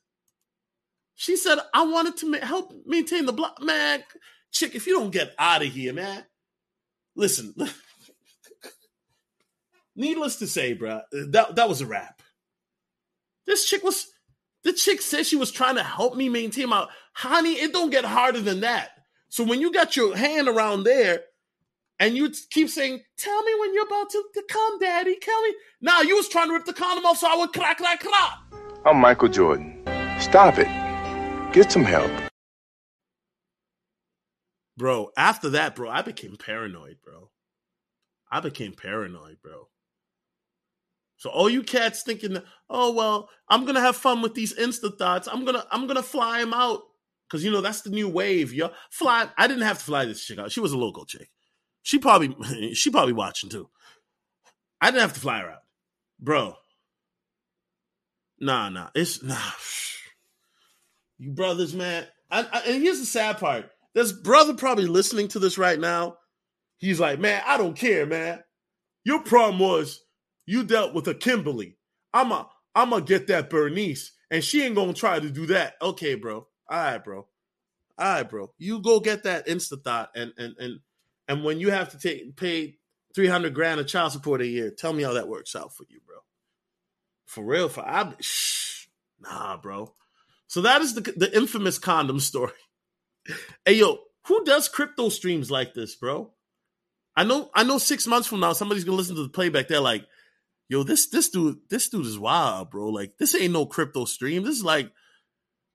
[1.15, 3.53] She said, I wanted to ma- help maintain the blood.
[3.61, 4.03] Man,
[4.51, 6.23] chick, if you don't get out of here, man.
[7.15, 7.53] Listen,
[9.95, 12.20] needless to say, bro, that, that was a wrap.
[13.45, 14.07] This chick was,
[14.63, 18.05] the chick said she was trying to help me maintain my, honey, it don't get
[18.05, 18.91] harder than that.
[19.29, 21.21] So when you got your hand around there
[21.99, 25.53] and you keep saying, tell me when you're about to, to come, daddy, tell me.
[25.81, 28.31] Now you was trying to rip the condom off so I would crack, crack, crack.
[28.85, 29.81] I'm Michael Jordan.
[30.19, 30.67] Stop it.
[31.53, 32.11] Get some help.
[34.77, 37.29] Bro, after that, bro, I became paranoid, bro.
[38.31, 39.67] I became paranoid, bro.
[41.21, 45.27] So all you cats thinking, oh well, I'm gonna have fun with these Insta thoughts.
[45.31, 46.81] I'm gonna I'm gonna fly him out
[47.29, 48.71] because you know that's the new wave, yo.
[48.89, 49.27] Fly.
[49.37, 50.51] I didn't have to fly this chick out.
[50.51, 51.29] She was a local chick.
[51.83, 53.69] She probably she probably watching too.
[54.81, 55.61] I didn't have to fly her out,
[56.19, 56.55] bro.
[58.39, 59.37] Nah, nah, it's nah.
[61.19, 62.07] You brothers, man.
[62.31, 63.69] I, I, and here's the sad part.
[63.93, 66.15] This brother probably listening to this right now.
[66.79, 68.39] He's like, man, I don't care, man.
[69.03, 70.01] Your problem was
[70.51, 71.77] you dealt with a Kimberly.
[72.13, 75.75] I'm a I'm gonna get that Bernice, and she ain't gonna try to do that.
[75.81, 76.45] Okay, bro.
[76.69, 77.25] All right, bro.
[77.97, 78.53] All right, bro.
[78.57, 80.79] You go get that Insta thought, and and and
[81.29, 82.75] and when you have to take pay
[83.15, 85.85] three hundred grand of child support a year, tell me how that works out for
[85.87, 86.17] you, bro.
[87.27, 88.87] For real, for I, shh,
[89.21, 89.93] nah, bro.
[90.47, 92.51] So that is the the infamous condom story.
[93.65, 96.33] hey, yo, who does crypto streams like this, bro?
[97.15, 97.77] I know, I know.
[97.77, 99.69] Six months from now, somebody's gonna listen to the playback.
[99.69, 100.05] They're like,
[100.71, 102.87] "Yo, this this dude, this dude is wild, bro.
[102.87, 104.43] Like, this ain't no crypto stream.
[104.43, 104.91] This is like."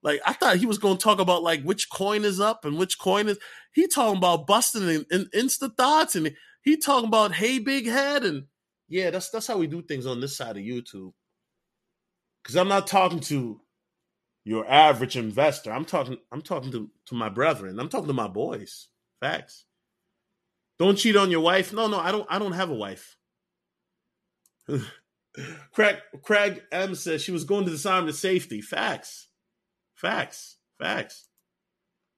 [0.03, 2.97] Like I thought he was to talk about like which coin is up and which
[2.97, 3.39] coin is.
[3.73, 6.33] He talking about busting in, in Insta thoughts and
[6.63, 8.45] he talking about hey big head and
[8.89, 11.13] yeah, that's that's how we do things on this side of YouTube.
[12.43, 13.61] Because I'm not talking to
[14.45, 15.73] your average investor.
[15.73, 17.81] I'm talking I'm talking to to my brethren.
[17.81, 18.87] I'm talking to my boys.
[19.21, 19.65] Facts.
[20.79, 21.73] Don't cheat on your wife.
[21.73, 22.27] No, no, I don't.
[22.31, 23.17] I don't have a wife.
[25.73, 28.61] Craig Craig M says she was going to disarm the safety.
[28.61, 29.29] Facts.
[29.95, 30.57] Facts.
[30.79, 31.27] Facts.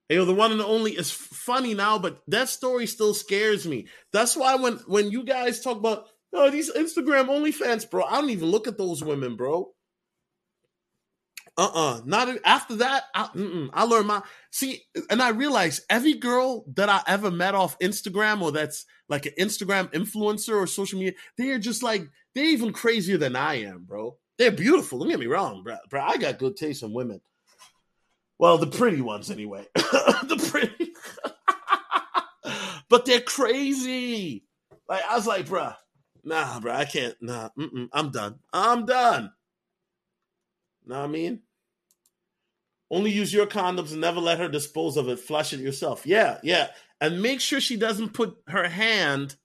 [0.07, 3.87] Hey, the one and only is funny now, but that story still scares me.
[4.11, 8.31] That's why when when you guys talk about oh these Instagram OnlyFans, bro, I don't
[8.31, 9.71] even look at those women, bro.
[11.59, 12.01] Uh-uh.
[12.05, 13.03] Not after that.
[13.13, 13.29] I,
[13.73, 18.41] I learned my see, and I realize every girl that I ever met off Instagram
[18.41, 22.07] or that's like an Instagram influencer or social media, they are just like
[22.39, 24.17] they're even crazier than I am, bro.
[24.37, 24.99] They're beautiful.
[24.99, 25.75] Don't get me wrong, bro.
[25.89, 27.19] bro I got good taste in women.
[28.37, 29.67] Well, the pretty ones anyway.
[29.75, 30.93] the pretty,
[32.89, 34.45] but they're crazy.
[34.87, 35.73] Like I was like, bro,
[36.23, 37.15] nah, bro, I can't.
[37.19, 37.49] Nah,
[37.91, 38.39] I'm done.
[38.53, 39.33] I'm done.
[40.85, 41.41] Know what I mean?
[42.89, 45.19] Only use your condoms and never let her dispose of it.
[45.19, 46.07] Flush it yourself.
[46.07, 46.69] Yeah, yeah.
[47.01, 49.35] And make sure she doesn't put her hand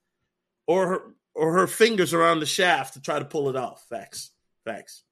[0.65, 3.85] or her or her fingers around the shaft to try to pull it off.
[3.89, 4.31] Facts.
[4.63, 5.03] Facts.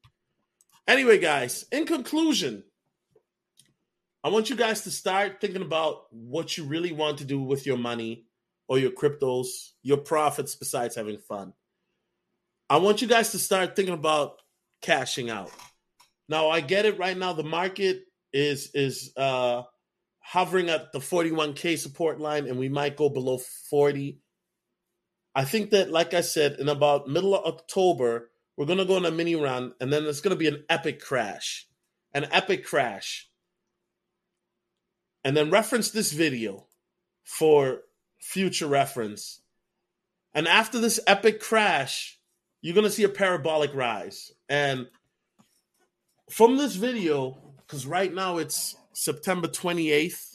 [0.87, 2.63] Anyway, guys, in conclusion,
[4.23, 7.65] I want you guys to start thinking about what you really want to do with
[7.65, 8.25] your money
[8.67, 11.53] or your cryptos, your profits besides having fun.
[12.69, 14.41] I want you guys to start thinking about
[14.81, 15.51] cashing out.
[16.29, 19.61] Now, I get it right now the market is is uh
[20.19, 23.39] hovering at the 41k support line and we might go below
[23.69, 24.22] 40
[25.35, 28.95] i think that like i said in about middle of october we're going to go
[28.95, 31.67] on a mini run and then it's going to be an epic crash
[32.13, 33.29] an epic crash
[35.23, 36.67] and then reference this video
[37.23, 37.81] for
[38.19, 39.41] future reference
[40.33, 42.19] and after this epic crash
[42.61, 44.87] you're going to see a parabolic rise and
[46.29, 50.32] from this video because right now it's September 28th.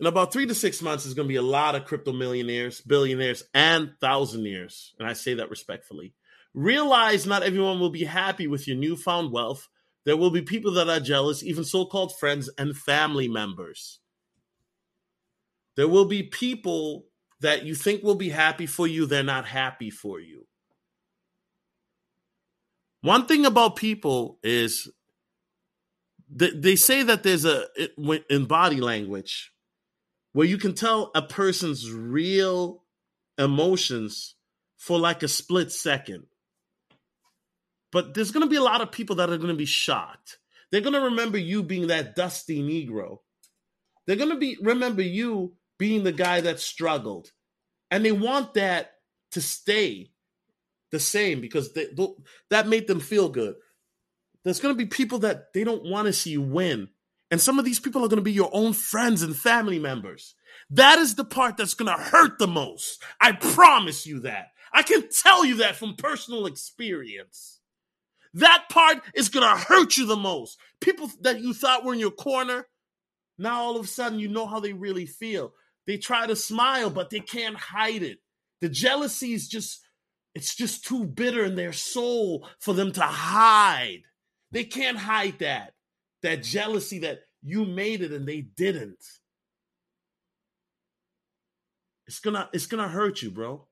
[0.00, 2.80] In about three to six months, there's going to be a lot of crypto millionaires,
[2.80, 4.90] billionaires, and thousandaires.
[4.98, 6.14] And I say that respectfully.
[6.54, 9.68] Realize not everyone will be happy with your newfound wealth.
[10.04, 13.98] There will be people that are jealous, even so called friends and family members.
[15.76, 17.04] There will be people
[17.40, 20.46] that you think will be happy for you, they're not happy for you.
[23.00, 24.90] One thing about people is
[26.28, 27.66] they, they say that there's a
[28.28, 29.52] in body language
[30.38, 32.84] where you can tell a person's real
[33.38, 34.36] emotions
[34.76, 36.26] for like a split second.
[37.90, 40.38] But there's going to be a lot of people that are going to be shocked.
[40.70, 43.16] They're going to remember you being that dusty Negro.
[44.06, 47.32] They're going to be remember you being the guy that struggled.
[47.90, 48.92] And they want that
[49.32, 50.12] to stay
[50.92, 51.88] the same because they,
[52.50, 53.56] that made them feel good
[54.44, 56.88] there's going to be people that they don't want to see you win.
[57.30, 60.34] And some of these people are going to be your own friends and family members.
[60.70, 63.02] That is the part that's going to hurt the most.
[63.20, 64.48] I promise you that.
[64.72, 67.60] I can tell you that from personal experience.
[68.34, 70.58] That part is going to hurt you the most.
[70.80, 72.66] People that you thought were in your corner,
[73.38, 75.52] now all of a sudden you know how they really feel.
[75.86, 78.18] They try to smile, but they can't hide it.
[78.60, 79.80] The jealousy is just,
[80.34, 84.02] it's just too bitter in their soul for them to hide.
[84.50, 85.72] They can't hide that.
[86.22, 89.04] That jealousy that you made it and they didn't.
[92.06, 93.66] It's gonna it's gonna hurt you, bro.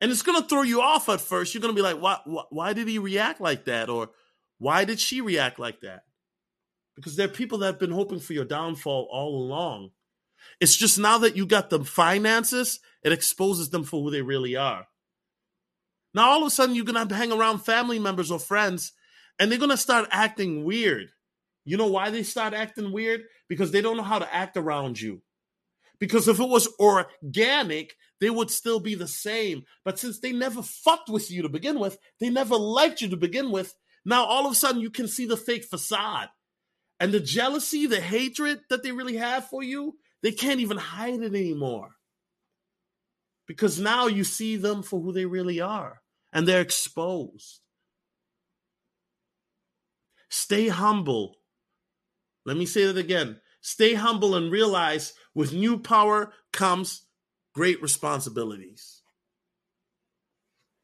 [0.00, 1.54] And it's gonna throw you off at first.
[1.54, 3.88] You're gonna be like, why, why, why did he react like that?
[3.88, 4.10] Or
[4.58, 6.02] why did she react like that?
[6.94, 9.90] Because there are people that have been hoping for your downfall all along.
[10.60, 14.56] It's just now that you got the finances, it exposes them for who they really
[14.56, 14.86] are.
[16.14, 18.92] Now all of a sudden you're gonna hang around family members or friends
[19.38, 21.10] and they're gonna start acting weird.
[21.66, 23.24] You know why they start acting weird?
[23.48, 25.20] Because they don't know how to act around you.
[25.98, 29.64] Because if it was organic, they would still be the same.
[29.84, 33.16] But since they never fucked with you to begin with, they never liked you to
[33.16, 33.74] begin with,
[34.04, 36.28] now all of a sudden you can see the fake facade.
[37.00, 41.20] And the jealousy, the hatred that they really have for you, they can't even hide
[41.20, 41.96] it anymore.
[43.46, 46.00] Because now you see them for who they really are
[46.32, 47.60] and they're exposed.
[50.28, 51.36] Stay humble.
[52.46, 53.40] Let me say that again.
[53.60, 57.02] Stay humble and realize with new power comes
[57.52, 59.02] great responsibilities.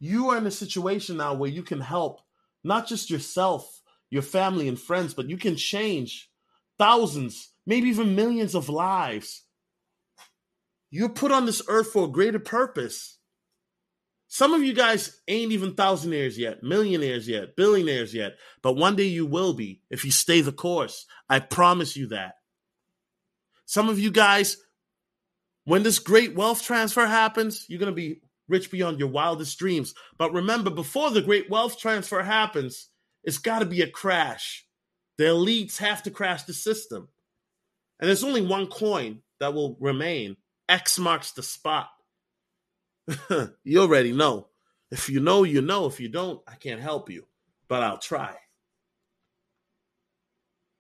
[0.01, 2.21] You are in a situation now where you can help
[2.65, 3.81] not just yourself,
[4.11, 6.29] your family, and friends, but you can change
[6.79, 9.45] thousands, maybe even millions of lives.
[10.91, 13.19] You're put on this earth for a greater purpose.
[14.33, 19.05] Some of you guys ain't even thousandaires yet, millionaires yet, billionaires yet, but one day
[19.05, 21.05] you will be if you stay the course.
[21.29, 22.37] I promise you that.
[23.67, 24.57] Some of you guys,
[25.65, 29.93] when this great wealth transfer happens, you're going to be rich beyond your wildest dreams.
[30.17, 32.89] But remember, before the great wealth transfer happens,
[33.25, 34.67] it's got to be a crash.
[35.19, 37.09] The elites have to crash the system.
[38.01, 40.39] And there's only one coin that will remain.
[40.71, 41.91] X marks the spot.
[43.65, 44.49] you already know.
[44.91, 45.87] If you know, you know.
[45.87, 47.25] If you don't, I can't help you,
[47.69, 48.37] but I'll try.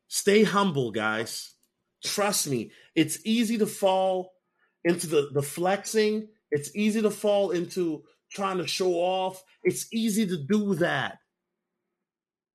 [0.09, 1.55] Stay humble, guys.
[2.05, 2.73] Trust me.
[2.95, 4.33] It's easy to fall
[4.85, 6.29] into the, the flexing.
[6.51, 9.43] It's easy to fall into trying to show off.
[9.65, 11.19] It's easy to do that.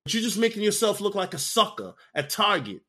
[0.04, 2.82] But you're just making yourself look like a sucker at Target.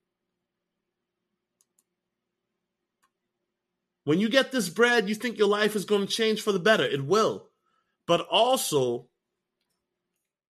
[4.09, 6.59] When you get this bread, you think your life is going to change for the
[6.59, 6.83] better.
[6.83, 7.51] It will.
[8.07, 9.07] But also,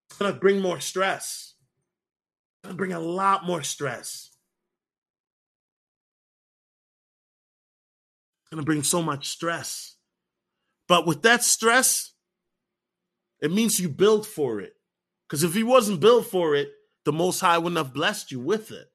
[0.08, 1.54] it's going to bring more stress.
[2.54, 4.30] It's going to bring a lot more stress.
[8.42, 9.96] It's going to bring so much stress.
[10.86, 12.12] But with that stress,
[13.40, 14.74] it means you build for it.
[15.28, 16.70] Because if he wasn't built for it,
[17.04, 18.86] the Most High wouldn't have blessed you with it.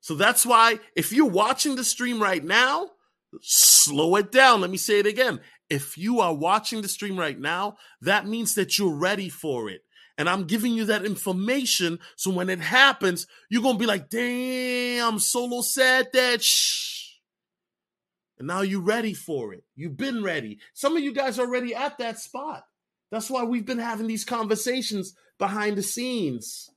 [0.00, 2.90] So that's why if you're watching the stream right now,
[3.40, 4.60] slow it down.
[4.60, 5.40] Let me say it again.
[5.70, 9.82] If you are watching the stream right now, that means that you're ready for it.
[10.16, 12.00] And I'm giving you that information.
[12.16, 16.42] So when it happens, you're going to be like, damn, Solo said that.
[16.42, 17.12] Shh.
[18.38, 19.64] And now you're ready for it.
[19.76, 20.58] You've been ready.
[20.74, 22.64] Some of you guys are already at that spot.
[23.10, 26.68] That's why we've been having these conversations behind the scenes.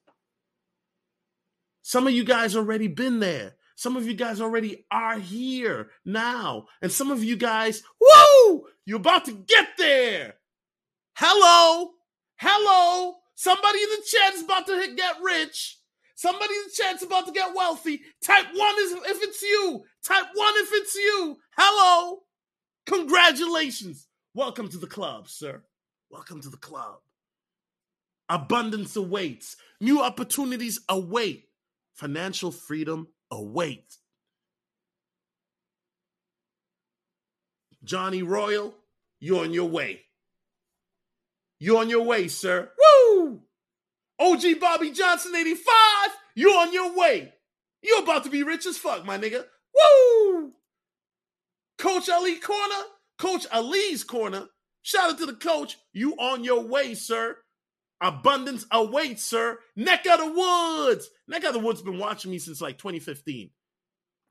[1.81, 3.55] Some of you guys already been there.
[3.81, 6.67] Some of you guys already are here now.
[6.83, 10.35] And some of you guys, woo, you're about to get there.
[11.15, 11.89] Hello.
[12.37, 13.15] Hello.
[13.33, 15.79] Somebody in the chat is about to get rich.
[16.13, 18.01] Somebody in the chat is about to get wealthy.
[18.23, 19.81] Type one is if it's you.
[20.05, 21.37] Type one if it's you.
[21.57, 22.19] Hello.
[22.85, 24.07] Congratulations.
[24.35, 25.63] Welcome to the club, sir.
[26.11, 26.99] Welcome to the club.
[28.29, 29.55] Abundance awaits.
[29.79, 31.45] New opportunities await.
[31.95, 33.99] Financial freedom awaits.
[37.83, 38.75] Johnny Royal,
[39.19, 40.01] you're on your way.
[41.59, 42.71] You're on your way, sir.
[42.77, 43.41] Woo!
[44.19, 45.65] OG Bobby Johnson 85,
[46.35, 47.33] you're on your way.
[47.81, 49.45] You're about to be rich as fuck, my nigga.
[49.73, 50.53] Woo!
[51.79, 52.83] Coach Ali Corner,
[53.17, 54.47] Coach Ali's Corner,
[54.83, 55.77] Shout out to the coach.
[55.93, 57.37] You on your way, sir.
[58.01, 59.59] Abundance awaits, sir.
[59.75, 61.09] Neck of the woods.
[61.27, 63.51] Neck of the woods been watching me since like 2015.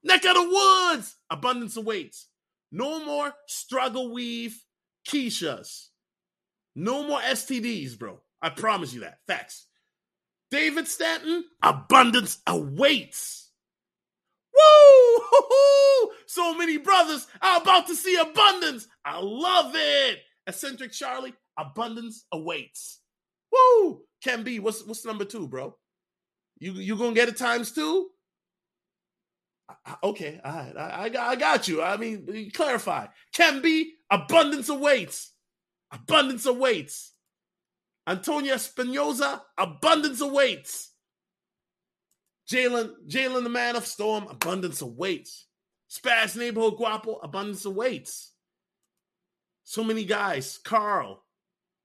[0.02, 1.16] Neck of the woods.
[1.30, 2.26] Abundance awaits.
[2.72, 4.64] No more struggle weave
[5.08, 5.88] Keishas.
[6.74, 8.20] No more STDs, bro.
[8.42, 9.18] I promise you that.
[9.26, 9.66] Facts.
[10.50, 13.50] David Stanton, abundance awaits.
[14.54, 15.22] Woo!
[16.26, 18.86] So many brothers are about to see abundance.
[19.04, 20.20] I love it.
[20.46, 22.99] Eccentric Charlie, abundance awaits.
[23.52, 24.02] Woo!
[24.22, 24.58] Can be.
[24.58, 25.76] What's what's number two, bro?
[26.58, 28.10] You you gonna get it times two?
[30.02, 30.76] Okay, all right.
[30.76, 31.80] I, I, got, I got you.
[31.82, 33.06] I mean, clarify.
[33.32, 35.32] Can be abundance awaits.
[35.92, 37.12] Abundance awaits.
[38.06, 40.90] Antonia Espinoza, abundance awaits.
[42.50, 45.46] Jalen, Jalen, the man of storm, abundance awaits.
[45.88, 48.32] Spaz neighborhood guapo, abundance awaits.
[49.64, 50.58] So many guys.
[50.64, 51.24] Carl,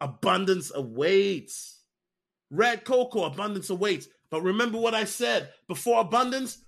[0.06, 1.82] abundance awaits.
[2.52, 4.08] Red Cocoa, abundance awaits.
[4.30, 6.60] But remember what I said before abundance,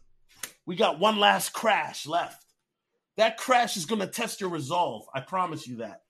[0.65, 2.43] we got one last crash left.
[3.17, 5.05] That crash is going to test your resolve.
[5.13, 6.01] I promise you that.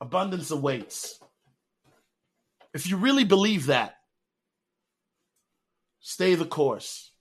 [0.00, 1.20] Abundance awaits.
[2.74, 3.94] If you really believe that,
[6.00, 7.12] stay the course.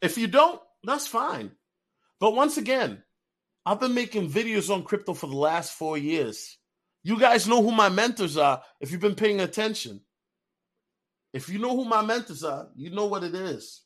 [0.00, 1.50] If you don't, that's fine.
[2.20, 3.02] But once again,
[3.66, 6.58] I've been making videos on crypto for the last four years.
[7.02, 10.00] You guys know who my mentors are if you've been paying attention.
[11.32, 13.82] If you know who my mentors are, you know what it is.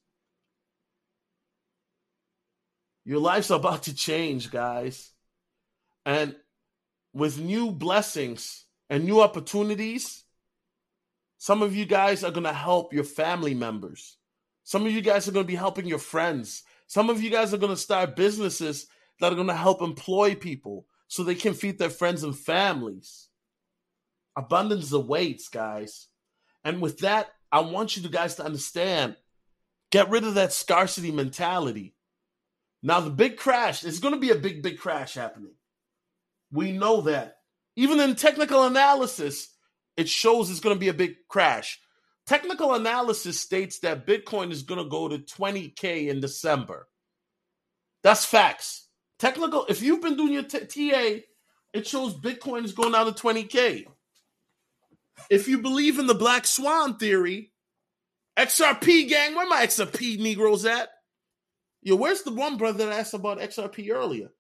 [3.05, 5.11] Your life's about to change, guys.
[6.05, 6.35] And
[7.13, 10.25] with new blessings and new opportunities,
[11.39, 14.17] some of you guys are going to help your family members.
[14.65, 16.63] Some of you guys are going to be helping your friends.
[16.87, 18.87] Some of you guys are going to start businesses
[19.21, 23.29] that are going to help employ people so they can feed their friends and families.
[24.35, 26.09] Abundance awaits, guys.
[26.65, 29.17] And with that, I want you guys to understand
[29.91, 31.95] get rid of that scarcity mentality.
[32.83, 35.53] Now, the big crash, there's going to be a big, big crash happening.
[36.51, 37.37] We know that.
[37.77, 39.51] Even in technical analysis,
[39.99, 41.79] it shows it's going to be a big crash.
[42.27, 46.89] Technical analysis states that Bitcoin is going to go to 20K in December.
[48.03, 48.82] That's facts.
[49.23, 51.21] Technical, if you've been doing your t- TA,
[51.73, 53.87] it shows Bitcoin is going down to 20K.
[55.31, 57.53] If you believe in the Black Swan theory,
[58.37, 60.89] XRP gang, where my XRP Negroes at?
[61.83, 64.31] Yo, where's the one brother that asked about XRP earlier?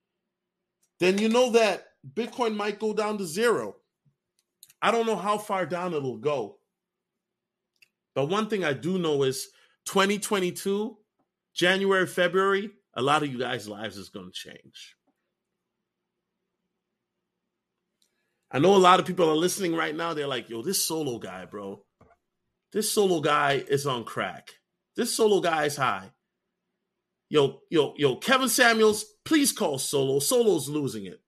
[0.98, 3.76] Then you know that Bitcoin might go down to zero.
[4.82, 6.58] I don't know how far down it'll go.
[8.16, 9.46] But one thing I do know is
[9.84, 10.98] 2022,
[11.54, 14.96] January, February, a lot of you guys' lives is going to change.
[18.50, 20.12] I know a lot of people are listening right now.
[20.12, 21.84] They're like, yo, this solo guy, bro.
[22.72, 24.50] This solo guy is on crack.
[24.94, 26.10] This solo guy is high.
[27.30, 30.18] Yo, yo, yo, Kevin Samuels, please call Solo.
[30.18, 31.22] Solo's losing it.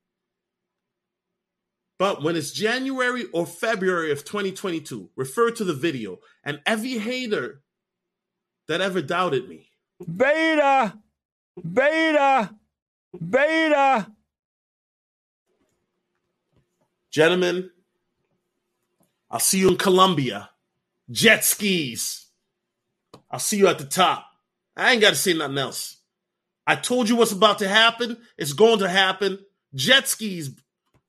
[1.98, 6.18] But when it's January or February of 2022, refer to the video.
[6.44, 7.62] And every hater
[8.68, 9.70] that ever doubted me.
[10.14, 10.98] Beta!
[11.62, 12.54] Beta!
[13.30, 14.10] Beta!
[17.10, 17.70] Gentlemen,
[19.30, 20.50] I'll see you in Colombia.
[21.10, 22.26] Jet skis.
[23.30, 24.26] I'll see you at the top.
[24.76, 25.98] I ain't got to say nothing else.
[26.66, 28.16] I told you what's about to happen.
[28.38, 29.38] It's going to happen.
[29.74, 30.50] Jet skis.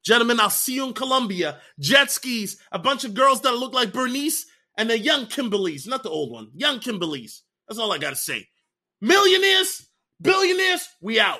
[0.04, 1.60] Gentlemen, I'll see you in Colombia.
[1.80, 2.58] Jet skis.
[2.72, 4.46] A bunch of girls that look like Bernice
[4.78, 6.52] and the young Kimberlys, not the old one.
[6.54, 7.42] Young Kimberlys.
[7.68, 8.48] That's all I got to say.
[9.02, 9.88] Millionaires,
[10.26, 11.40] billionaires, we out.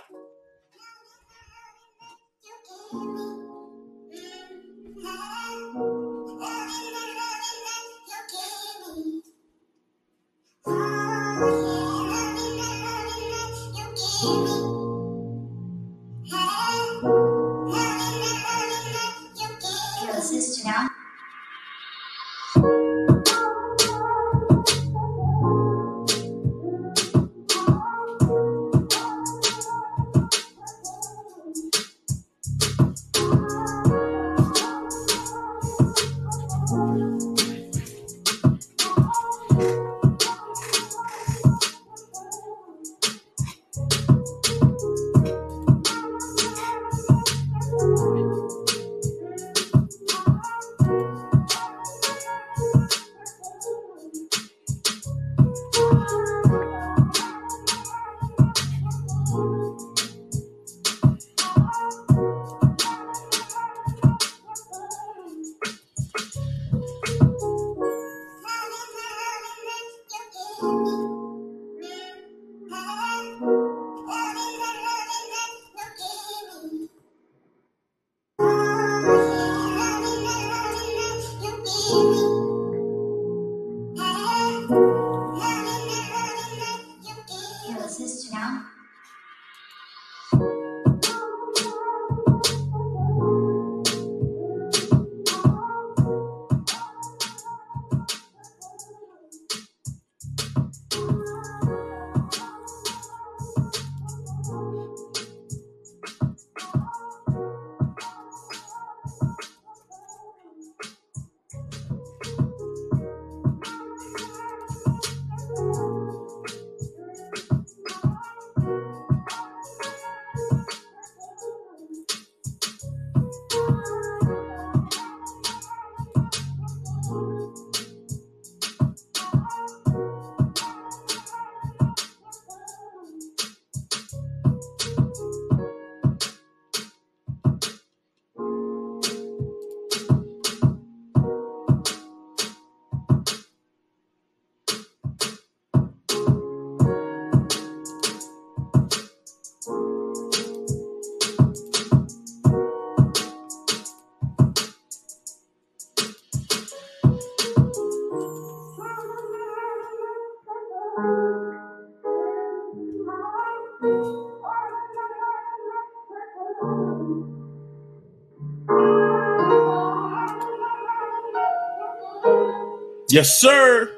[173.16, 173.90] Yes, sir.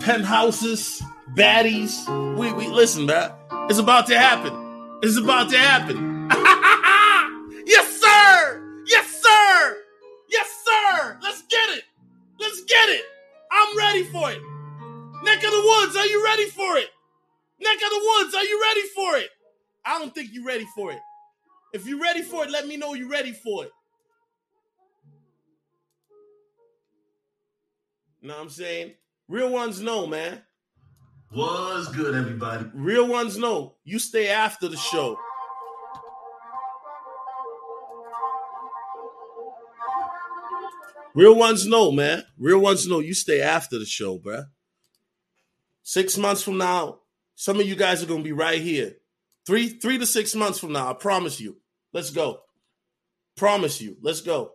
[0.00, 1.02] Penthouses,
[1.36, 1.92] baddies.
[2.38, 3.30] We we listen, man.
[3.68, 4.54] It's about to happen.
[5.02, 6.30] It's about to happen.
[7.66, 8.62] yes, sir.
[8.86, 9.76] Yes, sir.
[10.30, 11.18] Yes, sir.
[11.22, 11.84] Let's get it.
[12.40, 13.02] Let's get it.
[13.52, 14.40] I'm ready for it.
[15.22, 16.88] Neck of the woods, are you ready for it?
[17.60, 19.28] Neck of the woods, are you ready for it?
[19.84, 21.00] I don't think you're ready for it.
[21.74, 23.72] If you're ready for it, let me know you're ready for it.
[28.20, 28.94] Know what I'm saying?
[29.28, 30.42] Real ones know, man.
[31.34, 32.64] Was good, everybody.
[32.74, 33.76] Real ones know.
[33.84, 35.18] You stay after the show.
[41.14, 42.24] Real ones know, man.
[42.38, 44.46] Real ones know you stay after the show, bruh.
[45.82, 47.00] Six months from now,
[47.34, 48.96] Some of you guys are going to be right here.
[49.46, 51.56] Three, three to six months from now, I promise you.
[51.92, 52.40] Let's go.
[53.36, 53.96] Promise you.
[54.02, 54.52] Let's go.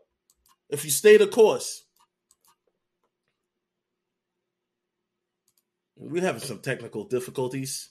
[0.70, 1.83] If you stay the course.
[6.04, 7.90] We're having some technical difficulties.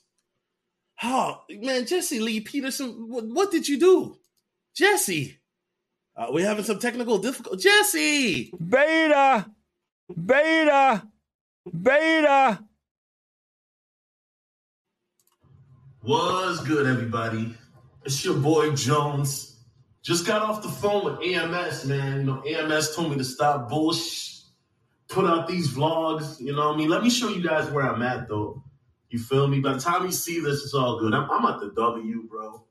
[1.02, 4.16] Oh, man, Jesse Lee Peterson, what, what did you do?
[4.76, 5.38] Jesse,
[6.14, 7.64] uh, we're having some technical difficulties.
[7.64, 8.52] Jesse!
[8.52, 9.46] Beta!
[10.14, 11.08] Beta!
[11.82, 12.64] Beta!
[16.02, 17.54] Was good, everybody?
[18.04, 19.56] It's your boy Jones.
[20.02, 22.20] Just got off the phone with AMS, man.
[22.20, 24.31] You know, AMS told me to stop bullshit,
[25.12, 26.40] put out these vlogs.
[26.40, 26.88] You know what I mean?
[26.88, 28.62] Let me show you guys where I'm at, though.
[29.10, 29.60] You feel me?
[29.60, 31.12] By the time you see this, it's all good.
[31.14, 32.64] I'm, I'm at the W, bro.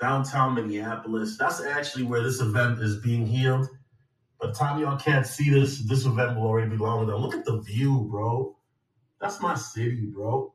[0.00, 1.38] Downtown Minneapolis.
[1.38, 3.68] That's actually where this event is being held.
[4.40, 7.16] By the time y'all can't see this, this event will already be long done.
[7.16, 8.56] Look at the view, bro.
[9.20, 10.52] That's my city, bro.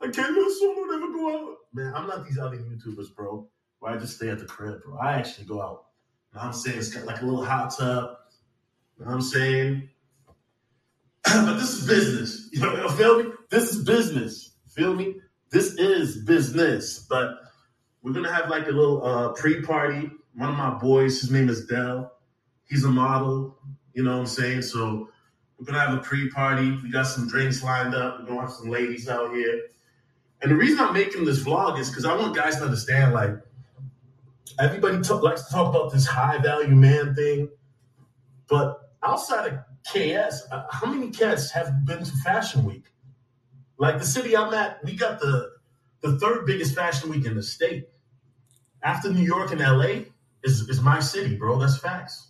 [0.00, 1.56] I can't get a solo never go out.
[1.72, 3.48] Man, I'm not these other YouTubers, bro.
[3.80, 4.96] Where I just stay at the crib, bro.
[4.98, 5.86] I actually go out.
[6.32, 6.78] You know I'm saying?
[6.78, 8.16] It's got like a little hot tub.
[8.98, 9.88] You know what I'm saying?
[11.24, 12.44] but this is business.
[12.52, 13.30] You know, feel me?
[13.50, 14.56] This is business.
[14.68, 15.16] Feel me?
[15.50, 16.98] This is business.
[16.98, 17.36] But
[18.02, 20.10] we're gonna have like a little uh, pre-party.
[20.34, 22.12] One of my boys, his name is Dell.
[22.68, 23.56] He's a model.
[23.92, 24.62] You know what I'm saying?
[24.62, 25.08] So
[25.58, 26.78] we're gonna have a pre-party.
[26.82, 28.20] We got some drinks lined up.
[28.20, 29.62] We're gonna have some ladies out here.
[30.40, 33.36] And the reason I'm making this vlog is because I want guys to understand, like,
[34.58, 37.48] everybody talk, likes to talk about this high value man thing,
[38.48, 42.84] but outside of KS, uh, how many cats have been to Fashion Week?
[43.78, 45.58] Like the city I'm at, we got the
[46.00, 47.88] the third biggest fashion week in the state.
[48.82, 50.04] After New York and LA
[50.44, 51.58] is, is my city, bro.
[51.58, 52.28] That's facts.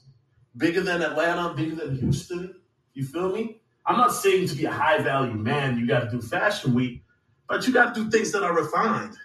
[0.57, 2.55] Bigger than Atlanta, bigger than Houston.
[2.95, 3.61] You feel me?
[3.85, 7.03] I'm not saying to be a high value man, you got to do Fashion Week,
[7.49, 9.16] but you got to do things that are refined.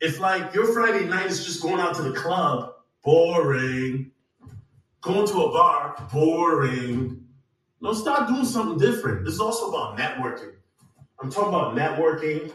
[0.00, 2.72] If like your Friday night is just going out to the club,
[3.04, 4.10] boring.
[5.02, 7.26] Going to a bar, boring.
[7.80, 9.24] No, start doing something different.
[9.24, 10.54] This is also about networking.
[11.20, 12.52] I'm talking about networking.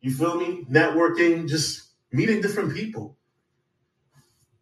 [0.00, 0.66] You feel me?
[0.70, 3.16] Networking, just meeting different people.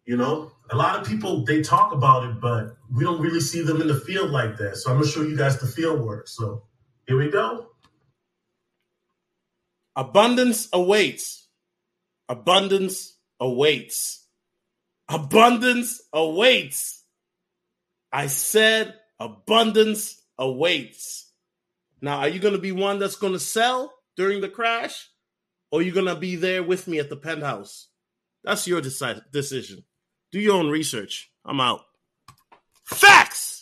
[0.05, 3.61] You know, a lot of people they talk about it, but we don't really see
[3.61, 4.77] them in the field like that.
[4.77, 6.27] So I'm gonna show you guys the field work.
[6.27, 6.63] So
[7.07, 7.67] here we go.
[9.95, 11.47] Abundance awaits.
[12.29, 14.24] Abundance awaits.
[15.07, 17.03] Abundance awaits.
[18.11, 21.31] I said abundance awaits.
[22.01, 25.09] Now, are you going to be one that's going to sell during the crash?
[25.71, 27.87] Or are you going to be there with me at the penthouse?
[28.43, 29.83] That's your decision.
[30.31, 31.31] Do your own research.
[31.43, 31.81] I'm out.
[32.83, 33.54] Facts!